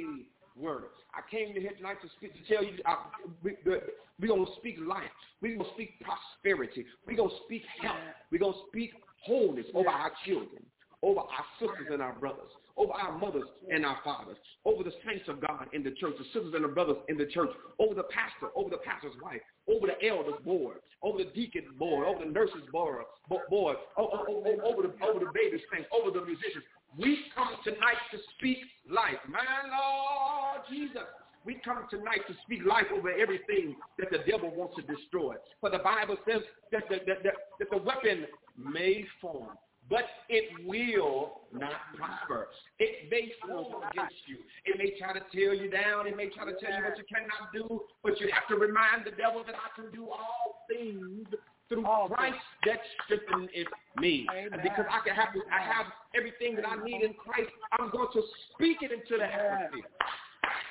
were. 0.56 0.89
I 1.14 1.22
came 1.30 1.54
here 1.54 1.72
tonight 1.76 1.97
to 2.01 2.10
speak 2.18 2.34
to 2.34 2.54
tell 2.54 2.64
you 2.64 2.78
uh, 2.86 2.95
we, 3.43 3.56
we're 3.66 4.28
going 4.28 4.45
to 4.45 4.51
speak 4.58 4.78
life. 4.86 5.04
We're 5.41 5.56
going 5.58 5.68
to 5.68 5.74
speak 5.74 6.01
prosperity. 6.01 6.86
We're 7.08 7.18
going 7.18 7.30
to 7.30 7.36
speak 7.45 7.64
health. 7.82 7.97
We're 8.32 8.39
going 8.39 8.54
to 8.54 8.68
speak 8.70 8.91
wholeness 9.26 9.66
over 9.74 9.89
our 9.89 10.12
children, 10.26 10.64
over 11.01 11.22
our 11.22 11.45
sisters 11.60 11.88
and 11.91 12.01
our 12.01 12.14
brothers, 12.14 12.51
over 12.78 12.93
our 12.93 13.18
mothers 13.18 13.47
and 13.72 13.86
our 13.86 13.97
fathers, 14.04 14.38
over 14.66 14.84
the 14.84 14.93
saints 15.06 15.26
of 15.28 15.39
God 15.39 15.68
in 15.74 15.84
the 15.84 15.91
church, 15.91 16.16
the 16.18 16.26
sisters 16.26 16.54
and 16.56 16.64
the 16.64 16.70
brothers 16.70 16.97
in 17.10 17.18
the 17.18 17.26
church, 17.28 17.49
over 17.80 17.93
the 17.93 18.08
pastor, 18.10 18.49
over 18.56 18.70
the 18.70 18.82
pastor's 18.84 19.14
wife, 19.22 19.41
over 19.70 19.88
the 19.88 20.08
elders 20.08 20.39
board, 20.43 20.78
over 21.01 21.20
the 21.20 21.30
deacon 21.32 21.64
board, 21.78 22.08
over 22.08 22.26
the 22.26 22.32
nurses 22.32 22.64
board, 22.72 23.06
board 23.30 23.45
over, 23.49 23.78
over, 23.97 24.62
over, 24.64 24.82
the, 24.84 24.93
over 25.04 25.20
the 25.20 25.32
baby 25.34 25.62
saints, 25.72 25.88
over 25.93 26.12
the 26.12 26.26
musicians. 26.26 26.64
We 26.98 27.20
come 27.34 27.50
tonight 27.64 28.02
to 28.12 28.18
speak 28.38 28.60
life. 28.89 29.20
My 29.28 29.39
Lord 29.66 30.62
Jesus. 30.70 31.08
We 31.46 31.60
come 31.66 31.86
tonight 31.89 32.22
to 32.30 32.34
speak 32.44 32.66
life 32.66 32.88
over 32.96 33.12
everything 33.12 33.76
that 34.00 34.10
the 34.12 34.20
devil 34.30 34.50
wants 34.56 34.76
to 34.78 34.82
destroy. 34.82 35.36
For 35.60 35.70
the 35.70 35.80
Bible 35.80 36.16
says 36.26 36.41
that 36.72 36.84
the, 36.88 36.98
that, 37.06 37.24
that, 37.24 37.34
that 37.60 37.70
the 37.70 37.78
weapon 37.78 38.28
may 38.58 39.06
form, 39.20 39.58
but 39.89 40.06
it 40.30 40.66
will 40.66 41.41
not 41.52 41.74
prosper. 41.98 42.48
It 42.80 43.12
may 43.12 43.34
form 43.46 43.84
against 43.91 44.16
you. 44.28 44.38
It 44.64 44.78
may 44.78 44.98
try 44.98 45.12
to 45.14 45.20
tear 45.36 45.54
you 45.54 45.70
down. 45.70 46.08
It 46.08 46.16
may 46.16 46.30
try 46.30 46.46
to 46.46 46.56
tell 46.56 46.72
you 46.72 46.84
what 46.86 46.98
you 46.98 47.04
cannot 47.12 47.52
do, 47.52 47.82
but 48.04 48.22
you 48.22 48.30
have 48.32 48.48
to 48.48 48.56
remind 48.56 49.04
the 49.06 49.12
devil 49.12 49.44
that 49.46 49.56
I 49.56 49.68
can 49.76 49.91
do 49.91 50.08
all 50.08 50.64
things 50.72 51.28
through 51.74 51.84
Christ 52.15 52.38
that 52.65 52.80
strengthens 53.05 53.49
me. 53.97 54.26
Amen. 54.32 54.59
Because 54.61 54.86
I 54.89 54.99
can 55.05 55.15
have 55.15 55.30
I 55.51 55.61
have 55.61 55.88
everything 56.15 56.55
that 56.55 56.65
I 56.67 56.84
need 56.84 57.01
in 57.03 57.13
Christ. 57.13 57.51
I'm 57.80 57.89
going 57.89 58.09
to 58.13 58.21
speak 58.53 58.78
it 58.82 58.91
into 58.91 59.17
the 59.17 59.26
atmosphere. 59.26 59.89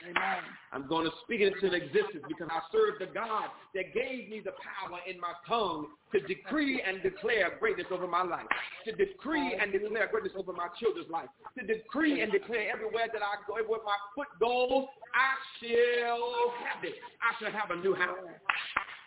Amen. 0.03 0.43
I'm 0.73 0.89
going 0.89 1.07
to 1.07 1.13
speak 1.23 1.41
it 1.41 1.55
into 1.55 1.75
existence 1.75 2.27
because 2.27 2.49
I 2.51 2.61
serve 2.73 2.99
the 2.99 3.07
God 3.15 3.55
that 3.75 3.95
gave 3.95 4.29
me 4.29 4.43
the 4.45 4.51
power 4.59 4.99
in 5.07 5.21
my 5.21 5.33
tongue 5.47 5.87
to 6.13 6.21
decree 6.21 6.83
and 6.83 7.03
declare 7.03 7.57
greatness 7.61 7.87
over 7.93 8.07
my 8.07 8.23
life, 8.23 8.47
to 8.85 8.93
decree 8.93 9.57
and 9.61 9.71
declare 9.71 10.09
greatness 10.11 10.35
over 10.37 10.53
my 10.53 10.69
children's 10.81 11.09
life, 11.09 11.29
to 11.59 11.65
decree 11.65 12.21
and 12.21 12.33
declare 12.33 12.73
everywhere 12.73 13.07
that 13.13 13.23
I 13.23 13.39
go, 13.47 13.55
everywhere 13.55 13.81
my 13.87 13.97
foot 14.15 14.29
goes, 14.41 14.91
I 15.15 15.39
shall 15.63 16.53
have 16.67 16.83
it. 16.83 16.95
I 17.23 17.31
shall 17.39 17.53
have 17.53 17.71
a 17.71 17.81
new 17.81 17.95
house 17.95 18.19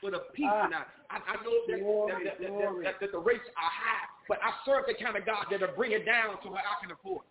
with 0.04 0.14
a 0.14 0.24
peace. 0.34 0.50
Uh, 0.50 0.66
and 0.66 0.76
I, 0.76 0.84
I, 1.12 1.18
I 1.22 1.36
know 1.44 1.56
that, 1.68 1.80
glory, 1.80 2.26
that, 2.26 2.40
that, 2.40 2.52
that, 2.52 2.96
that, 3.02 3.12
the 3.12 3.22
rates 3.22 3.46
are 3.56 3.72
high, 3.72 4.06
but 4.28 4.40
I 4.42 4.52
serve 4.66 4.86
the 4.88 4.98
kind 4.98 5.16
of 5.16 5.26
God 5.26 5.48
that'll 5.52 5.76
bring 5.76 5.92
it 5.92 6.06
down 6.06 6.42
to 6.44 6.48
where 6.50 6.64
I 6.64 6.76
can 6.82 6.92
afford. 6.92 7.26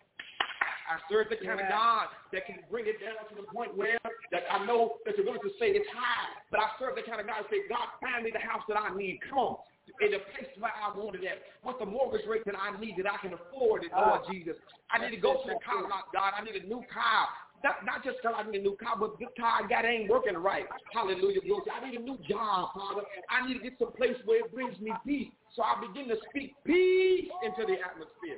I 0.85 1.01
serve 1.09 1.33
the 1.33 1.41
kind 1.41 1.57
yeah. 1.57 1.65
of 1.65 1.73
God 1.73 2.05
that 2.29 2.45
can 2.45 2.61
bring 2.69 2.85
it 2.85 3.01
down 3.01 3.17
to 3.29 3.33
the 3.33 3.47
point 3.49 3.73
where 3.73 3.97
that 4.31 4.45
I 4.53 4.61
know 4.69 5.01
that 5.05 5.17
you're 5.17 5.25
going 5.25 5.41
to 5.41 5.53
say 5.57 5.73
it's 5.73 5.89
high, 5.89 6.29
but 6.53 6.61
I 6.61 6.69
serve 6.77 6.93
the 6.93 7.01
kind 7.01 7.17
of 7.17 7.25
God 7.25 7.41
that 7.41 7.49
say, 7.49 7.65
God, 7.65 7.89
find 7.97 8.21
me 8.21 8.29
the 8.29 8.43
house 8.43 8.61
that 8.69 8.77
I 8.77 8.93
need. 8.93 9.17
Come 9.25 9.39
on. 9.39 9.57
In 10.01 10.17
the 10.17 10.21
place 10.33 10.49
where 10.57 10.73
I 10.73 10.89
wanted 10.97 11.21
it, 11.21 11.45
with 11.61 11.77
the 11.77 11.85
mortgage 11.85 12.25
rate 12.25 12.41
that 12.49 12.57
I 12.57 12.73
need 12.81 12.97
that 12.97 13.05
I 13.05 13.17
can 13.21 13.37
afford 13.37 13.85
it, 13.85 13.93
Lord 13.93 14.25
uh, 14.25 14.29
Jesus. 14.29 14.57
I 14.89 14.97
need 14.97 15.13
to 15.13 15.21
go 15.21 15.41
to 15.41 15.45
the 15.45 15.61
car 15.61 15.85
lot, 15.85 16.09
God. 16.09 16.33
I 16.33 16.41
need 16.41 16.57
a 16.57 16.65
new 16.65 16.81
car. 16.89 17.29
Not, 17.63 17.85
not 17.85 18.03
just 18.03 18.17
because 18.21 18.35
I 18.37 18.49
need 18.49 18.59
a 18.59 18.63
new 18.63 18.77
car, 18.77 18.95
but 18.99 19.17
this 19.19 19.29
car 19.39 19.63
I 19.63 19.67
got 19.67 19.85
ain't 19.85 20.09
working 20.09 20.37
right. 20.37 20.65
Hallelujah. 20.93 21.41
Glory. 21.41 21.63
I 21.71 21.89
need 21.89 21.99
a 21.99 22.03
new 22.03 22.17
job, 22.29 22.69
Father. 22.75 23.01
I 23.29 23.47
need 23.47 23.55
to 23.55 23.63
get 23.63 23.73
some 23.79 23.91
place 23.93 24.17
where 24.25 24.45
it 24.45 24.53
brings 24.53 24.79
me 24.79 24.93
peace. 25.05 25.31
So 25.55 25.63
I 25.63 25.79
begin 25.81 26.07
to 26.09 26.17
speak 26.29 26.53
peace 26.65 27.31
into 27.41 27.65
the 27.65 27.79
atmosphere. 27.81 28.37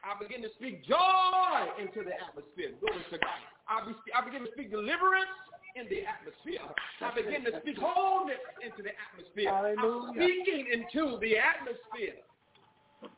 I 0.00 0.16
begin 0.16 0.40
to 0.42 0.48
speak 0.56 0.86
joy 0.86 1.60
into 1.76 2.06
the 2.06 2.14
atmosphere. 2.16 2.72
Glory 2.80 3.04
to 3.12 3.18
God. 3.18 3.42
I, 3.68 3.84
be, 3.84 3.92
I 4.16 4.24
begin 4.24 4.46
to 4.46 4.52
speak 4.52 4.70
deliverance 4.70 5.34
in 5.76 5.84
the 5.90 6.06
atmosphere. 6.06 6.64
I 7.02 7.12
begin 7.12 7.44
to 7.44 7.60
speak 7.60 7.76
wholeness 7.78 8.40
into 8.64 8.82
the 8.82 8.94
atmosphere. 8.96 9.50
Hallelujah. 9.52 10.08
I'm 10.08 10.14
speaking 10.16 10.64
into 10.72 11.18
the 11.20 11.36
atmosphere. 11.36 12.18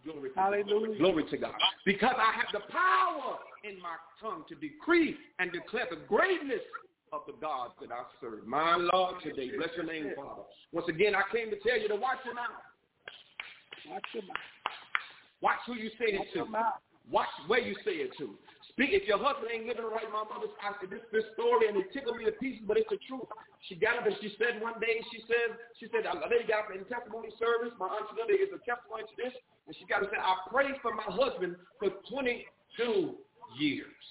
Glory 0.05 0.31
to 0.31 0.35
Hallelujah. 0.35 0.89
God. 0.89 0.99
Glory 0.99 1.25
to 1.31 1.37
God. 1.37 1.55
Because 1.85 2.15
I 2.17 2.33
have 2.37 2.51
the 2.53 2.61
power 2.73 3.39
in 3.65 3.81
my 3.81 3.97
tongue 4.21 4.45
to 4.49 4.55
decree 4.55 5.17
and 5.39 5.53
declare 5.53 5.87
the 5.91 6.05
greatness 6.07 6.63
of 7.13 7.23
the 7.27 7.35
God 7.41 7.71
that 7.81 7.91
I 7.91 8.05
serve. 8.21 8.47
My 8.47 8.77
Lord, 8.77 9.17
today, 9.23 9.51
bless 9.57 9.71
your 9.77 9.87
name, 9.87 10.13
Father. 10.17 10.43
Once 10.73 10.89
again, 10.89 11.15
I 11.15 11.23
came 11.35 11.51
to 11.51 11.57
tell 11.61 11.79
you 11.79 11.89
to 11.89 11.97
watch 11.97 12.19
your 12.25 12.35
mouth. 12.35 12.63
Watch 13.91 14.05
your 14.15 14.23
mouth. 14.23 14.37
Watch 15.41 15.59
who 15.67 15.75
you 15.75 15.91
say 15.99 16.15
it 16.15 16.33
to. 16.35 16.47
Watch 17.11 17.29
where 17.47 17.61
you 17.61 17.75
say 17.85 17.93
it 17.93 18.13
to. 18.19 18.35
Speak. 18.73 18.97
If 18.97 19.05
your 19.05 19.21
husband 19.21 19.53
ain't 19.53 19.69
living 19.69 19.85
right, 19.85 20.09
my 20.09 20.25
mother's 20.25 20.57
asking 20.65 20.89
this 20.89 21.05
this 21.13 21.29
story, 21.37 21.69
and 21.69 21.77
it 21.77 21.93
tickled 21.93 22.17
me 22.17 22.25
to 22.25 22.33
pieces, 22.41 22.65
but 22.65 22.81
it's 22.81 22.89
the 22.89 22.97
truth. 23.05 23.29
She 23.69 23.77
got 23.77 24.01
up 24.01 24.09
and 24.09 24.17
she 24.25 24.33
said 24.41 24.65
one 24.65 24.81
day, 24.81 25.05
she 25.13 25.21
said, 25.29 25.61
she 25.77 25.87
said, 25.93 26.09
a 26.09 26.17
lady 26.27 26.49
got 26.49 26.67
up 26.67 26.73
in 26.73 26.81
testimony 26.89 27.29
service. 27.37 27.77
My 27.77 27.93
aunt 27.93 28.09
Linda 28.17 28.33
is 28.33 28.49
a 28.49 28.61
testimony 28.65 29.05
to 29.05 29.17
this, 29.21 29.37
and 29.69 29.77
she 29.77 29.85
got 29.85 30.01
up 30.01 30.09
and 30.09 30.17
said, 30.17 30.25
I 30.25 30.41
prayed 30.49 30.81
for 30.81 30.97
my 30.97 31.05
husband 31.05 31.61
for 31.77 31.93
22 32.09 32.49
years, 33.61 34.03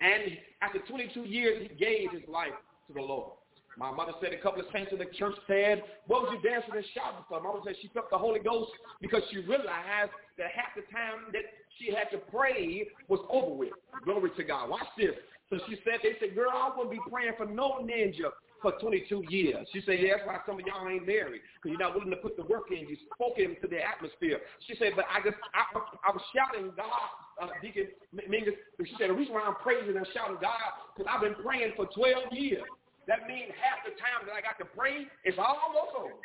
and 0.00 0.40
after 0.64 0.80
22 0.88 1.28
years, 1.28 1.68
he 1.68 1.76
gave 1.76 2.08
his 2.16 2.24
life 2.24 2.56
to 2.88 2.96
the 2.96 3.04
Lord. 3.04 3.36
My 3.76 3.92
mother 3.92 4.16
said 4.24 4.32
a 4.32 4.40
couple 4.40 4.64
of 4.64 4.72
saints 4.72 4.88
in 4.90 4.98
the 4.98 5.12
church 5.20 5.36
said, 5.44 5.84
what 6.08 6.24
was 6.24 6.32
you 6.32 6.40
dancing 6.40 6.72
and 6.72 6.84
shouting 6.96 7.20
for? 7.28 7.44
My 7.44 7.52
mother 7.52 7.60
said 7.68 7.76
she 7.84 7.92
felt 7.92 8.08
the 8.08 8.16
Holy 8.16 8.40
Ghost 8.40 8.72
because 9.04 9.20
she 9.28 9.44
realized 9.44 10.16
that 10.40 10.48
half 10.56 10.72
the 10.72 10.80
time 10.88 11.28
that 11.36 11.44
she 11.78 11.92
had 11.92 12.10
to 12.12 12.18
pray 12.30 12.88
was 13.08 13.20
over 13.30 13.54
with. 13.54 13.74
Glory 14.04 14.30
to 14.36 14.44
God. 14.44 14.70
Watch 14.70 14.88
this. 14.96 15.14
So 15.50 15.58
she 15.68 15.76
said, 15.84 16.00
they 16.02 16.18
said, 16.18 16.34
girl, 16.34 16.50
I 16.50 16.70
wouldn't 16.76 16.90
be 16.90 17.00
praying 17.10 17.34
for 17.36 17.46
no 17.46 17.78
ninja 17.82 18.34
for 18.62 18.72
22 18.80 19.24
years. 19.28 19.66
She 19.72 19.80
said, 19.86 20.00
yeah, 20.00 20.18
that's 20.18 20.26
why 20.26 20.38
some 20.42 20.58
of 20.58 20.66
y'all 20.66 20.88
ain't 20.88 21.06
married, 21.06 21.40
because 21.54 21.70
you're 21.70 21.78
not 21.78 21.94
willing 21.94 22.10
to 22.10 22.18
put 22.18 22.36
the 22.36 22.42
work 22.50 22.74
in. 22.74 22.88
You 22.88 22.96
spoke 23.14 23.38
into 23.38 23.70
the 23.70 23.78
atmosphere. 23.78 24.42
She 24.66 24.74
said, 24.74 24.98
but 24.98 25.06
I 25.06 25.22
just, 25.22 25.38
I, 25.54 25.62
I 26.02 26.10
was 26.10 26.22
shouting 26.34 26.74
God, 26.74 27.06
uh, 27.38 27.54
Deacon 27.62 27.94
Mingus. 28.10 28.58
She 28.82 28.96
said, 28.98 29.10
the 29.10 29.14
reason 29.14 29.34
why 29.34 29.46
I'm 29.46 29.60
praising 29.62 29.94
and 29.94 30.06
shouting 30.10 30.42
God, 30.42 30.66
because 30.90 31.06
I've 31.06 31.22
been 31.22 31.38
praying 31.38 31.78
for 31.78 31.86
12 31.94 32.34
years. 32.34 32.66
That 33.06 33.30
means 33.30 33.54
half 33.62 33.86
the 33.86 33.94
time 34.02 34.26
that 34.26 34.34
I 34.34 34.42
got 34.42 34.58
to 34.58 34.66
pray 34.66 35.06
is 35.22 35.38
almost 35.38 35.94
over. 35.94 36.18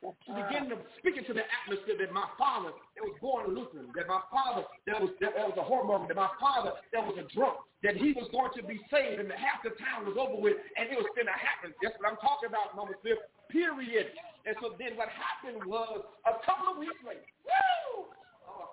She 0.00 0.32
begin 0.32 0.72
to 0.72 0.80
speak 0.96 1.20
into 1.20 1.36
the 1.36 1.44
atmosphere 1.44 1.92
that 2.00 2.08
my 2.08 2.24
father 2.40 2.72
that 2.72 3.04
was 3.04 3.12
born 3.20 3.52
Lutheran, 3.52 3.92
that 3.92 4.08
my 4.08 4.24
father 4.32 4.64
that 4.88 4.96
was 4.96 5.12
that, 5.20 5.36
was 5.36 5.60
a 5.60 5.66
hormone, 5.66 6.08
that 6.08 6.16
my 6.16 6.32
father 6.40 6.72
that 6.96 7.04
was 7.04 7.20
a 7.20 7.28
drunk, 7.36 7.60
that 7.84 8.00
he 8.00 8.16
was 8.16 8.24
going 8.32 8.48
to 8.56 8.64
be 8.64 8.80
saved, 8.88 9.20
and 9.20 9.28
half 9.28 9.60
the 9.60 9.76
time 9.76 10.08
was 10.08 10.16
over 10.16 10.40
with, 10.40 10.56
and 10.80 10.88
it 10.88 10.96
was 10.96 11.04
going 11.12 11.28
to 11.28 11.36
happen. 11.36 11.76
That's 11.84 11.92
what 12.00 12.08
I'm 12.08 12.20
talking 12.24 12.48
about, 12.48 12.72
Mama 12.72 12.96
Smith. 13.04 13.20
Period. 13.52 14.08
And 14.48 14.56
so 14.64 14.72
then 14.80 14.96
what 14.96 15.12
happened 15.12 15.68
was 15.68 16.00
a 16.24 16.32
couple 16.48 16.72
of 16.72 16.80
weeks 16.80 16.96
later, 17.04 17.20
woo! 17.44 17.99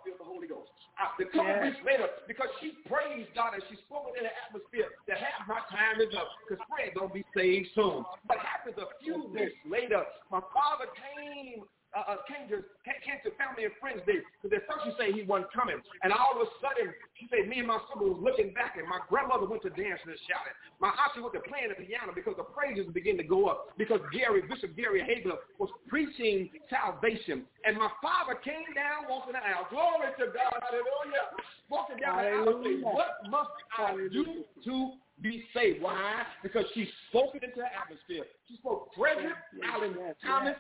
I 0.08 0.18
the 0.18 0.24
Holy 0.24 0.48
Ghost. 0.48 0.72
Uh, 0.96 1.14
a 1.20 1.26
couple 1.30 1.46
yes. 1.46 1.64
weeks 1.70 1.82
later, 1.86 2.08
because 2.28 2.50
she 2.64 2.74
praised 2.88 3.30
God 3.36 3.54
and 3.54 3.64
she 3.70 3.76
spoke 3.86 4.16
in 4.16 4.24
the 4.24 4.34
atmosphere 4.48 4.90
that 5.06 5.20
half 5.20 5.46
my 5.46 5.62
time 5.68 6.00
is 6.00 6.10
up 6.16 6.32
because 6.42 6.64
Fred 6.72 6.96
going 6.96 7.12
to 7.12 7.18
be 7.22 7.26
saved 7.36 7.70
soon. 7.76 8.08
What 8.26 8.40
happens 8.42 8.80
a 8.80 8.90
few 9.04 9.30
weeks 9.30 9.60
later, 9.68 10.08
my 10.32 10.42
father 10.56 10.90
came 10.96 11.68
uh, 11.96 12.04
uh, 12.04 12.18
came 12.28 12.46
to 12.52 12.60
came 12.84 13.20
to 13.24 13.32
family 13.40 13.64
and 13.64 13.72
friends 13.80 14.04
day. 14.04 14.20
Because 14.44 14.60
at 14.60 14.68
first 14.68 14.84
she 14.84 14.92
said 15.00 15.16
he 15.16 15.24
wasn't 15.24 15.50
coming, 15.56 15.80
and 16.04 16.12
all 16.12 16.36
of 16.36 16.44
a 16.44 16.50
sudden 16.60 16.92
she 17.16 17.32
said 17.32 17.48
me 17.48 17.64
and 17.64 17.70
my 17.70 17.80
son 17.88 18.04
was 18.04 18.20
looking 18.20 18.52
back, 18.52 18.76
and 18.76 18.86
my 18.86 19.00
grandmother 19.08 19.48
went 19.48 19.64
to 19.64 19.72
dancing 19.72 20.12
and 20.12 20.20
shouting. 20.28 20.56
My 20.84 20.92
auntie 20.92 21.24
went 21.24 21.34
to 21.40 21.44
playing 21.48 21.72
the 21.72 21.80
piano 21.80 22.12
because 22.12 22.36
the 22.36 22.46
praises 22.46 22.86
began 22.92 23.16
to 23.18 23.26
go 23.26 23.48
up. 23.48 23.72
Because 23.80 24.04
Gary 24.12 24.44
Bishop 24.44 24.76
Gary 24.76 25.00
Hagler 25.00 25.40
was 25.58 25.72
preaching 26.18 26.50
salvation, 26.70 27.44
and 27.66 27.78
my 27.78 27.90
father 28.02 28.40
came 28.44 28.74
down 28.76 29.10
walking 29.10 29.34
the 29.34 29.40
aisle. 29.40 29.68
Glory 29.70 30.12
to 30.20 30.26
God, 30.34 30.62
hallelujah! 30.62 31.32
Walking 31.70 31.98
down 31.98 32.18
the 32.18 32.30
aisle, 32.30 32.94
"What 32.94 33.30
must 33.30 33.52
I 33.78 33.96
do 34.12 34.44
to 34.66 34.94
be 35.22 35.44
saved. 35.54 35.82
Why? 35.82 36.24
Because 36.44 36.66
she 36.74 36.88
spoke 37.10 37.36
it 37.36 37.44
into 37.44 37.58
the 37.58 37.66
atmosphere. 37.66 38.26
She 38.48 38.56
spoke 38.58 38.92
Frederick 38.96 39.36
yes, 39.54 39.64
Allen 39.74 39.96
yes, 39.98 40.16
Thomas 40.24 40.56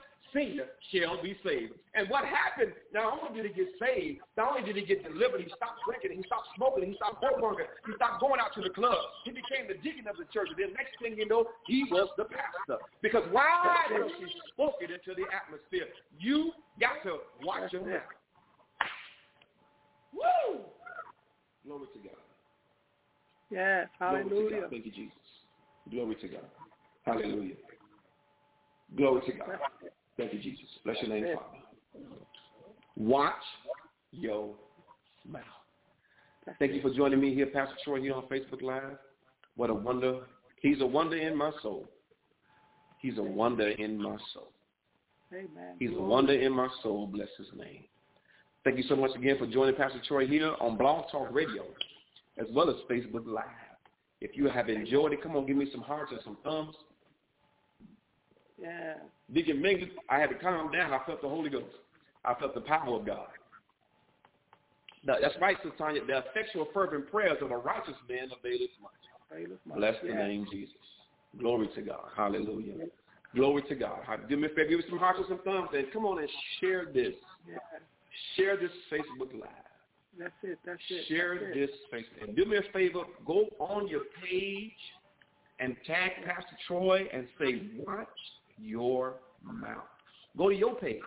shall 0.92 1.22
be 1.22 1.36
saved. 1.44 1.74
And 1.96 2.10
what 2.10 2.26
happened, 2.26 2.74
not 2.94 3.14
only 3.14 3.42
did 3.42 3.52
he 3.52 3.64
get 3.64 3.74
saved, 3.80 4.22
not 4.38 4.52
only 4.52 4.64
did 4.64 4.76
he 4.76 4.86
get 4.86 5.04
delivered, 5.04 5.42
he 5.42 5.48
stopped 5.56 5.82
drinking, 5.86 6.18
he 6.18 6.24
stopped 6.26 6.48
smoking, 6.56 6.86
he 6.90 6.96
stopped 6.96 7.24
whoremongering, 7.24 7.70
he 7.86 7.94
stopped 7.96 8.22
going 8.22 8.40
out 8.40 8.54
to 8.56 8.62
the 8.62 8.70
club. 8.70 8.98
He 9.26 9.32
became 9.32 9.68
the 9.68 9.76
deacon 9.82 10.08
of 10.08 10.18
the 10.18 10.26
church. 10.34 10.50
And 10.50 10.58
then 10.58 10.74
next 10.74 10.94
thing 11.02 11.18
you 11.18 11.28
know, 11.28 11.50
he 11.66 11.86
was 11.90 12.10
the 12.18 12.26
pastor. 12.26 12.82
Because 13.02 13.24
why? 13.32 13.90
Because 13.90 14.12
he 14.20 14.28
spoke 14.54 14.78
it 14.82 14.92
into 14.92 15.18
the 15.18 15.26
atmosphere. 15.34 15.90
You 16.20 16.52
got 16.80 17.02
to 17.04 17.24
watch 17.44 17.74
your 17.74 17.86
mouth. 17.86 18.06
Woo! 20.14 20.62
Glory 21.66 21.88
to 21.94 22.00
God. 22.00 22.22
Yes, 23.50 23.88
hallelujah. 23.98 24.68
Thank 24.70 24.86
you, 24.86 24.92
Jesus. 24.92 25.18
Glory 25.90 26.16
to 26.16 26.28
God. 26.28 26.46
Hallelujah. 27.06 27.56
Glory 28.96 29.22
to 29.26 29.32
God. 29.34 29.60
Thank 30.18 30.34
you, 30.34 30.40
Jesus. 30.40 30.66
Bless 30.84 30.98
your 31.02 31.10
name, 31.10 31.36
Father. 31.36 32.08
Watch 32.96 33.34
your 34.12 34.56
mouth. 35.28 35.44
Thank 36.60 36.74
you 36.74 36.82
for 36.82 36.94
joining 36.94 37.20
me 37.20 37.36
here, 37.36 37.48
Pastor 37.48 37.76
Troy, 37.84 38.02
here 38.02 38.14
on 38.14 38.24
Facebook 38.24 38.62
Live. 38.62 38.98
What 39.56 39.70
a 39.70 39.74
wonder. 39.74 40.22
He's 40.62 40.82
a 40.82 40.86
wonder 40.86 41.18
in 41.18 41.38
my 41.38 41.52
soul. 41.62 41.88
He's 43.00 43.18
a 43.18 43.24
wonder 43.24 43.70
in 43.70 44.02
my 44.02 44.18
soul. 44.34 44.52
Amen. 45.32 45.76
He's 45.78 45.92
a 45.92 46.02
wonder 46.02 46.34
in 46.34 46.54
my 46.54 46.70
soul. 46.82 47.08
Bless 47.08 47.28
his 47.38 47.48
name. 47.56 47.84
Thank 48.64 48.78
you 48.78 48.84
so 48.90 48.96
much 48.96 49.12
again 49.16 49.38
for 49.38 49.46
joining 49.46 49.76
Pastor 49.76 50.02
Troy 50.08 50.26
here 50.26 50.54
on 50.60 50.78
Blog 50.78 51.06
Talk 51.12 51.28
Radio, 51.32 51.64
as 52.38 52.48
well 52.54 52.70
as 52.70 52.76
Facebook 52.90 53.26
Live. 53.26 53.44
If 54.20 54.36
you 54.36 54.50
have 54.50 54.70
enjoyed 54.70 55.14
it, 55.14 55.22
come 55.22 55.36
on, 55.36 55.46
give 55.46 55.58
me 55.58 55.70
some 55.72 55.82
hearts 55.82 56.12
and 56.12 56.22
some 56.24 56.38
thumbs. 56.44 56.76
Yeah. 58.62 58.96
Deacon 59.34 59.58
Mingus, 59.58 59.90
I 60.10 60.20
had 60.20 60.30
to 60.30 60.36
calm 60.36 60.72
down. 60.72 60.94
I 60.94 61.00
felt 61.06 61.22
the 61.22 61.30
Holy 61.30 61.50
Ghost. 61.50 61.76
I 62.26 62.34
felt 62.36 62.56
the 62.56 62.62
power 62.62 62.96
of 63.00 63.06
God. 63.06 63.28
that's 65.06 65.36
right, 65.40 65.58
Sister 65.64 65.78
Tanya. 65.78 66.02
The 66.06 66.24
effectual 66.30 66.68
fervent 66.74 67.10
prayers 67.12 67.38
of 67.42 67.52
a 67.52 67.58
righteous 67.58 67.96
man 68.10 68.30
availeth 68.38 68.70
much. 68.82 69.78
Bless 69.78 69.96
the 70.02 70.14
name 70.14 70.48
Jesus. 70.52 70.76
Glory 71.40 71.70
to 71.76 71.82
God. 71.82 72.06
Hallelujah. 72.16 72.88
Glory 73.36 73.62
to 73.64 73.76
God. 73.76 74.00
Do 74.30 74.38
me 74.38 74.48
a 74.48 74.50
favor, 74.50 74.70
give 74.70 74.80
me 74.80 74.86
some 74.90 75.00
hearts 75.00 75.20
and 75.20 75.28
some 75.28 75.40
thumbs, 75.44 75.70
and 75.74 75.92
come 75.92 76.06
on 76.06 76.20
and 76.20 76.30
share 76.60 76.86
this. 76.86 77.14
Share 78.36 78.58
this 78.58 78.72
Facebook 78.92 79.34
Live. 79.34 79.50
That's 80.18 80.34
it. 80.42 80.58
That's 80.66 80.80
it. 80.90 81.06
Share 81.08 81.40
that's 81.40 81.54
this 81.54 81.70
it. 81.70 81.96
Facebook. 81.96 82.28
And 82.28 82.36
do 82.36 82.46
me 82.46 82.58
a 82.58 82.74
favor, 82.74 83.02
go 83.26 83.46
on 83.60 83.88
your 83.88 84.02
page 84.24 84.72
and 85.60 85.76
tag 85.86 86.12
Pastor 86.26 86.58
Troy 86.68 87.08
and 87.14 87.28
say, 87.40 87.62
watch 87.86 88.08
your 88.58 89.16
mouth. 89.44 89.84
Go 90.38 90.50
to 90.50 90.56
your 90.56 90.76
page. 90.76 91.02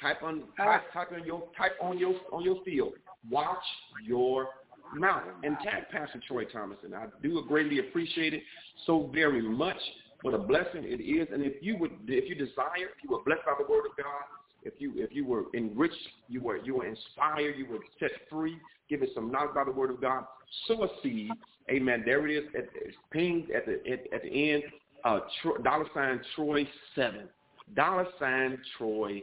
Type 0.00 0.22
on 0.22 0.42
type, 0.56 0.82
uh, 0.90 0.92
type 0.92 1.08
on 1.12 1.24
your 1.24 1.42
type 1.56 1.72
on 1.82 1.98
your 1.98 2.14
on 2.32 2.44
your 2.44 2.62
field. 2.64 2.92
Watch 3.30 3.56
your 4.04 4.48
mouth 4.94 5.22
and 5.42 5.56
tag 5.64 5.84
Pastor 5.90 6.20
Troy 6.26 6.44
Thomason. 6.44 6.94
I 6.94 7.06
do 7.22 7.42
greatly 7.48 7.80
appreciate 7.80 8.34
it 8.34 8.42
so 8.86 9.10
very 9.12 9.42
much. 9.42 9.76
What 10.22 10.34
a 10.34 10.38
blessing 10.38 10.84
it 10.84 11.02
is. 11.02 11.28
And 11.32 11.42
if 11.44 11.54
you 11.62 11.76
would 11.78 11.92
if 12.06 12.28
you 12.28 12.34
desire, 12.34 12.90
if 12.96 13.02
you 13.02 13.10
were 13.10 13.22
blessed 13.24 13.44
by 13.44 13.54
the 13.58 13.70
word 13.70 13.86
of 13.86 13.96
God, 13.96 14.22
if 14.62 14.74
you 14.78 14.92
if 14.96 15.10
you 15.12 15.24
were 15.24 15.44
enriched, 15.54 15.96
you 16.28 16.40
were 16.40 16.58
you 16.58 16.76
were 16.76 16.86
inspired, 16.86 17.56
you 17.56 17.66
were 17.66 17.78
set 17.98 18.10
free, 18.30 18.56
given 18.88 19.08
some 19.14 19.32
knowledge 19.32 19.54
by 19.54 19.64
the 19.64 19.72
word 19.72 19.90
of 19.90 20.00
God, 20.00 20.24
sow 20.66 20.84
a 20.84 20.88
seed. 21.02 21.30
Amen. 21.70 22.02
There 22.04 22.26
it 22.26 22.32
is. 22.32 22.44
It's 22.54 22.96
pinged 23.10 23.50
at 23.50 23.66
the 23.66 23.80
at, 23.90 24.12
at 24.12 24.22
the 24.22 24.52
end 24.52 24.62
uh, 25.04 25.20
Tro- 25.42 25.58
dollar 25.58 25.86
sign 25.94 26.20
Troy 26.34 26.68
seven, 26.94 27.28
dollar 27.74 28.06
sign 28.18 28.58
Troy 28.76 29.22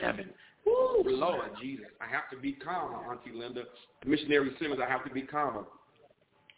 seven. 0.00 0.30
Ooh, 0.66 1.02
Lord 1.04 1.50
Jesus, 1.60 1.86
I 2.00 2.06
have 2.06 2.30
to 2.30 2.36
be 2.36 2.52
calm, 2.52 2.94
Auntie 3.10 3.36
Linda. 3.38 3.64
Missionary 4.06 4.50
Simmons, 4.58 4.80
I 4.84 4.90
have 4.90 5.04
to 5.04 5.10
be 5.10 5.22
calm. 5.22 5.66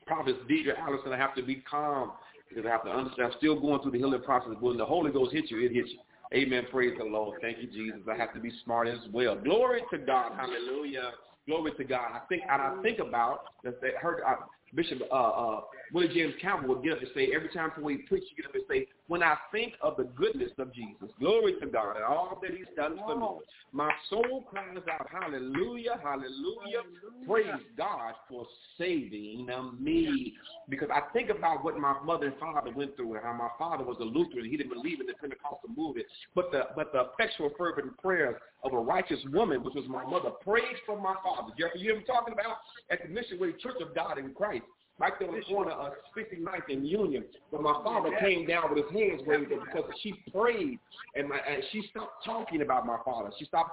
Prophet 0.07 0.37
Deidre 0.49 0.79
Allison, 0.79 1.13
I 1.13 1.17
have 1.17 1.35
to 1.35 1.43
be 1.43 1.57
calm 1.69 2.13
because 2.49 2.65
I 2.65 2.71
have 2.71 2.85
to 2.85 2.91
understand. 2.91 3.33
I'm 3.33 3.39
still 3.39 3.59
going 3.59 3.83
through 3.83 3.93
the 3.93 3.99
healing 3.99 4.23
process. 4.23 4.53
When 4.61 4.77
the 4.77 4.85
Holy 4.85 5.11
Ghost 5.11 5.33
hits 5.33 5.51
you, 5.51 5.59
it 5.65 5.73
hits 5.73 5.91
you. 5.91 5.99
Amen. 6.33 6.67
Praise 6.71 6.95
the 6.99 7.05
Lord. 7.05 7.41
Thank 7.41 7.59
you, 7.59 7.69
Jesus. 7.69 8.01
I 8.11 8.17
have 8.17 8.33
to 8.35 8.41
be 8.41 8.53
smart 8.65 8.89
as 8.89 8.99
well. 9.13 9.37
Glory 9.37 9.81
to 9.93 9.99
God. 9.99 10.33
Hallelujah. 10.37 11.13
Glory 11.47 11.73
to 11.77 11.85
God. 11.85 12.09
I 12.13 12.21
think, 12.29 12.43
and 12.51 12.63
I 12.63 12.83
think 12.83 12.99
about 12.99 13.41
that. 13.65 13.75
Heard, 14.01 14.23
I, 14.27 14.35
Bishop 14.75 15.01
uh, 15.11 15.15
uh, 15.15 15.61
Willie 15.93 16.09
James 16.09 16.35
Campbell 16.41 16.75
would 16.75 16.83
get 16.83 16.95
up 16.95 16.99
and 17.01 17.09
say, 17.15 17.31
every 17.35 17.49
time 17.51 17.71
we 17.81 17.99
preach, 17.99 18.25
he 18.31 18.43
get 18.43 18.49
up 18.49 18.55
and 18.55 18.65
say, 18.69 18.89
when 19.07 19.23
I 19.23 19.37
think 19.53 19.75
of 19.81 19.97
the 19.97 20.05
goodness 20.05 20.51
of 20.59 20.75
Jesus, 20.75 21.09
glory 21.21 21.55
to 21.61 21.67
God 21.67 21.97
and 21.97 22.05
all 22.05 22.39
that 22.43 22.51
he's 22.51 22.67
done 22.75 22.99
for 22.99 23.17
me, 23.17 23.27
my 23.73 23.91
soul 24.11 24.45
cries 24.51 24.79
out, 24.91 25.07
hallelujah, 25.11 26.01
hallelujah, 26.03 26.83
praise 27.27 27.47
God 27.77 28.15
for 28.29 28.47
saving 28.77 29.47
me. 29.79 30.35
Because 30.69 30.89
I 30.93 31.03
think 31.13 31.31
about 31.31 31.63
what 31.63 31.79
my 31.79 31.95
mother 32.05 32.27
and 32.27 32.39
father 32.39 32.73
went 32.75 32.97
through 32.97 33.15
and 33.15 33.23
how 33.23 33.33
my 33.33 33.51
father 33.59 33.85
was 33.85 33.99
a 34.01 34.05
Lutheran. 34.05 34.51
He 34.51 34.57
didn't 34.57 34.73
believe 34.73 35.01
in 35.01 35.07
the 35.07 35.15
Pentecostal 35.15 35.71
movement. 35.77 36.07
But 36.35 36.51
the, 36.51 36.63
but 36.75 36.93
the 36.93 37.07
effectual 37.13 37.51
fervent 37.57 37.97
prayers 37.99 38.35
of 38.67 38.73
a 38.73 38.79
righteous 38.79 39.21
woman, 39.33 39.63
which 39.63 39.75
was 39.75 39.85
my 39.89 40.05
mother, 40.05 40.31
prayed 40.43 40.77
for 40.85 41.01
my 41.01 41.15
father. 41.23 41.53
Jeffrey, 41.59 41.81
you 41.81 41.95
what 41.95 42.01
I'm 42.01 42.07
talking 42.07 42.35
about? 42.35 42.59
At 42.91 43.03
the 43.03 43.09
Missionary 43.09 43.55
Church 43.63 43.81
of 43.81 43.95
God 43.95 44.19
in 44.19 44.33
Christ 44.35 44.65
right 44.99 45.13
there 45.19 45.29
on 45.29 45.35
the 45.37 45.43
corner 45.43 45.73
of 45.73 45.93
59th 46.17 46.73
and 46.73 46.87
Union. 46.87 47.25
But 47.53 47.63
my 47.63 47.75
father 47.85 48.11
came 48.21 48.47
down 48.47 48.75
with 48.75 48.85
his 48.85 48.93
hands 48.93 49.21
waved 49.27 49.51
because 49.51 49.91
she 50.03 50.15
prayed 50.33 50.79
and, 51.15 51.29
my, 51.29 51.37
and 51.37 51.63
she 51.73 51.83
stopped 51.91 52.25
talking 52.25 52.63
about 52.63 52.87
my 52.87 52.97
father. 53.05 53.31
She 53.39 53.45
stopped 53.45 53.73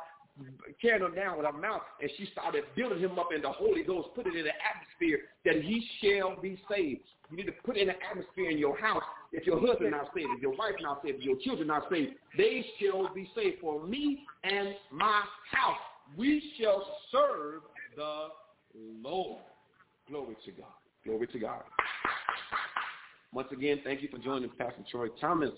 carrying 0.81 1.03
him 1.03 1.15
down 1.15 1.37
with 1.37 1.45
her 1.45 1.53
mouth 1.53 1.81
and 2.01 2.09
she 2.17 2.27
started 2.31 2.63
building 2.75 2.99
him 2.99 3.17
up 3.19 3.29
in 3.35 3.41
the 3.41 3.51
Holy 3.51 3.83
Ghost, 3.83 4.09
put 4.15 4.27
it 4.27 4.35
in 4.35 4.43
the 4.43 4.51
atmosphere 4.51 5.19
that 5.45 5.63
he 5.63 5.85
shall 6.01 6.39
be 6.41 6.59
saved. 6.69 7.01
You 7.29 7.37
need 7.37 7.45
to 7.45 7.53
put 7.63 7.77
in 7.77 7.87
the 7.87 7.93
atmosphere 8.09 8.49
in 8.49 8.57
your 8.57 8.77
house. 8.77 9.03
If 9.31 9.45
your 9.45 9.59
husband 9.59 9.91
not 9.91 10.09
saved, 10.15 10.29
if 10.35 10.41
your 10.41 10.55
wife 10.55 10.75
not 10.81 11.01
saved, 11.03 11.19
if 11.19 11.23
your 11.23 11.37
children 11.37 11.67
not 11.67 11.83
saved, 11.91 12.13
they 12.37 12.65
shall 12.79 13.13
be 13.13 13.29
saved. 13.35 13.57
For 13.61 13.85
me 13.85 14.25
and 14.43 14.75
my 14.91 15.23
house, 15.51 15.77
we 16.17 16.43
shall 16.59 16.85
serve 17.11 17.61
the 17.95 18.27
Lord. 19.01 19.41
Glory 20.09 20.35
to 20.45 20.51
God. 20.51 20.67
Glory 21.05 21.27
to 21.27 21.39
God. 21.39 21.63
Once 23.31 23.47
again, 23.51 23.79
thank 23.83 24.01
you 24.01 24.09
for 24.09 24.19
joining 24.19 24.49
Pastor 24.49 24.83
Troy 24.91 25.07
Thomas 25.19 25.51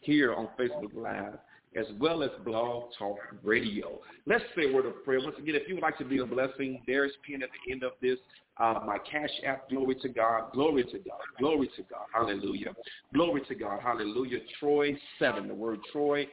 here 0.00 0.34
on 0.34 0.48
Facebook 0.58 0.94
Live 0.94 1.38
as 1.76 1.86
well 1.98 2.22
as 2.22 2.30
Blog 2.44 2.90
Talk 2.98 3.18
Radio. 3.42 4.00
Let's 4.26 4.44
say 4.56 4.70
a 4.70 4.74
word 4.74 4.86
of 4.86 5.04
prayer. 5.04 5.20
Once 5.22 5.36
again, 5.38 5.54
if 5.54 5.68
you 5.68 5.74
would 5.76 5.82
like 5.82 5.98
to 5.98 6.04
be 6.04 6.18
a 6.18 6.26
blessing, 6.26 6.82
there 6.86 7.04
is 7.04 7.12
pinned 7.26 7.42
at 7.42 7.50
the 7.64 7.72
end 7.72 7.82
of 7.82 7.92
this 8.02 8.18
uh, 8.58 8.80
my 8.86 8.98
cash 8.98 9.30
app. 9.46 9.70
Glory 9.70 9.94
to 10.02 10.08
God. 10.08 10.52
Glory 10.52 10.84
to 10.84 10.98
God. 10.98 11.20
Glory 11.38 11.70
to 11.76 11.82
God. 11.82 12.06
Hallelujah. 12.12 12.74
Glory 13.14 13.42
to 13.48 13.54
God. 13.54 13.80
Hallelujah. 13.82 14.38
Troy 14.58 14.96
7. 15.18 15.48
The 15.48 15.54
word 15.54 15.78
Troy 15.92 16.26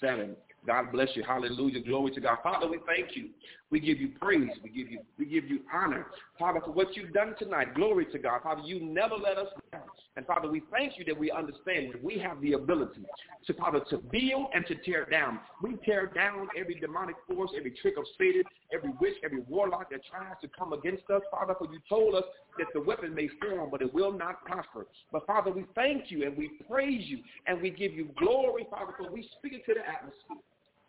7. 0.00 0.36
God 0.66 0.92
bless 0.92 1.08
you. 1.14 1.24
Hallelujah. 1.24 1.82
Glory 1.82 2.12
to 2.12 2.20
God. 2.20 2.38
Father, 2.42 2.68
we 2.68 2.78
thank 2.86 3.16
you. 3.16 3.30
We 3.72 3.80
give 3.80 3.98
you 3.98 4.10
praise. 4.20 4.50
We 4.62 4.68
give 4.68 4.92
you 4.92 5.00
we 5.18 5.24
give 5.24 5.48
you 5.48 5.60
honor. 5.72 6.06
Father, 6.38 6.60
for 6.62 6.72
what 6.72 6.94
you've 6.94 7.14
done 7.14 7.34
tonight. 7.38 7.74
Glory 7.74 8.04
to 8.12 8.18
God. 8.18 8.42
Father, 8.42 8.60
you 8.62 8.80
never 8.80 9.14
let 9.14 9.38
us 9.38 9.48
down. 9.72 9.80
And 10.16 10.26
Father, 10.26 10.50
we 10.50 10.62
thank 10.70 10.98
you 10.98 11.06
that 11.06 11.18
we 11.18 11.30
understand 11.30 11.94
that 11.94 12.04
we 12.04 12.18
have 12.18 12.38
the 12.42 12.52
ability 12.52 13.00
to 13.46 13.54
Father 13.54 13.80
to 13.88 13.96
build 13.96 14.48
and 14.54 14.66
to 14.66 14.74
tear 14.74 15.06
down. 15.06 15.40
We 15.62 15.76
tear 15.86 16.06
down 16.06 16.48
every 16.54 16.74
demonic 16.74 17.16
force, 17.26 17.50
every 17.56 17.70
trick 17.70 17.94
of 17.96 18.04
Satan, 18.18 18.42
every 18.74 18.90
witch, 19.00 19.14
every 19.24 19.40
warlock 19.40 19.90
that 19.90 20.00
tries 20.04 20.34
to 20.42 20.48
come 20.48 20.74
against 20.74 21.08
us. 21.08 21.22
Father, 21.30 21.54
for 21.58 21.66
you 21.72 21.80
told 21.88 22.14
us 22.14 22.24
that 22.58 22.66
the 22.74 22.80
weapon 22.80 23.14
may 23.14 23.28
form, 23.40 23.70
but 23.70 23.80
it 23.80 23.92
will 23.94 24.12
not 24.12 24.44
prosper. 24.44 24.86
But 25.10 25.26
Father, 25.26 25.50
we 25.50 25.64
thank 25.74 26.10
you 26.10 26.26
and 26.26 26.36
we 26.36 26.50
praise 26.68 27.08
you 27.08 27.20
and 27.46 27.62
we 27.62 27.70
give 27.70 27.94
you 27.94 28.10
glory, 28.18 28.66
Father, 28.70 28.92
for 28.98 29.10
we 29.10 29.26
speak 29.38 29.54
into 29.54 29.80
the 29.80 29.88
atmosphere. 29.88 30.36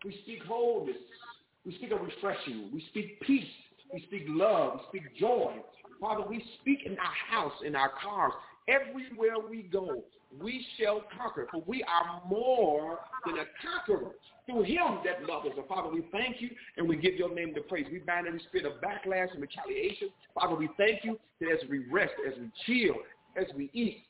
We 0.04 0.20
speak 0.24 0.44
wholeness. 0.44 0.98
We 1.66 1.76
speak 1.76 1.92
of 1.92 2.02
refreshing. 2.02 2.70
We 2.74 2.84
speak 2.90 3.22
peace. 3.22 3.44
We 3.94 4.02
speak 4.08 4.24
love. 4.28 4.80
We 4.92 5.00
speak 5.00 5.18
joy. 5.18 5.54
Father, 6.00 6.24
we 6.28 6.44
speak 6.62 6.80
in 6.86 6.98
our 6.98 7.14
house, 7.30 7.54
in 7.66 7.76
our 7.76 7.92
cars, 8.02 8.34
everywhere 8.68 9.36
we 9.50 9.64
go. 9.64 10.04
We 10.42 10.66
shall 10.78 11.04
conquer, 11.16 11.48
for 11.52 11.64
we 11.68 11.84
are 11.84 12.22
more 12.28 13.00
than 13.26 13.36
a 13.38 13.46
conqueror 13.62 14.12
through 14.46 14.64
him 14.64 15.00
that 15.06 15.28
loves 15.30 15.48
us. 15.48 15.54
And 15.56 15.68
Father, 15.68 15.94
we 15.94 16.06
thank 16.12 16.42
you 16.42 16.50
and 16.78 16.90
we 16.90 16.98
give 16.98 17.16
your 17.16 17.34
name 17.34 17.54
the 17.54 17.62
praise. 17.62 17.86
We 17.92 18.00
bind 18.00 18.28
every 18.28 18.42
spirit 18.50 18.66
of 18.66 18.82
backlash 18.82 19.32
and 19.32 19.42
retaliation. 19.42 20.10
Father, 20.34 20.56
we 20.56 20.70
thank 20.78 21.04
you 21.04 21.20
that 21.40 21.52
as 21.52 21.70
we 21.70 21.86
rest, 21.92 22.14
as 22.28 22.34
we 22.40 22.50
chill, 22.66 22.96
as 23.38 23.46
we 23.56 23.70
eat, 23.74 24.04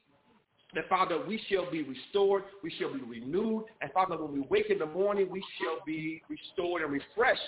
that 0.75 0.89
Father, 0.89 1.23
we 1.27 1.41
shall 1.49 1.69
be 1.69 1.83
restored, 1.83 2.43
we 2.63 2.71
shall 2.79 2.93
be 2.93 3.01
renewed, 3.01 3.65
and 3.81 3.91
Father, 3.91 4.17
when 4.17 4.33
we 4.33 4.41
wake 4.49 4.69
in 4.69 4.79
the 4.79 4.85
morning, 4.85 5.29
we 5.29 5.43
shall 5.59 5.83
be 5.85 6.21
restored 6.29 6.81
and 6.81 6.91
refreshed 6.91 7.41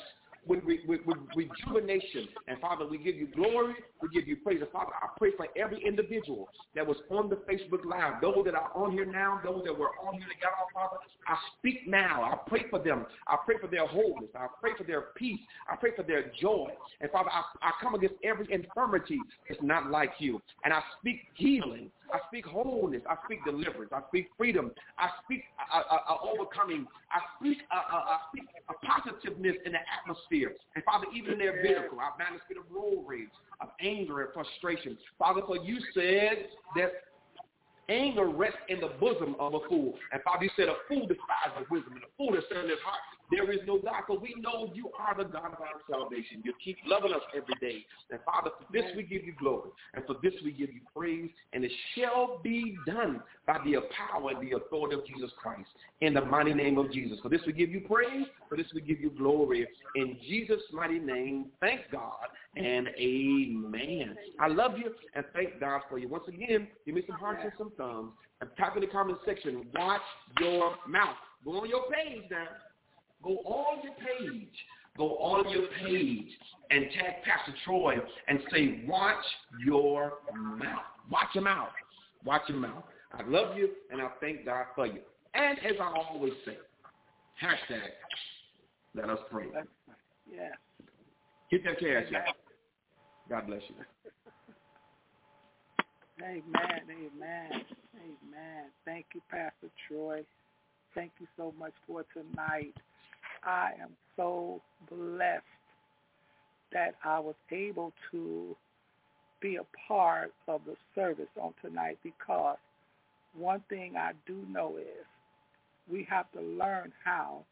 with, 0.47 0.63
with, 0.63 0.79
with, 0.87 1.17
rejuvenation. 1.35 2.27
And 2.47 2.59
Father, 2.59 2.87
we 2.87 2.97
give 2.97 3.15
you 3.15 3.27
glory, 3.27 3.73
we 4.01 4.09
give 4.09 4.27
you 4.27 4.37
praise. 4.37 4.61
And 4.61 4.69
Father, 4.71 4.91
I 5.01 5.07
pray 5.17 5.31
for 5.35 5.47
every 5.57 5.83
individual 5.85 6.49
that 6.75 6.85
was 6.85 6.97
on 7.09 7.29
the 7.29 7.35
Facebook 7.35 7.85
Live, 7.85 8.21
those 8.21 8.45
that 8.45 8.53
are 8.53 8.71
on 8.75 8.91
here 8.91 9.05
now, 9.05 9.41
those 9.43 9.63
that 9.65 9.77
were 9.77 9.89
on 10.05 10.15
here 10.15 10.27
off, 10.45 10.71
Father. 10.73 10.97
I 11.27 11.35
speak 11.57 11.87
now. 11.87 12.23
I 12.23 12.49
pray 12.49 12.65
for 12.69 12.79
them. 12.79 13.05
I 13.27 13.37
pray 13.45 13.55
for 13.59 13.67
their 13.67 13.87
wholeness. 13.87 14.29
I 14.35 14.47
pray 14.61 14.71
for 14.77 14.83
their 14.83 15.01
peace. 15.15 15.39
I 15.69 15.75
pray 15.75 15.91
for 15.95 16.03
their 16.03 16.31
joy. 16.39 16.69
And 17.01 17.09
Father, 17.11 17.29
I, 17.31 17.41
I 17.61 17.71
come 17.81 17.95
against 17.95 18.15
every 18.23 18.47
infirmity 18.51 19.19
that's 19.49 19.61
not 19.63 19.89
like 19.89 20.11
you. 20.19 20.41
And 20.63 20.73
I 20.73 20.81
speak 20.99 21.21
healing. 21.35 21.89
I 22.13 22.19
speak 22.27 22.45
wholeness. 22.45 23.01
I 23.09 23.15
speak 23.25 23.43
deliverance. 23.45 23.91
I 23.93 24.01
speak 24.07 24.29
freedom. 24.37 24.71
I 24.97 25.09
speak 25.23 25.43
uh, 25.73 25.77
uh, 25.79 25.97
uh, 26.09 26.17
overcoming. 26.21 26.87
I 27.11 27.19
speak, 27.37 27.59
uh, 27.71 27.95
uh, 27.95 27.97
I 27.97 28.17
speak 28.31 28.45
a 28.69 28.73
positiveness 28.85 29.55
in 29.65 29.73
the 29.73 29.79
atmosphere. 29.79 30.53
And 30.75 30.83
Father, 30.83 31.05
even 31.13 31.33
in 31.33 31.39
their 31.39 31.61
vehicle, 31.61 31.99
I 31.99 32.11
bind 32.17 32.35
the 32.35 32.41
spirit 32.45 32.65
of 32.65 32.71
road 32.71 33.05
rage, 33.07 33.29
of 33.61 33.69
anger 33.81 34.21
and 34.21 34.33
frustration. 34.33 34.97
Father, 35.17 35.41
for 35.45 35.57
you 35.57 35.79
said 35.93 36.49
that 36.75 36.91
anger 37.89 38.27
rests 38.27 38.59
in 38.69 38.79
the 38.79 38.91
bosom 38.99 39.35
of 39.39 39.53
a 39.53 39.59
fool. 39.69 39.93
And 40.11 40.21
Father, 40.23 40.45
you 40.45 40.49
said 40.55 40.69
a 40.69 40.75
fool 40.87 41.07
despises 41.07 41.69
wisdom, 41.69 41.93
and 41.93 42.03
a 42.03 42.11
fool 42.17 42.35
said 42.49 42.63
in 42.63 42.69
his 42.69 42.79
heart, 42.83 43.01
there 43.31 43.51
is 43.51 43.59
no 43.65 43.79
God, 43.79 44.03
for 44.07 44.17
we 44.17 44.35
know 44.37 44.71
you 44.73 44.89
are 44.99 45.15
the 45.15 45.23
God 45.23 45.53
of 45.53 45.61
our 45.61 45.81
salvation. 45.89 46.41
You 46.43 46.53
keep 46.63 46.77
loving 46.85 47.13
us 47.13 47.21
every 47.35 47.55
day. 47.59 47.85
And 48.11 48.19
Father, 48.25 48.51
for 48.57 48.71
this 48.71 48.85
we 48.95 49.03
give 49.03 49.23
you 49.23 49.33
glory, 49.37 49.69
and 49.93 50.05
for 50.05 50.15
this 50.21 50.33
we 50.43 50.51
give 50.51 50.69
you 50.73 50.81
praise, 50.95 51.29
and 51.53 51.63
it 51.63 51.71
shall 51.95 52.39
be 52.43 52.77
done 52.85 53.21
by 53.47 53.59
the 53.63 53.77
power 53.95 54.31
and 54.31 54.41
the 54.41 54.57
authority 54.57 54.95
of 54.95 55.05
Jesus 55.05 55.31
Christ. 55.41 55.69
In 56.01 56.13
the 56.13 56.21
mighty 56.21 56.53
name 56.53 56.77
of 56.77 56.91
Jesus. 56.91 57.19
For 57.21 57.29
this 57.29 57.41
we 57.45 57.53
give 57.53 57.69
you 57.69 57.81
praise, 57.81 58.27
for 58.49 58.57
this 58.57 58.67
we 58.73 58.81
give 58.81 58.99
you 58.99 59.09
glory. 59.09 59.67
In 59.95 60.17
Jesus' 60.27 60.61
mighty 60.71 60.99
name, 60.99 61.47
thank 61.59 61.81
God 61.91 62.27
and 62.55 62.87
amen. 62.97 64.15
I 64.39 64.47
love 64.47 64.77
you 64.77 64.91
and 65.13 65.25
thank 65.33 65.59
God 65.59 65.81
for 65.89 65.97
you. 65.97 66.07
Once 66.07 66.25
again, 66.27 66.67
give 66.85 66.95
me 66.95 67.03
some 67.07 67.17
hearts 67.17 67.41
and 67.43 67.51
some 67.57 67.71
thumbs. 67.77 68.11
And 68.41 68.49
type 68.57 68.75
in 68.75 68.81
the 68.81 68.87
comment 68.87 69.17
section, 69.25 69.65
watch 69.73 70.01
your 70.39 70.75
mouth. 70.87 71.15
Go 71.43 71.61
on 71.61 71.69
your 71.69 71.83
page 71.91 72.23
now. 72.29 72.47
Go 73.25 73.37
on 73.39 73.81
your 73.83 73.93
page. 73.95 74.53
Go 74.97 75.17
on 75.17 75.49
your 75.49 75.67
page 75.83 76.27
and 76.69 76.85
tag 76.91 77.23
Pastor 77.25 77.53
Troy 77.65 77.95
and 78.27 78.39
say, 78.51 78.83
watch 78.87 79.25
your 79.65 80.13
mouth. 80.33 80.83
Watch 81.09 81.29
your 81.33 81.43
mouth. 81.43 81.69
Watch 82.23 82.43
your 82.47 82.59
mouth. 82.59 82.83
I 83.11 83.23
love 83.27 83.57
you 83.57 83.69
and 83.91 83.99
I 83.99 84.09
thank 84.21 84.45
God 84.45 84.65
for 84.75 84.85
you. 84.85 84.99
And 85.33 85.57
as 85.59 85.73
I 85.81 85.91
always 85.97 86.33
say, 86.45 86.57
hashtag, 87.41 87.81
let 88.93 89.09
us 89.09 89.19
pray. 89.31 89.47
Yeah. 90.31 90.49
Get 91.51 91.63
that 91.65 91.79
cash 91.79 92.13
out. 92.15 92.35
God 93.27 93.47
bless 93.47 93.61
you. 93.69 93.75
Amen, 96.21 96.43
amen, 96.89 97.65
amen. 97.95 98.65
Thank 98.85 99.07
you, 99.13 99.21
Pastor 99.29 99.69
Troy. 99.87 100.23
Thank 100.93 101.11
you 101.19 101.27
so 101.35 101.53
much 101.59 101.73
for 101.85 102.05
tonight. 102.13 102.73
I 103.45 103.71
am 103.81 103.89
so 104.15 104.61
blessed 104.89 105.43
that 106.73 106.95
I 107.03 107.19
was 107.19 107.35
able 107.51 107.93
to 108.11 108.55
be 109.41 109.57
a 109.57 109.65
part 109.87 110.33
of 110.47 110.61
the 110.65 110.75
service 110.95 111.29
on 111.39 111.53
tonight 111.61 111.97
because 112.03 112.57
one 113.37 113.61
thing 113.69 113.95
I 113.97 114.13
do 114.25 114.43
know 114.49 114.77
is 114.77 115.05
we 115.91 116.07
have 116.09 116.31
to 116.31 116.41
learn 116.41 116.91
how 117.03 117.43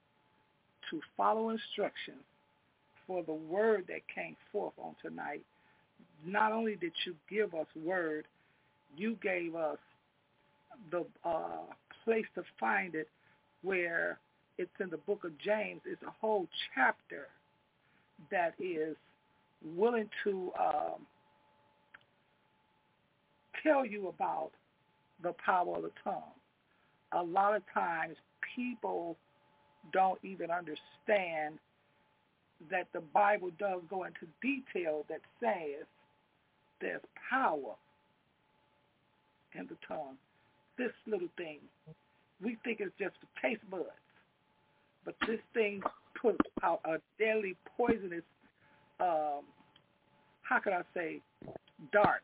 to 0.90 1.02
follow 1.16 1.50
instructions 1.50 2.24
for 3.06 3.24
the 3.24 3.34
word 3.34 3.86
that 3.88 4.02
came 4.14 4.36
forth 4.52 4.74
on 4.82 4.96
tonight. 5.02 5.44
Not 6.26 6.52
only 6.52 6.76
did 6.76 6.94
you 7.06 7.16
give 7.30 7.54
us 7.54 7.68
word, 7.76 8.26
you 8.98 9.18
gave 9.22 9.56
us 9.56 9.78
the 10.92 11.06
uh, 11.24 11.64
place 12.04 12.26
to 12.36 12.44
find 12.60 12.96
it 12.96 13.08
where 13.62 14.20
it's 14.58 14.72
in 14.80 14.90
the 14.90 14.98
book 14.98 15.24
of 15.24 15.38
James. 15.40 15.82
It's 15.86 16.02
a 16.04 16.14
whole 16.22 16.48
chapter 16.76 17.28
that 18.32 18.54
is 18.60 18.96
willing 19.76 20.10
to 20.24 20.52
um, 20.60 21.08
tell 23.64 23.86
you 23.86 24.08
about 24.10 24.52
the 25.22 25.34
power 25.46 25.78
of 25.78 25.84
the 25.84 25.92
tongue. 26.04 26.22
A 27.14 27.24
lot 27.24 27.56
of 27.56 27.64
times 27.74 28.16
people 28.56 29.18
don't 29.92 30.20
even 30.24 30.50
understand 30.52 31.58
that 32.70 32.88
the 32.94 33.02
Bible 33.14 33.52
does 33.60 33.82
go 33.90 34.04
into 34.04 34.28
detail 34.42 35.06
that 35.10 35.20
says 35.40 35.86
there's 36.80 37.02
power 37.30 37.76
in 39.56 39.68
the 39.68 39.78
tongue. 39.88 40.18
This 40.78 40.92
little 41.06 41.28
thing, 41.38 41.60
we 42.42 42.58
think 42.64 42.80
it's 42.80 42.94
just 43.00 43.16
for 43.20 43.48
taste 43.48 43.62
buds, 43.70 43.86
but 45.06 45.16
this 45.28 45.40
thing 45.54 45.82
puts 46.20 46.38
out 46.64 46.82
a 46.86 46.98
deadly 47.20 47.56
poisonous, 47.78 48.24
um, 49.00 49.42
how 50.42 50.60
can 50.64 50.74
I 50.74 50.82
say, 50.94 51.22
dart. 51.92 52.22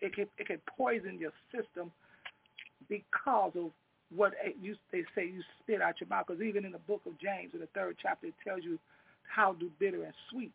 It 0.00 0.14
can 0.14 0.26
it 0.38 0.46
can 0.46 0.60
poison 0.76 1.18
your 1.18 1.32
system 1.52 1.90
because 2.88 3.52
of 3.56 3.70
what 4.14 4.32
you 4.60 4.76
they 4.92 5.02
say 5.14 5.26
you 5.26 5.42
spit 5.62 5.80
out 5.80 6.00
your 6.00 6.08
mouth. 6.08 6.26
Because 6.26 6.42
even 6.42 6.64
in 6.64 6.72
the 6.72 6.78
book 6.78 7.02
of 7.06 7.18
James, 7.18 7.50
in 7.54 7.60
the 7.60 7.68
third 7.74 7.96
chapter, 8.00 8.26
it 8.26 8.34
tells 8.46 8.62
you 8.62 8.78
how 9.24 9.54
do 9.54 9.70
bitter 9.78 10.04
and 10.04 10.14
sweet 10.30 10.52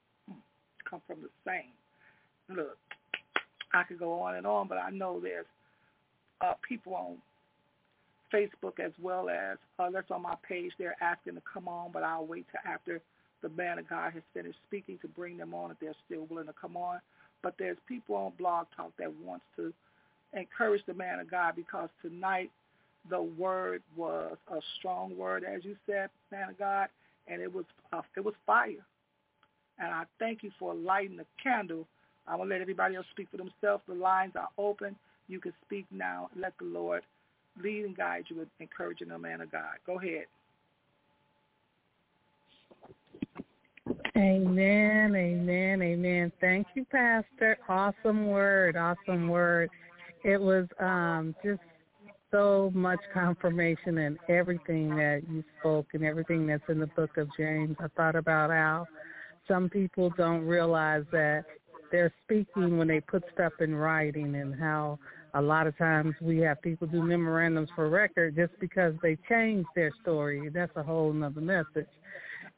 come 0.89 1.01
from 1.07 1.19
the 1.21 1.29
same. 1.45 1.71
Look, 2.55 2.77
I 3.73 3.83
could 3.83 3.99
go 3.99 4.21
on 4.21 4.35
and 4.35 4.47
on, 4.47 4.67
but 4.67 4.77
I 4.77 4.89
know 4.89 5.19
there's 5.19 5.45
uh, 6.41 6.53
people 6.67 6.95
on 6.95 7.17
Facebook 8.33 8.79
as 8.79 8.91
well 9.01 9.29
as 9.29 9.57
uh, 9.77 9.89
that's 9.89 10.11
on 10.11 10.21
my 10.21 10.35
page. 10.47 10.71
They're 10.77 10.95
asking 11.01 11.35
to 11.35 11.41
come 11.51 11.67
on, 11.67 11.91
but 11.91 12.03
I'll 12.03 12.25
wait 12.25 12.45
till 12.51 12.71
after 12.71 13.01
the 13.41 13.49
man 13.49 13.79
of 13.79 13.89
God 13.89 14.13
has 14.13 14.23
finished 14.33 14.59
speaking 14.67 14.97
to 15.01 15.07
bring 15.07 15.37
them 15.37 15.53
on 15.53 15.71
if 15.71 15.79
they're 15.79 15.95
still 16.05 16.25
willing 16.29 16.47
to 16.47 16.53
come 16.59 16.75
on. 16.75 16.99
But 17.41 17.55
there's 17.57 17.77
people 17.87 18.15
on 18.15 18.33
Blog 18.37 18.67
Talk 18.75 18.91
that 18.99 19.11
wants 19.23 19.45
to 19.55 19.73
encourage 20.33 20.81
the 20.85 20.93
man 20.93 21.19
of 21.19 21.31
God 21.31 21.55
because 21.55 21.89
tonight 22.01 22.51
the 23.09 23.21
word 23.21 23.81
was 23.95 24.37
a 24.51 24.59
strong 24.77 25.17
word, 25.17 25.43
as 25.43 25.63
you 25.63 25.75
said, 25.85 26.09
man 26.31 26.49
of 26.49 26.59
God, 26.59 26.89
and 27.27 27.41
it 27.41 27.53
was 27.53 27.65
uh, 27.93 28.01
it 28.15 28.23
was 28.23 28.33
fire. 28.45 28.85
And 29.79 29.93
I 29.93 30.03
thank 30.19 30.43
you 30.43 30.51
for 30.59 30.73
lighting 30.73 31.17
the 31.17 31.25
candle. 31.41 31.87
I 32.27 32.35
will 32.35 32.47
let 32.47 32.61
everybody 32.61 32.95
else 32.95 33.05
speak 33.11 33.29
for 33.31 33.37
themselves. 33.37 33.83
The 33.87 33.93
lines 33.93 34.33
are 34.35 34.49
open. 34.57 34.95
You 35.27 35.39
can 35.39 35.53
speak 35.65 35.85
now. 35.89 36.29
Let 36.35 36.53
the 36.59 36.65
Lord 36.65 37.01
lead 37.61 37.85
and 37.85 37.97
guide 37.97 38.25
you 38.29 38.37
with 38.37 38.47
encouraging 38.59 39.09
the 39.09 39.17
man 39.17 39.41
of 39.41 39.51
God. 39.51 39.77
Go 39.85 39.99
ahead. 39.99 40.25
Amen, 44.17 45.15
amen, 45.15 45.81
amen. 45.81 46.31
Thank 46.41 46.67
you, 46.73 46.85
Pastor. 46.85 47.57
Awesome 47.67 48.27
word, 48.27 48.75
awesome 48.75 49.29
word. 49.29 49.69
It 50.23 50.39
was 50.39 50.67
um, 50.79 51.33
just 51.43 51.61
so 52.31 52.71
much 52.73 52.99
confirmation 53.13 53.97
in 53.97 54.19
everything 54.27 54.89
that 54.95 55.21
you 55.29 55.43
spoke 55.59 55.87
and 55.93 56.03
everything 56.03 56.45
that's 56.47 56.63
in 56.69 56.79
the 56.79 56.87
book 56.87 57.17
of 57.17 57.29
James. 57.37 57.75
I 57.79 57.87
thought 57.95 58.15
about 58.15 58.49
how 58.49 58.87
some 59.47 59.69
people 59.69 60.11
don't 60.17 60.45
realize 60.45 61.05
that 61.11 61.45
they're 61.91 62.13
speaking 62.25 62.77
when 62.77 62.87
they 62.87 62.99
put 62.99 63.23
stuff 63.33 63.53
in 63.59 63.73
writing 63.75 64.35
and 64.35 64.59
how 64.59 64.99
a 65.33 65.41
lot 65.41 65.67
of 65.67 65.77
times 65.77 66.15
we 66.21 66.39
have 66.39 66.61
people 66.61 66.87
do 66.87 67.03
memorandums 67.03 67.69
for 67.75 67.89
record 67.89 68.35
just 68.35 68.57
because 68.59 68.93
they 69.01 69.17
changed 69.27 69.67
their 69.75 69.91
story. 70.01 70.49
That's 70.49 70.71
a 70.75 70.83
whole 70.83 71.13
nother 71.13 71.41
message. 71.41 71.87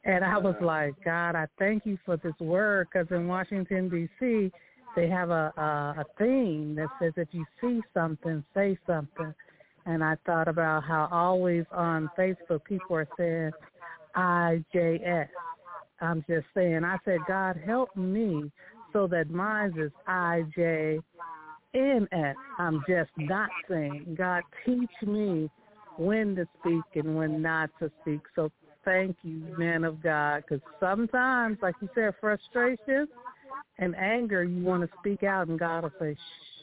And 0.04 0.24
I 0.24 0.38
was 0.38 0.56
like, 0.60 0.94
God, 1.04 1.36
I 1.36 1.46
thank 1.58 1.86
you 1.86 1.98
for 2.04 2.16
this 2.16 2.34
word 2.40 2.88
because 2.92 3.08
in 3.10 3.28
Washington, 3.28 3.88
D.C., 3.88 4.50
they 4.96 5.08
have 5.08 5.30
a, 5.30 5.52
a, 5.56 6.00
a 6.00 6.04
theme 6.18 6.74
that 6.74 6.88
says 7.00 7.12
if 7.16 7.28
you 7.32 7.44
see 7.60 7.80
something, 7.94 8.44
say 8.54 8.78
something. 8.86 9.32
And 9.86 10.02
I 10.02 10.16
thought 10.26 10.48
about 10.48 10.84
how 10.84 11.08
always 11.10 11.64
on 11.72 12.10
Facebook 12.18 12.64
people 12.64 12.96
are 12.96 13.08
saying 13.16 13.52
IJS. 14.16 15.28
I'm 16.00 16.24
just 16.28 16.46
saying, 16.54 16.84
I 16.84 16.96
said, 17.04 17.20
God, 17.26 17.60
help 17.64 17.94
me 17.96 18.50
so 18.92 19.06
that 19.06 19.30
mine 19.30 19.72
is 19.78 19.92
IJNS. 21.74 22.34
I'm 22.58 22.82
just 22.88 23.10
not 23.16 23.50
saying. 23.68 24.14
God, 24.16 24.42
teach 24.64 24.90
me 25.06 25.50
when 25.96 26.34
to 26.36 26.46
speak 26.60 26.82
and 26.94 27.16
when 27.16 27.42
not 27.42 27.70
to 27.80 27.90
speak. 28.02 28.20
So 28.34 28.50
thank 28.84 29.16
you, 29.22 29.44
man 29.58 29.84
of 29.84 30.02
God, 30.02 30.42
because 30.42 30.62
sometimes, 30.80 31.58
like 31.62 31.74
you 31.80 31.88
said, 31.94 32.14
frustration 32.20 33.08
and 33.78 33.94
anger, 33.96 34.44
you 34.44 34.62
want 34.62 34.82
to 34.82 34.88
speak 35.00 35.22
out, 35.22 35.48
and 35.48 35.58
God 35.58 35.84
will 35.84 35.92
say, 35.98 36.14
shh. 36.14 36.62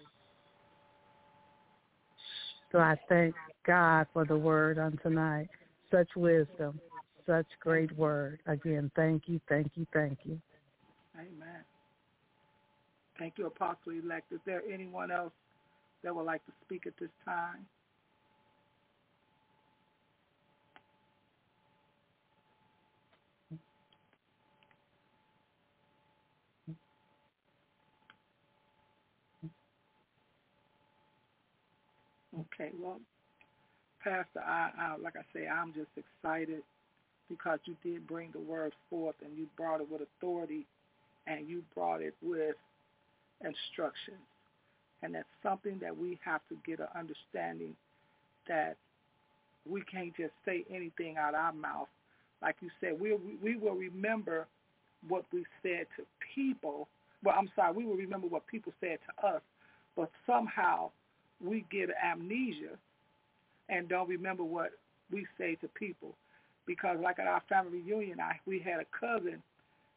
So 2.72 2.78
I 2.78 2.96
thank 3.08 3.34
God 3.66 4.06
for 4.14 4.26
the 4.26 4.38
word 4.38 4.78
on 4.78 5.00
tonight. 5.02 5.50
Such 5.90 6.10
wisdom, 6.16 6.80
such 7.26 7.48
great 7.60 7.92
word. 7.98 8.40
Again, 8.46 8.92
thank 8.96 9.24
you, 9.26 9.42
thank 9.50 9.72
you, 9.76 9.88
thank 9.92 10.20
you. 10.24 10.40
Amen. 11.16 11.64
Thank 13.20 13.36
you, 13.40 13.48
Apostle 13.48 13.94
Elect. 13.94 14.32
Is 14.34 14.42
there 14.46 14.64
anyone 14.74 15.12
else 15.12 15.34
that 16.04 16.16
would 16.16 16.26
like 16.26 16.46
to 16.48 16.54
speak 16.66 16.88
at 16.88 16.94
this 17.00 17.10
time? 17.26 17.66
Okay, 32.40 32.72
well, 32.80 33.00
Pastor, 34.04 34.42
I, 34.42 34.72
I 34.80 34.98
like 35.02 35.16
I 35.18 35.24
say, 35.34 35.48
I'm 35.48 35.74
just 35.74 35.90
excited 35.98 36.64
because 37.30 37.60
you 37.66 37.76
did 37.84 38.08
bring 38.08 38.32
the 38.34 38.40
word 38.40 38.74
forth 38.90 39.16
and 39.24 39.38
you 39.38 39.48
brought 39.58 39.82
it 39.82 39.92
with 39.92 40.02
authority 40.02 40.66
and 41.28 41.50
you 41.50 41.64
brought 41.76 42.02
it 42.02 42.16
with 42.24 42.56
instructions. 43.50 44.24
And 45.02 45.16
that's 45.16 45.28
something 45.44 45.80
that 45.82 45.96
we 45.96 46.20
have 46.24 46.42
to 46.50 46.58
get 46.66 46.80
an 46.80 46.88
understanding 46.96 47.76
that 48.48 48.76
we 49.70 49.82
can't 49.84 50.16
just 50.16 50.34
say 50.46 50.66
anything 50.70 51.18
out 51.18 51.34
of 51.34 51.40
our 51.40 51.54
mouth. 51.54 51.88
Like 52.42 52.56
you 52.62 52.70
said, 52.82 53.00
we 53.00 53.16
we 53.42 53.58
will 53.58 53.76
remember 53.76 54.48
what 55.08 55.26
we 55.32 55.46
said 55.62 55.86
to 55.98 56.04
people. 56.36 56.88
Well, 57.24 57.36
I'm 57.38 57.50
sorry, 57.56 57.74
we 57.74 57.86
will 57.86 57.96
remember 57.96 58.28
what 58.28 58.48
people 58.48 58.74
said 58.80 59.00
to 59.08 59.28
us, 59.28 59.42
but 59.96 60.10
somehow 60.26 60.92
we 61.44 61.66
get 61.72 61.90
amnesia 62.04 62.78
and 63.70 63.88
don't 63.88 64.10
remember 64.10 64.44
what 64.44 64.72
we 65.12 65.26
say 65.38 65.56
to 65.56 65.68
people. 65.70 66.16
Because 66.66 66.98
like 67.02 67.20
at 67.20 67.28
our 67.28 67.42
family 67.50 67.82
reunion, 67.82 68.20
I 68.20 68.40
we 68.46 68.60
had 68.60 68.80
a 68.80 68.86
cousin 68.98 69.42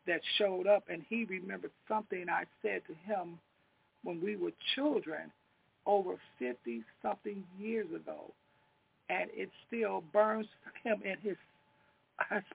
that 0.07 0.21
showed 0.39 0.67
up 0.67 0.85
and 0.89 1.03
he 1.09 1.25
remembered 1.25 1.71
something 1.89 2.27
I 2.29 2.45
said 2.63 2.83
to 2.87 2.95
him 3.11 3.39
when 4.03 4.21
we 4.23 4.37
were 4.37 4.51
children 4.75 5.31
over 5.87 6.15
50 6.39 6.83
something 7.03 7.45
years 7.59 7.87
ago. 7.95 8.33
And 9.09 9.31
it 9.35 9.51
still 9.67 10.03
burns 10.13 10.47
him 10.85 11.03
in 11.05 11.17
his 11.23 11.37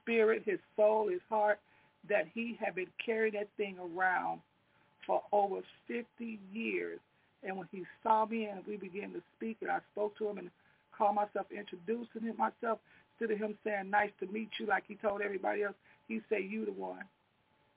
spirit, 0.01 0.43
his 0.45 0.59
soul, 0.75 1.09
his 1.09 1.21
heart, 1.29 1.59
that 2.09 2.25
he 2.33 2.57
had 2.63 2.75
been 2.75 2.87
carrying 3.03 3.33
that 3.33 3.49
thing 3.57 3.77
around 3.79 4.41
for 5.05 5.21
over 5.31 5.61
50 5.87 6.39
years 6.53 6.99
and 7.43 7.57
when 7.57 7.67
he 7.71 7.83
saw 8.03 8.25
me 8.25 8.45
and 8.45 8.61
we 8.67 8.77
began 8.77 9.11
to 9.13 9.21
speak 9.35 9.57
and 9.61 9.71
I 9.71 9.79
spoke 9.93 10.17
to 10.17 10.29
him 10.29 10.37
and 10.37 10.49
called 10.97 11.15
myself 11.15 11.47
introducing 11.51 12.23
him 12.23 12.35
myself, 12.37 12.79
instead 13.13 13.33
of 13.33 13.39
him 13.39 13.57
saying 13.63 13.89
nice 13.89 14.11
to 14.19 14.27
meet 14.27 14.49
you 14.59 14.65
like 14.65 14.83
he 14.87 14.95
told 14.95 15.21
everybody 15.21 15.63
else, 15.63 15.75
he 16.07 16.21
said 16.29 16.41
you 16.49 16.65
the 16.65 16.71
one. 16.71 17.03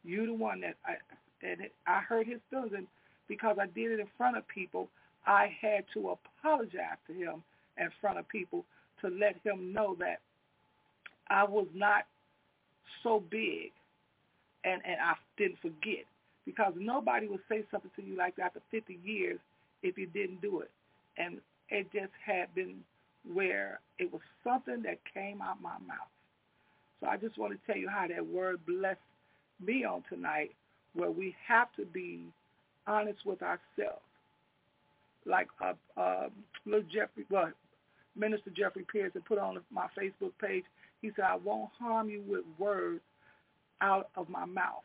You 0.04 0.26
the 0.26 0.34
one 0.34 0.60
that 0.60 0.76
I 0.84 0.96
it, 1.42 1.72
I 1.86 2.00
hurt 2.00 2.26
his 2.26 2.40
feelings 2.50 2.72
and 2.76 2.86
because 3.28 3.56
I 3.60 3.66
did 3.66 3.92
it 3.92 4.00
in 4.00 4.08
front 4.18 4.36
of 4.36 4.46
people, 4.48 4.88
I 5.26 5.54
had 5.60 5.84
to 5.94 6.16
apologize 6.16 6.98
to 7.06 7.12
him 7.12 7.42
in 7.78 7.88
front 8.00 8.18
of 8.18 8.28
people 8.28 8.64
to 9.00 9.08
let 9.08 9.36
him 9.44 9.72
know 9.72 9.96
that 10.00 10.20
I 11.28 11.44
was 11.44 11.66
not 11.74 12.04
so 13.02 13.22
big 13.30 13.70
and, 14.64 14.82
and 14.84 14.96
I 15.00 15.14
didn't 15.36 15.60
forget 15.62 16.04
because 16.44 16.72
nobody 16.76 17.28
would 17.28 17.40
say 17.48 17.64
something 17.70 17.90
to 17.96 18.02
you 18.02 18.16
like 18.16 18.36
that 18.36 18.46
after 18.46 18.60
50 18.70 18.98
years 19.04 19.38
if 19.82 19.96
you 19.96 20.06
didn't 20.06 20.42
do 20.42 20.60
it. 20.60 20.70
And 21.16 21.38
it 21.68 21.86
just 21.92 22.12
had 22.24 22.54
been 22.54 22.80
where 23.32 23.80
it 23.98 24.12
was 24.12 24.22
something 24.42 24.82
that 24.82 24.98
came 25.14 25.40
out 25.40 25.62
my 25.62 25.78
mouth. 25.86 26.10
So 27.00 27.06
I 27.06 27.16
just 27.16 27.38
want 27.38 27.52
to 27.52 27.58
tell 27.66 27.80
you 27.80 27.88
how 27.88 28.06
that 28.08 28.26
word 28.26 28.60
blessed 28.66 28.98
me 29.64 29.84
on 29.84 30.02
tonight, 30.08 30.50
where 30.94 31.10
we 31.10 31.34
have 31.46 31.68
to 31.76 31.84
be 31.84 32.24
honest 32.86 33.24
with 33.24 33.42
ourselves. 33.42 34.02
Like 35.26 35.48
uh, 35.62 35.74
uh, 36.00 36.28
little 36.64 36.86
Jeffrey, 36.92 37.24
well, 37.30 37.50
Minister 38.16 38.50
Jeffrey 38.50 38.86
Pearson 38.90 39.22
put 39.26 39.38
on 39.38 39.58
my 39.70 39.86
Facebook 39.98 40.32
page, 40.40 40.64
he 41.00 41.10
said, 41.14 41.24
I 41.24 41.36
won't 41.36 41.70
harm 41.78 42.08
you 42.08 42.22
with 42.26 42.44
words 42.58 43.00
out 43.80 44.08
of 44.16 44.28
my 44.28 44.44
mouth. 44.44 44.84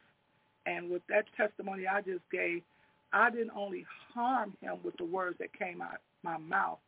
And 0.65 0.89
with 0.89 1.01
that 1.09 1.26
testimony 1.38 1.86
I 1.88 2.01
just 2.01 2.23
gave, 2.32 2.61
I 3.13 3.30
didn't 3.30 3.51
only 3.55 3.86
harm 4.13 4.53
him 4.61 4.78
with 4.84 4.97
the 4.97 5.05
words 5.05 5.38
that 5.39 5.57
came 5.57 5.82
out 5.82 5.99
my 6.23 6.38
mouth. 6.38 6.80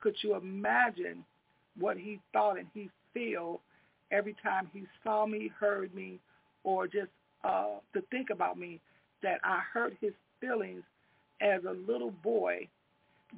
Could 0.00 0.16
you 0.22 0.34
imagine 0.36 1.24
what 1.78 1.96
he 1.96 2.20
thought 2.32 2.58
and 2.58 2.66
he 2.74 2.90
feel 3.14 3.60
every 4.10 4.34
time 4.42 4.68
he 4.72 4.84
saw 5.02 5.26
me, 5.26 5.50
heard 5.58 5.94
me, 5.94 6.18
or 6.64 6.86
just 6.86 7.08
uh, 7.44 7.78
to 7.94 8.02
think 8.10 8.30
about 8.30 8.58
me 8.58 8.80
that 9.22 9.40
I 9.44 9.60
hurt 9.72 9.94
his 10.00 10.12
feelings 10.40 10.82
as 11.40 11.62
a 11.64 11.90
little 11.90 12.10
boy 12.10 12.68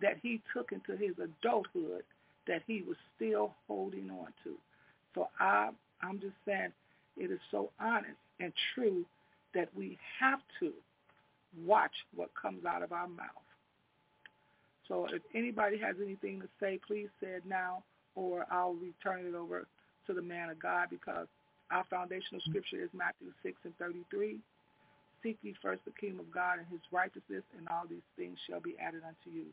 that 0.00 0.16
he 0.22 0.40
took 0.54 0.72
into 0.72 0.96
his 0.96 1.14
adulthood 1.18 2.02
that 2.46 2.62
he 2.66 2.82
was 2.86 2.96
still 3.16 3.54
holding 3.68 4.10
on 4.10 4.28
to. 4.44 4.54
So 5.14 5.28
I, 5.38 5.70
I'm 6.02 6.20
just 6.20 6.34
saying 6.46 6.72
it 7.16 7.30
is 7.30 7.38
so 7.50 7.70
honest 7.80 8.16
and 8.40 8.52
true 8.74 9.04
that 9.54 9.68
we 9.76 9.98
have 10.18 10.40
to 10.60 10.72
watch 11.64 11.92
what 12.14 12.30
comes 12.40 12.64
out 12.64 12.82
of 12.82 12.92
our 12.92 13.08
mouth. 13.08 13.26
So 14.88 15.06
if 15.12 15.22
anybody 15.34 15.78
has 15.78 15.96
anything 16.02 16.40
to 16.40 16.48
say, 16.58 16.80
please 16.86 17.08
say 17.20 17.28
it 17.28 17.44
now, 17.46 17.84
or 18.14 18.46
I'll 18.50 18.74
return 18.74 19.26
it 19.26 19.34
over 19.34 19.66
to 20.06 20.12
the 20.12 20.22
man 20.22 20.50
of 20.50 20.58
God 20.58 20.88
because 20.90 21.26
our 21.72 21.84
foundational 21.90 22.40
scripture 22.48 22.82
is 22.84 22.90
Matthew 22.94 23.32
6 23.42 23.56
and 23.64 23.76
33. 23.78 24.38
Seek 25.22 25.38
ye 25.42 25.54
first 25.62 25.84
the 25.84 25.92
kingdom 25.92 26.20
of 26.20 26.30
God 26.32 26.58
and 26.58 26.68
his 26.68 26.80
righteousness, 26.92 27.44
and 27.56 27.66
all 27.68 27.84
these 27.88 28.06
things 28.16 28.38
shall 28.48 28.60
be 28.60 28.76
added 28.78 29.02
unto 29.06 29.30
you. 29.34 29.46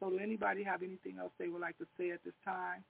So 0.00 0.10
do 0.10 0.18
anybody 0.18 0.62
have 0.62 0.82
anything 0.82 1.18
else 1.18 1.32
they 1.38 1.48
would 1.48 1.60
like 1.62 1.78
to 1.78 1.86
say 1.98 2.10
at 2.12 2.22
this 2.24 2.36
time? 2.44 2.84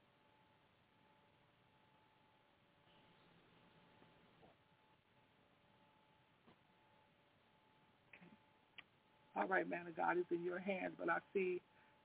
All 9.37 9.47
right, 9.47 9.69
man 9.69 9.87
of 9.87 9.97
God, 9.97 10.17
it's 10.19 10.31
in 10.33 10.45
your 10.45 10.59
hands, 10.59 10.95
but 10.99 11.11
I 11.11 11.19
see 11.35 11.61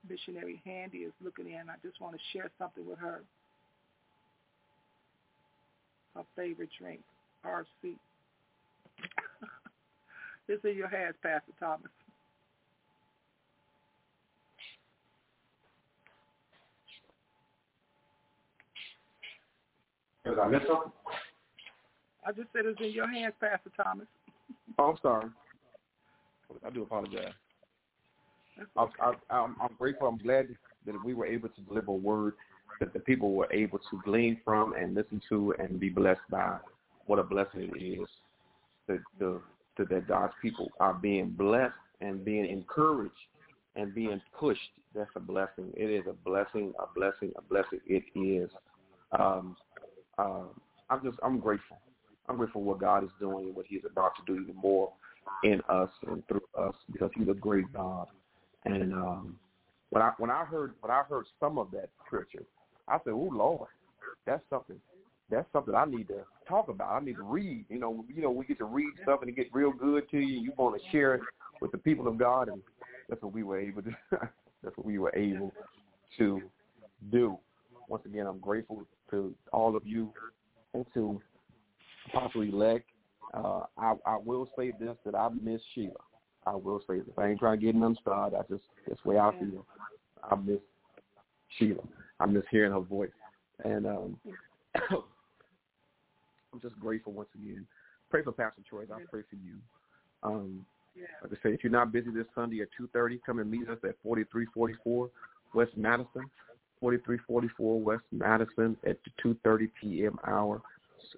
missionary 0.08 0.62
Handy 0.64 0.98
is 0.98 1.12
looking 1.24 1.48
in. 1.48 1.70
I 1.70 1.76
just 1.82 2.00
want 2.00 2.14
to 2.14 2.22
share 2.32 2.50
something 2.58 2.86
with 2.86 2.98
her. 2.98 3.22
Her 6.14 6.22
favorite 6.36 6.68
drink, 6.78 7.00
RC. 7.44 7.64
it's 10.48 10.64
in 10.64 10.76
your 10.76 10.88
hands, 10.88 11.14
Pastor 11.22 11.52
Thomas. 11.58 11.90
Did 20.24 20.38
I 20.38 20.48
miss 20.48 20.60
something? 20.68 20.92
I 22.24 22.32
just 22.32 22.48
said 22.52 22.66
it's 22.66 22.80
in 22.80 22.92
your 22.92 23.10
hands, 23.10 23.34
Pastor 23.40 23.70
Thomas. 23.82 24.06
Oh, 24.78 24.84
I'm 24.84 24.96
sorry. 25.02 25.28
I 26.64 26.70
do 26.70 26.82
apologize. 26.82 27.34
I, 28.74 28.86
I, 29.00 29.12
I'm, 29.28 29.54
I'm 29.60 29.74
grateful. 29.78 30.08
I'm 30.08 30.16
glad 30.16 30.48
that 30.86 31.04
we 31.04 31.12
were 31.12 31.26
able 31.26 31.50
to 31.50 31.60
deliver 31.60 31.90
a 31.90 31.94
word 31.94 32.34
that 32.82 32.92
the 32.92 32.98
people 32.98 33.32
were 33.32 33.46
able 33.52 33.78
to 33.78 34.00
glean 34.04 34.40
from 34.44 34.74
and 34.74 34.92
listen 34.92 35.22
to 35.28 35.54
and 35.60 35.78
be 35.78 35.88
blessed 35.88 36.20
by. 36.28 36.56
What 37.06 37.20
a 37.20 37.22
blessing 37.22 37.70
it 37.76 37.80
is 37.80 38.08
to, 38.88 39.40
to 39.76 39.84
that 39.84 40.08
God's 40.08 40.32
people 40.42 40.68
are 40.80 40.94
being 40.94 41.30
blessed 41.30 41.74
and 42.00 42.24
being 42.24 42.44
encouraged 42.44 43.14
and 43.76 43.94
being 43.94 44.20
pushed. 44.36 44.58
That's 44.96 45.10
a 45.14 45.20
blessing. 45.20 45.72
It 45.76 45.90
is 45.90 46.06
a 46.08 46.12
blessing, 46.12 46.72
a 46.80 46.92
blessing, 46.92 47.32
a 47.36 47.42
blessing. 47.42 47.78
It 47.86 48.02
is. 48.18 48.50
Um, 49.16 49.56
uh, 50.18 50.46
I'm 50.90 51.04
just, 51.04 51.18
I'm 51.22 51.38
grateful. 51.38 51.78
I'm 52.28 52.36
grateful 52.36 52.62
for 52.62 52.64
what 52.64 52.80
God 52.80 53.04
is 53.04 53.10
doing 53.20 53.46
and 53.46 53.54
what 53.54 53.66
He's 53.68 53.82
about 53.88 54.12
to 54.16 54.22
do 54.26 54.40
even 54.40 54.56
more 54.56 54.92
in 55.44 55.60
us 55.68 55.90
and 56.08 56.26
through 56.26 56.42
us 56.58 56.74
because 56.92 57.12
He's 57.14 57.28
a 57.28 57.34
great 57.34 57.72
God. 57.72 58.08
And 58.64 58.92
um, 58.92 59.36
when 59.90 60.02
I 60.02 60.12
when 60.18 60.30
I 60.30 60.44
heard 60.44 60.74
when 60.80 60.90
I 60.90 61.02
heard 61.08 61.26
some 61.38 61.58
of 61.58 61.70
that 61.70 61.90
scripture, 62.04 62.42
I 62.88 62.98
said, 63.04 63.12
"Oh 63.12 63.30
Lord, 63.32 63.68
that's 64.26 64.42
something. 64.50 64.76
That's 65.30 65.50
something 65.52 65.74
I 65.74 65.86
need 65.86 66.08
to 66.08 66.24
talk 66.46 66.68
about. 66.68 66.90
I 66.90 67.04
need 67.04 67.16
to 67.16 67.22
read. 67.22 67.64
You 67.68 67.78
know, 67.78 68.04
you 68.12 68.22
know, 68.22 68.30
we 68.30 68.44
get 68.44 68.58
to 68.58 68.66
read 68.66 68.92
stuff 69.02 69.20
and 69.22 69.30
it 69.30 69.36
gets 69.36 69.48
real 69.52 69.72
good 69.72 70.10
to 70.10 70.18
you. 70.18 70.40
You 70.40 70.52
want 70.58 70.80
to 70.80 70.90
share 70.90 71.14
it 71.14 71.22
with 71.60 71.72
the 71.72 71.78
people 71.78 72.06
of 72.06 72.18
God, 72.18 72.48
and 72.48 72.60
that's 73.08 73.22
what 73.22 73.32
we 73.32 73.42
were 73.42 73.58
able 73.58 73.82
to. 73.82 73.90
that's 74.62 74.76
what 74.76 74.84
we 74.84 74.98
were 74.98 75.14
able 75.14 75.52
to 76.18 76.42
do. 77.10 77.38
Once 77.88 78.04
again, 78.04 78.26
I'm 78.26 78.38
grateful 78.38 78.86
to 79.10 79.34
all 79.52 79.76
of 79.76 79.86
you 79.86 80.12
and 80.74 80.84
to 80.94 81.20
Apostle 82.08 82.42
Elect. 82.42 82.88
Uh, 83.34 83.62
I, 83.78 83.94
I 84.04 84.16
will 84.16 84.48
say 84.56 84.72
this 84.78 84.96
that 85.04 85.14
I 85.14 85.28
miss 85.42 85.60
Sheila. 85.74 85.92
I 86.46 86.54
will 86.54 86.82
say 86.88 86.98
this. 86.98 87.14
I 87.16 87.28
ain't 87.28 87.38
trying 87.38 87.58
to 87.58 87.64
get 87.64 87.74
nothing 87.74 87.96
started. 88.00 88.36
I 88.36 88.42
just 88.50 88.64
that's 88.86 89.00
the 89.02 89.08
way 89.08 89.18
I 89.18 89.30
feel. 89.38 89.66
I 90.22 90.36
miss 90.36 90.58
Sheila. 91.58 91.82
I 92.22 92.26
miss 92.26 92.44
hearing 92.50 92.72
her 92.72 92.80
voice. 92.80 93.10
And 93.64 93.86
um 93.86 94.16
I'm 94.90 96.60
just 96.60 96.78
grateful 96.78 97.12
once 97.12 97.28
again. 97.34 97.66
Pray 98.10 98.22
for 98.22 98.32
Pastor 98.32 98.62
Troy. 98.68 98.82
I 98.82 98.98
pray 99.10 99.22
for 99.28 99.36
you. 99.36 99.56
Um 100.22 100.64
like 101.22 101.32
I 101.32 101.48
say, 101.48 101.54
if 101.54 101.64
you're 101.64 101.72
not 101.72 101.92
busy 101.92 102.10
this 102.10 102.26
Sunday 102.34 102.62
at 102.62 102.68
two 102.76 102.88
thirty, 102.92 103.20
come 103.24 103.38
and 103.38 103.50
meet 103.50 103.68
us 103.68 103.78
at 103.84 103.96
forty 104.02 104.24
three 104.30 104.46
forty 104.54 104.74
four 104.84 105.10
West 105.54 105.72
Madison. 105.76 106.30
Forty 106.80 106.98
three 107.04 107.18
forty 107.26 107.48
four 107.56 107.80
West 107.80 108.04
Madison 108.10 108.76
at 108.84 108.98
the 109.04 109.10
two 109.22 109.36
thirty 109.42 109.68
PM 109.80 110.18
hour 110.26 110.62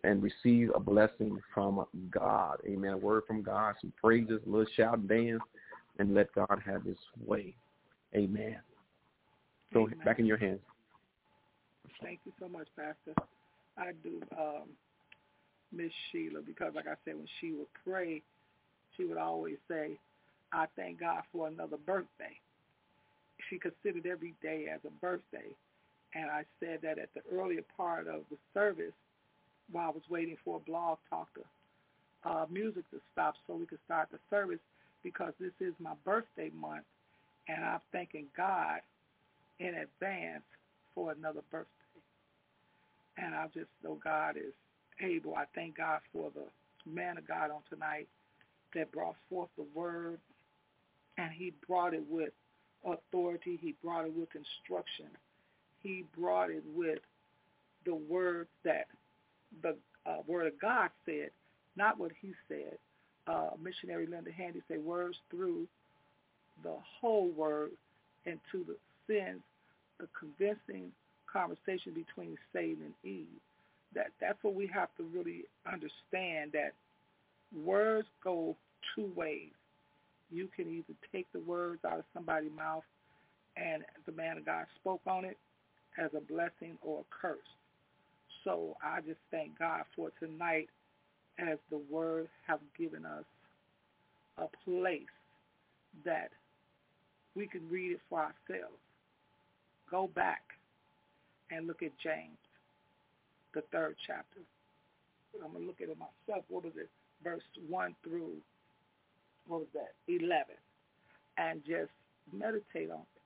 and 0.02 0.22
receive 0.22 0.70
a 0.74 0.80
blessing 0.80 1.38
from 1.52 1.84
God. 2.10 2.58
Amen. 2.66 2.92
A 2.92 2.96
word 2.96 3.24
from 3.26 3.42
God, 3.42 3.74
some 3.80 3.92
praises, 4.00 4.40
a 4.46 4.48
little 4.48 4.66
shout 4.76 4.98
and 4.98 5.08
dance, 5.08 5.42
and 5.98 6.14
let 6.14 6.32
God 6.34 6.60
have 6.64 6.84
his 6.84 6.96
way. 7.24 7.54
Amen. 8.14 8.56
So 9.72 9.80
Amen. 9.80 9.98
back 10.04 10.18
in 10.18 10.26
your 10.26 10.38
hands. 10.38 10.60
Thank 12.02 12.20
you 12.24 12.32
so 12.40 12.48
much, 12.48 12.68
Pastor. 12.76 13.14
I 13.78 13.92
do 14.02 14.20
um, 14.38 14.68
miss 15.72 15.92
Sheila 16.10 16.40
because, 16.42 16.72
like 16.74 16.86
I 16.86 16.94
said, 17.04 17.16
when 17.16 17.28
she 17.40 17.52
would 17.52 17.68
pray, 17.84 18.22
she 18.96 19.04
would 19.04 19.18
always 19.18 19.56
say, 19.68 19.98
I 20.52 20.66
thank 20.76 21.00
God 21.00 21.22
for 21.32 21.48
another 21.48 21.76
birthday. 21.78 22.38
She 23.50 23.58
considered 23.58 24.06
every 24.06 24.34
day 24.42 24.66
as 24.72 24.80
a 24.86 24.90
birthday. 25.00 25.48
And 26.14 26.30
I 26.30 26.44
said 26.60 26.80
that 26.82 26.98
at 26.98 27.10
the 27.14 27.22
earlier 27.36 27.62
part 27.76 28.06
of 28.06 28.22
the 28.30 28.36
service, 28.54 28.92
while 29.72 29.88
I 29.88 29.90
was 29.90 30.02
waiting 30.10 30.36
for 30.44 30.56
a 30.56 30.60
blog 30.70 30.98
talk 31.10 31.28
to 31.34 31.40
uh, 32.24 32.46
music 32.50 32.88
to 32.90 32.98
stop 33.12 33.34
so 33.46 33.54
we 33.54 33.66
could 33.66 33.78
start 33.84 34.08
the 34.12 34.18
service 34.30 34.58
because 35.02 35.32
this 35.40 35.52
is 35.60 35.74
my 35.80 35.92
birthday 36.04 36.50
month 36.58 36.84
and 37.48 37.64
I'm 37.64 37.80
thanking 37.92 38.26
God 38.36 38.80
in 39.60 39.68
advance 39.74 40.44
for 40.94 41.12
another 41.12 41.42
birthday. 41.50 41.70
And 43.16 43.34
I 43.34 43.46
just 43.54 43.70
know 43.82 43.98
God 44.02 44.36
is 44.36 44.52
able. 45.00 45.34
I 45.34 45.44
thank 45.54 45.76
God 45.76 46.00
for 46.12 46.30
the 46.34 46.46
man 46.90 47.18
of 47.18 47.26
God 47.26 47.50
on 47.50 47.60
tonight 47.70 48.08
that 48.74 48.92
brought 48.92 49.16
forth 49.28 49.48
the 49.56 49.66
word 49.74 50.18
and 51.16 51.30
he 51.32 51.52
brought 51.66 51.94
it 51.94 52.02
with 52.08 52.32
authority. 52.84 53.58
He 53.60 53.74
brought 53.82 54.06
it 54.06 54.12
with 54.14 54.28
instruction. 54.34 55.06
He 55.82 56.04
brought 56.18 56.50
it 56.50 56.62
with 56.74 56.98
the 57.84 57.94
word 57.94 58.48
that 58.64 58.86
the 59.62 59.76
uh, 60.06 60.18
word 60.26 60.46
of 60.46 60.60
God 60.60 60.90
said, 61.06 61.30
not 61.76 61.98
what 61.98 62.12
he 62.20 62.32
said. 62.48 62.78
Uh, 63.26 63.50
missionary 63.62 64.06
Linda 64.06 64.30
Handy 64.32 64.62
said 64.68 64.84
words 64.84 65.16
through 65.30 65.66
the 66.62 66.74
whole 67.00 67.28
word 67.28 67.70
into 68.26 68.64
the 68.66 68.76
sins, 69.06 69.40
the 69.98 70.08
convincing 70.18 70.92
conversation 71.34 71.92
between 71.92 72.38
Satan 72.52 72.78
and 72.84 72.94
Eve. 73.12 73.26
That 73.94 74.08
that's 74.20 74.38
what 74.42 74.54
we 74.54 74.66
have 74.68 74.88
to 74.96 75.02
really 75.02 75.44
understand 75.66 76.52
that 76.52 76.72
words 77.64 78.08
go 78.22 78.56
two 78.94 79.10
ways. 79.14 79.50
You 80.30 80.48
can 80.56 80.68
either 80.68 80.94
take 81.12 81.26
the 81.32 81.40
words 81.40 81.84
out 81.84 81.98
of 81.98 82.04
somebody's 82.14 82.50
mouth 82.56 82.84
and 83.56 83.84
the 84.06 84.12
man 84.12 84.38
of 84.38 84.46
God 84.46 84.64
spoke 84.80 85.02
on 85.06 85.24
it 85.24 85.36
as 85.98 86.10
a 86.16 86.20
blessing 86.20 86.76
or 86.82 87.00
a 87.00 87.04
curse. 87.22 87.38
So 88.42 88.76
I 88.82 89.00
just 89.00 89.20
thank 89.30 89.58
God 89.58 89.82
for 89.94 90.10
tonight 90.18 90.68
as 91.38 91.58
the 91.70 91.80
word 91.90 92.28
have 92.46 92.60
given 92.78 93.04
us 93.04 93.24
a 94.38 94.46
place 94.64 95.02
that 96.04 96.30
we 97.36 97.46
can 97.46 97.68
read 97.70 97.92
it 97.92 98.00
for 98.08 98.18
ourselves. 98.18 98.78
Go 99.90 100.08
back 100.14 100.42
and 101.50 101.66
look 101.66 101.82
at 101.82 101.92
James, 102.02 102.38
the 103.54 103.62
third 103.72 103.96
chapter. 104.06 104.40
I'm 105.42 105.52
going 105.52 105.62
to 105.62 105.66
look 105.66 105.80
at 105.80 105.88
it 105.88 105.98
myself. 105.98 106.44
What 106.48 106.64
was 106.64 106.74
it? 106.76 106.88
Verse 107.22 107.42
1 107.68 107.96
through, 108.04 108.36
what 109.46 109.60
was 109.60 109.68
that? 109.74 109.94
11. 110.08 110.54
And 111.38 111.60
just 111.64 111.90
meditate 112.32 112.90
on 112.90 113.00
it. 113.00 113.22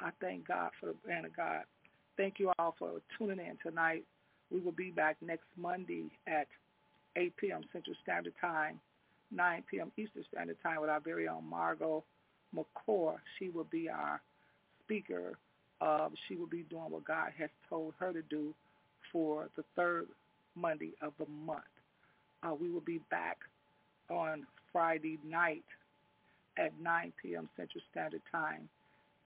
I 0.00 0.10
thank 0.20 0.46
God 0.46 0.70
for 0.80 0.86
the 0.86 0.94
man 1.06 1.24
of 1.24 1.36
God. 1.36 1.62
Thank 2.16 2.38
you 2.38 2.52
all 2.58 2.74
for 2.78 3.00
tuning 3.16 3.38
in 3.38 3.58
tonight. 3.62 4.04
We 4.50 4.60
will 4.60 4.72
be 4.72 4.90
back 4.90 5.16
next 5.20 5.46
Monday 5.56 6.10
at 6.26 6.46
8 7.16 7.36
p.m. 7.36 7.60
Central 7.72 7.96
Standard 8.02 8.34
Time, 8.40 8.80
9 9.30 9.64
p.m. 9.70 9.92
Eastern 9.96 10.24
Standard 10.32 10.56
Time 10.62 10.80
with 10.80 10.90
our 10.90 11.00
very 11.00 11.28
own 11.28 11.48
Margot 11.48 12.04
McCord. 12.56 13.18
She 13.38 13.50
will 13.50 13.66
be 13.70 13.88
our 13.88 14.20
speaker. 14.84 15.36
Uh, 15.80 16.08
she 16.26 16.36
will 16.36 16.46
be 16.48 16.64
doing 16.70 16.90
what 16.90 17.04
God 17.04 17.32
has 17.38 17.50
told 17.68 17.94
her 17.98 18.12
to 18.12 18.22
do 18.22 18.54
for 19.12 19.48
the 19.56 19.64
third 19.76 20.06
Monday 20.56 20.92
of 21.02 21.12
the 21.18 21.26
month. 21.26 21.62
Uh, 22.42 22.54
we 22.54 22.70
will 22.70 22.80
be 22.80 23.00
back 23.10 23.38
on 24.10 24.46
Friday 24.72 25.18
night 25.24 25.64
at 26.58 26.72
9 26.80 27.12
p.m. 27.22 27.48
Central 27.56 27.82
Standard 27.92 28.22
Time 28.32 28.68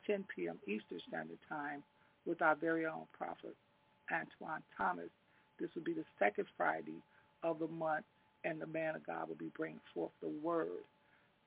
10 0.07 0.25
p.m. 0.35 0.59
Eastern 0.67 1.01
Standard 1.09 1.39
Time 1.49 1.83
with 2.27 2.43
our 2.43 2.55
very 2.57 2.87
own 2.87 3.05
prophet, 3.17 3.57
Antoine 4.11 4.63
Thomas. 4.77 5.11
This 5.61 5.71
will 5.75 5.83
be 5.85 5.95
the 5.95 6.05
second 6.19 6.47
Friday 6.57 7.01
of 7.43 7.59
the 7.59 7.69
month, 7.69 8.05
and 8.45 8.61
the 8.61 8.67
man 8.67 8.97
of 8.97 9.07
God 9.07 9.29
will 9.29 9.37
be 9.37 9.51
bringing 9.57 9.81
forth 9.95 10.13
the 10.21 10.33
word. 10.43 10.85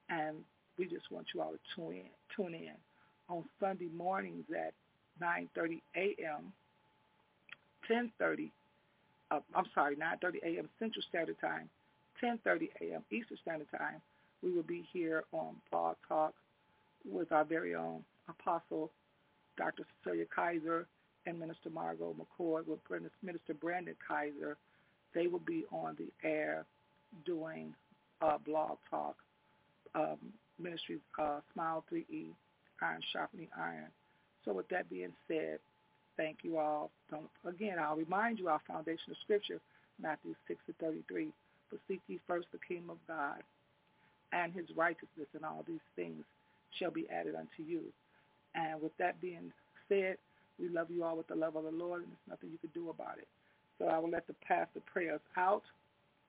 And 0.08 0.38
we 0.78 0.86
just 0.86 1.10
want 1.10 1.28
you 1.34 1.40
all 1.42 1.52
to 1.52 1.58
tune 1.74 1.94
in. 1.94 2.10
Tune 2.34 2.54
in 2.54 2.74
on 3.28 3.44
Sunday 3.60 3.88
mornings 3.96 4.44
at 4.56 4.72
9:30 5.20 5.80
a.m., 5.96 6.52
10:30. 7.88 8.50
Uh, 9.30 9.40
I'm 9.54 9.66
sorry, 9.74 9.96
9:30 9.96 10.42
a.m. 10.44 10.68
Central 10.78 11.02
Standard 11.08 11.40
Time, 11.40 11.68
10:30 12.22 12.68
a.m. 12.80 13.04
Eastern 13.10 13.38
Standard 13.42 13.68
Time. 13.76 14.00
We 14.42 14.52
will 14.52 14.62
be 14.62 14.86
here 14.92 15.24
on 15.32 15.56
Blog 15.70 15.96
Talk 16.08 16.34
with 17.04 17.32
our 17.32 17.44
very 17.44 17.74
own 17.74 18.04
Apostle 18.28 18.90
Dr. 19.56 19.84
Cecilia 20.04 20.26
Kizer 20.36 20.84
and 21.26 21.38
Minister 21.38 21.70
Margot 21.70 22.14
McCoy 22.14 22.66
with 22.66 22.80
Minister 23.22 23.54
Brandon 23.54 23.96
Kizer. 24.08 24.54
They 25.14 25.26
will 25.26 25.40
be 25.40 25.64
on 25.72 25.96
the 25.98 26.28
air 26.28 26.64
doing 27.24 27.74
uh, 28.20 28.38
Blog 28.38 28.78
Talk 28.90 29.16
um, 29.94 30.18
Ministries 30.58 31.00
uh, 31.18 31.40
Smile 31.52 31.84
3E, 31.92 32.26
Iron 32.82 33.00
Sharpening 33.12 33.48
Iron. 33.58 33.88
So 34.46 34.54
with 34.54 34.68
that 34.68 34.88
being 34.88 35.12
said, 35.28 35.58
thank 36.16 36.38
you 36.42 36.56
all. 36.58 36.90
Don't, 37.10 37.28
again, 37.44 37.78
I'll 37.78 37.96
remind 37.96 38.38
you 38.38 38.48
our 38.48 38.60
foundational 38.66 39.16
scripture, 39.24 39.60
Matthew 40.00 40.34
6 40.48 40.58
to 40.66 40.72
33. 40.80 41.28
But 41.70 41.80
seek 41.88 42.00
ye 42.06 42.20
first 42.26 42.46
the 42.52 42.58
kingdom 42.66 42.90
of 42.90 42.98
God 43.08 43.42
and 44.32 44.52
his 44.52 44.66
righteousness, 44.76 45.28
and 45.34 45.44
all 45.44 45.64
these 45.66 45.84
things 45.96 46.24
shall 46.78 46.90
be 46.90 47.08
added 47.10 47.34
unto 47.34 47.62
you. 47.66 47.82
And 48.54 48.80
with 48.80 48.96
that 48.98 49.20
being 49.20 49.52
said, 49.88 50.16
we 50.58 50.68
love 50.68 50.88
you 50.90 51.04
all 51.04 51.16
with 51.16 51.28
the 51.28 51.34
love 51.34 51.56
of 51.56 51.64
the 51.64 51.70
Lord, 51.70 52.02
and 52.02 52.10
there's 52.10 52.30
nothing 52.30 52.50
you 52.50 52.58
can 52.58 52.70
do 52.74 52.90
about 52.90 53.18
it. 53.18 53.28
So 53.78 53.86
I 53.86 53.98
will 53.98 54.10
let 54.10 54.26
the 54.26 54.34
pastor 54.46 54.80
pray 54.90 55.10
us 55.10 55.20
out, 55.36 55.62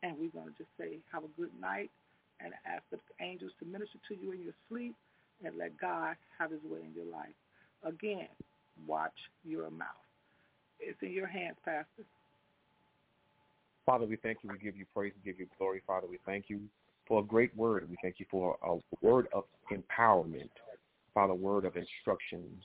and 0.03 0.17
we're 0.19 0.29
going 0.29 0.51
to 0.51 0.57
just 0.57 0.69
say, 0.77 0.97
have 1.11 1.23
a 1.23 1.31
good 1.39 1.51
night, 1.61 1.89
and 2.39 2.53
ask 2.65 2.83
the 2.91 2.99
angels 3.23 3.51
to 3.59 3.65
minister 3.65 3.97
to 4.09 4.15
you 4.15 4.31
in 4.31 4.43
your 4.43 4.53
sleep, 4.69 4.95
and 5.45 5.57
let 5.57 5.77
God 5.79 6.15
have 6.37 6.51
his 6.51 6.61
way 6.63 6.79
in 6.83 6.93
your 6.95 7.11
life. 7.11 7.33
Again, 7.83 8.27
watch 8.85 9.13
your 9.43 9.69
mouth. 9.69 9.87
It's 10.79 10.97
in 11.01 11.11
your 11.11 11.27
hands, 11.27 11.57
Pastor. 11.63 12.03
Father, 13.85 14.05
we 14.05 14.17
thank 14.17 14.39
you. 14.43 14.49
We 14.51 14.57
give 14.59 14.75
you 14.75 14.85
praise 14.93 15.13
and 15.15 15.23
give 15.23 15.39
you 15.39 15.47
glory. 15.57 15.81
Father, 15.87 16.07
we 16.07 16.19
thank 16.25 16.45
you 16.49 16.59
for 17.07 17.21
a 17.21 17.23
great 17.23 17.55
word. 17.55 17.87
We 17.89 17.95
thank 18.01 18.19
you 18.19 18.25
for 18.29 18.57
a 18.61 18.77
word 19.05 19.27
of 19.33 19.45
empowerment. 19.71 20.49
Father, 21.13 21.33
a 21.33 21.35
word 21.35 21.65
of 21.65 21.75
instructions. 21.77 22.61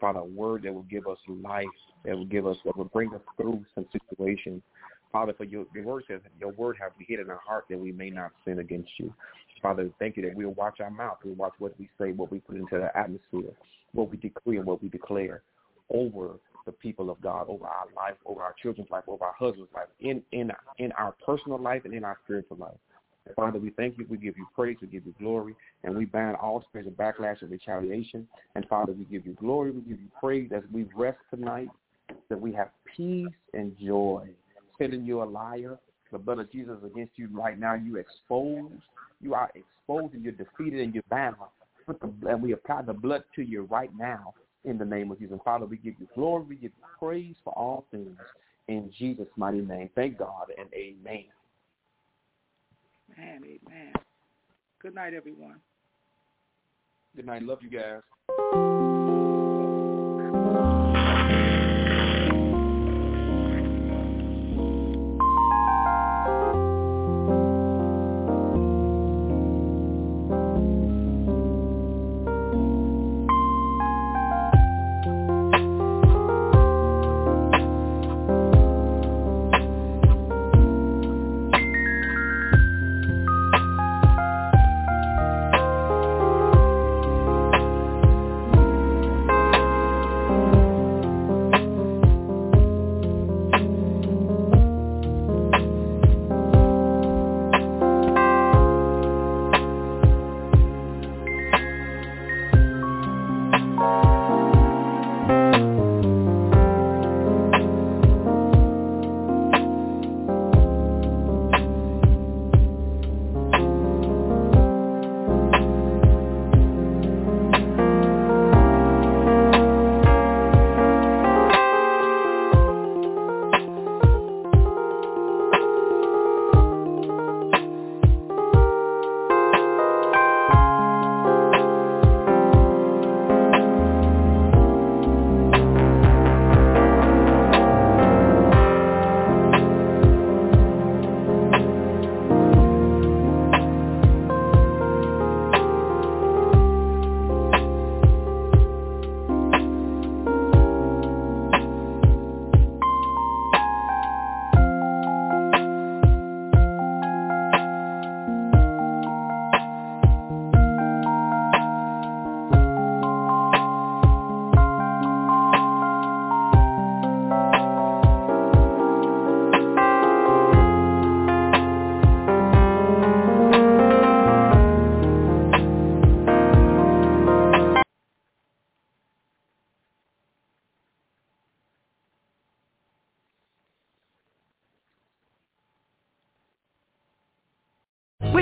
Father, 0.00 0.20
a 0.20 0.24
word 0.24 0.62
that 0.62 0.72
will 0.72 0.84
give 0.84 1.08
us 1.08 1.18
life, 1.28 1.66
that 2.04 2.16
will 2.16 2.24
give 2.24 2.46
us, 2.46 2.56
that 2.64 2.76
will 2.76 2.84
bring 2.84 3.12
us 3.12 3.20
through 3.36 3.64
some 3.74 3.86
situations. 3.92 4.62
Father, 5.10 5.32
for 5.36 5.44
your, 5.44 5.66
your 5.74 5.84
word 5.84 6.04
says, 6.06 6.20
your 6.38 6.52
word 6.52 6.76
have 6.80 6.92
we 6.96 7.04
hid 7.08 7.18
in 7.18 7.28
our 7.28 7.40
heart 7.44 7.64
that 7.68 7.78
we 7.78 7.90
may 7.90 8.08
not 8.08 8.30
sin 8.44 8.60
against 8.60 8.90
you. 8.98 9.12
Father, 9.62 9.90
thank 9.98 10.16
you 10.16 10.22
that 10.24 10.34
we'll 10.34 10.50
watch 10.50 10.80
our 10.80 10.90
mouth. 10.90 11.18
We'll 11.24 11.34
watch 11.34 11.54
what 11.58 11.78
we 11.78 11.88
say, 11.98 12.12
what 12.12 12.30
we 12.30 12.40
put 12.40 12.56
into 12.56 12.78
the 12.78 12.96
atmosphere, 12.96 13.52
what 13.92 14.10
we 14.10 14.16
decree 14.16 14.56
and 14.56 14.66
what 14.66 14.82
we 14.82 14.88
declare 14.88 15.42
over 15.90 16.34
the 16.66 16.72
people 16.72 17.10
of 17.10 17.20
God, 17.20 17.46
over 17.48 17.66
our 17.66 17.86
life, 17.96 18.16
over 18.26 18.42
our 18.42 18.54
children's 18.62 18.90
life, 18.90 19.04
over 19.06 19.24
our 19.24 19.34
husband's 19.38 19.72
life, 19.74 19.88
in 20.00 20.22
in 20.32 20.50
in 20.78 20.92
our 20.92 21.14
personal 21.24 21.58
life 21.58 21.82
and 21.84 21.94
in 21.94 22.04
our 22.04 22.18
spiritual 22.24 22.56
life. 22.56 22.76
Father, 23.36 23.58
we 23.58 23.70
thank 23.70 23.98
you. 23.98 24.06
We 24.08 24.16
give 24.16 24.36
you 24.36 24.46
praise. 24.54 24.76
We 24.80 24.88
give 24.88 25.06
you 25.06 25.14
glory. 25.18 25.54
And 25.84 25.96
we 25.96 26.04
ban 26.04 26.34
all 26.36 26.64
spirits 26.68 26.90
of 26.90 26.96
backlash 26.96 27.42
and 27.42 27.50
retaliation. 27.50 28.26
And 28.54 28.66
Father, 28.66 28.92
we 28.92 29.04
give 29.04 29.26
you 29.26 29.34
glory. 29.34 29.70
We 29.70 29.82
give 29.82 30.00
you 30.00 30.08
praise 30.18 30.50
as 30.54 30.62
we 30.72 30.86
rest 30.96 31.18
tonight, 31.32 31.68
that 32.28 32.40
we 32.40 32.52
have 32.52 32.70
peace 32.96 33.28
and 33.54 33.76
joy. 33.78 34.28
Sending 34.78 35.04
you 35.04 35.22
a 35.22 35.24
liar. 35.24 35.78
The 36.12 36.18
blood 36.18 36.38
of 36.38 36.50
Jesus 36.50 36.76
against 36.84 37.12
you 37.16 37.28
right 37.32 37.58
now. 37.58 37.74
You 37.74 37.96
exposed. 37.96 38.74
You 39.20 39.34
are 39.34 39.50
exposed 39.54 40.14
and 40.14 40.24
you're 40.24 40.32
defeated 40.32 40.80
and 40.80 40.94
you're 40.94 41.04
bound. 41.10 41.36
And 42.28 42.42
we 42.42 42.52
apply 42.52 42.82
the 42.82 42.92
blood 42.92 43.24
to 43.36 43.42
you 43.42 43.62
right 43.62 43.90
now 43.96 44.34
in 44.64 44.78
the 44.78 44.84
name 44.84 45.10
of 45.10 45.18
Jesus. 45.18 45.32
And 45.32 45.42
Father, 45.42 45.66
we 45.66 45.76
give 45.76 45.94
you 45.98 46.08
glory, 46.14 46.44
we 46.48 46.54
give 46.56 46.72
you 46.76 46.86
praise 46.98 47.36
for 47.44 47.52
all 47.54 47.86
things 47.90 48.16
in 48.68 48.90
Jesus' 48.98 49.26
mighty 49.36 49.60
name. 49.60 49.90
Thank 49.94 50.18
God 50.18 50.46
and 50.56 50.68
amen. 50.74 51.24
Amen, 53.18 53.42
amen. 53.44 53.92
Good 54.80 54.94
night, 54.94 55.14
everyone. 55.14 55.56
Good 57.16 57.26
night. 57.26 57.42
Love 57.42 57.58
you 57.62 57.70
guys. 57.70 58.89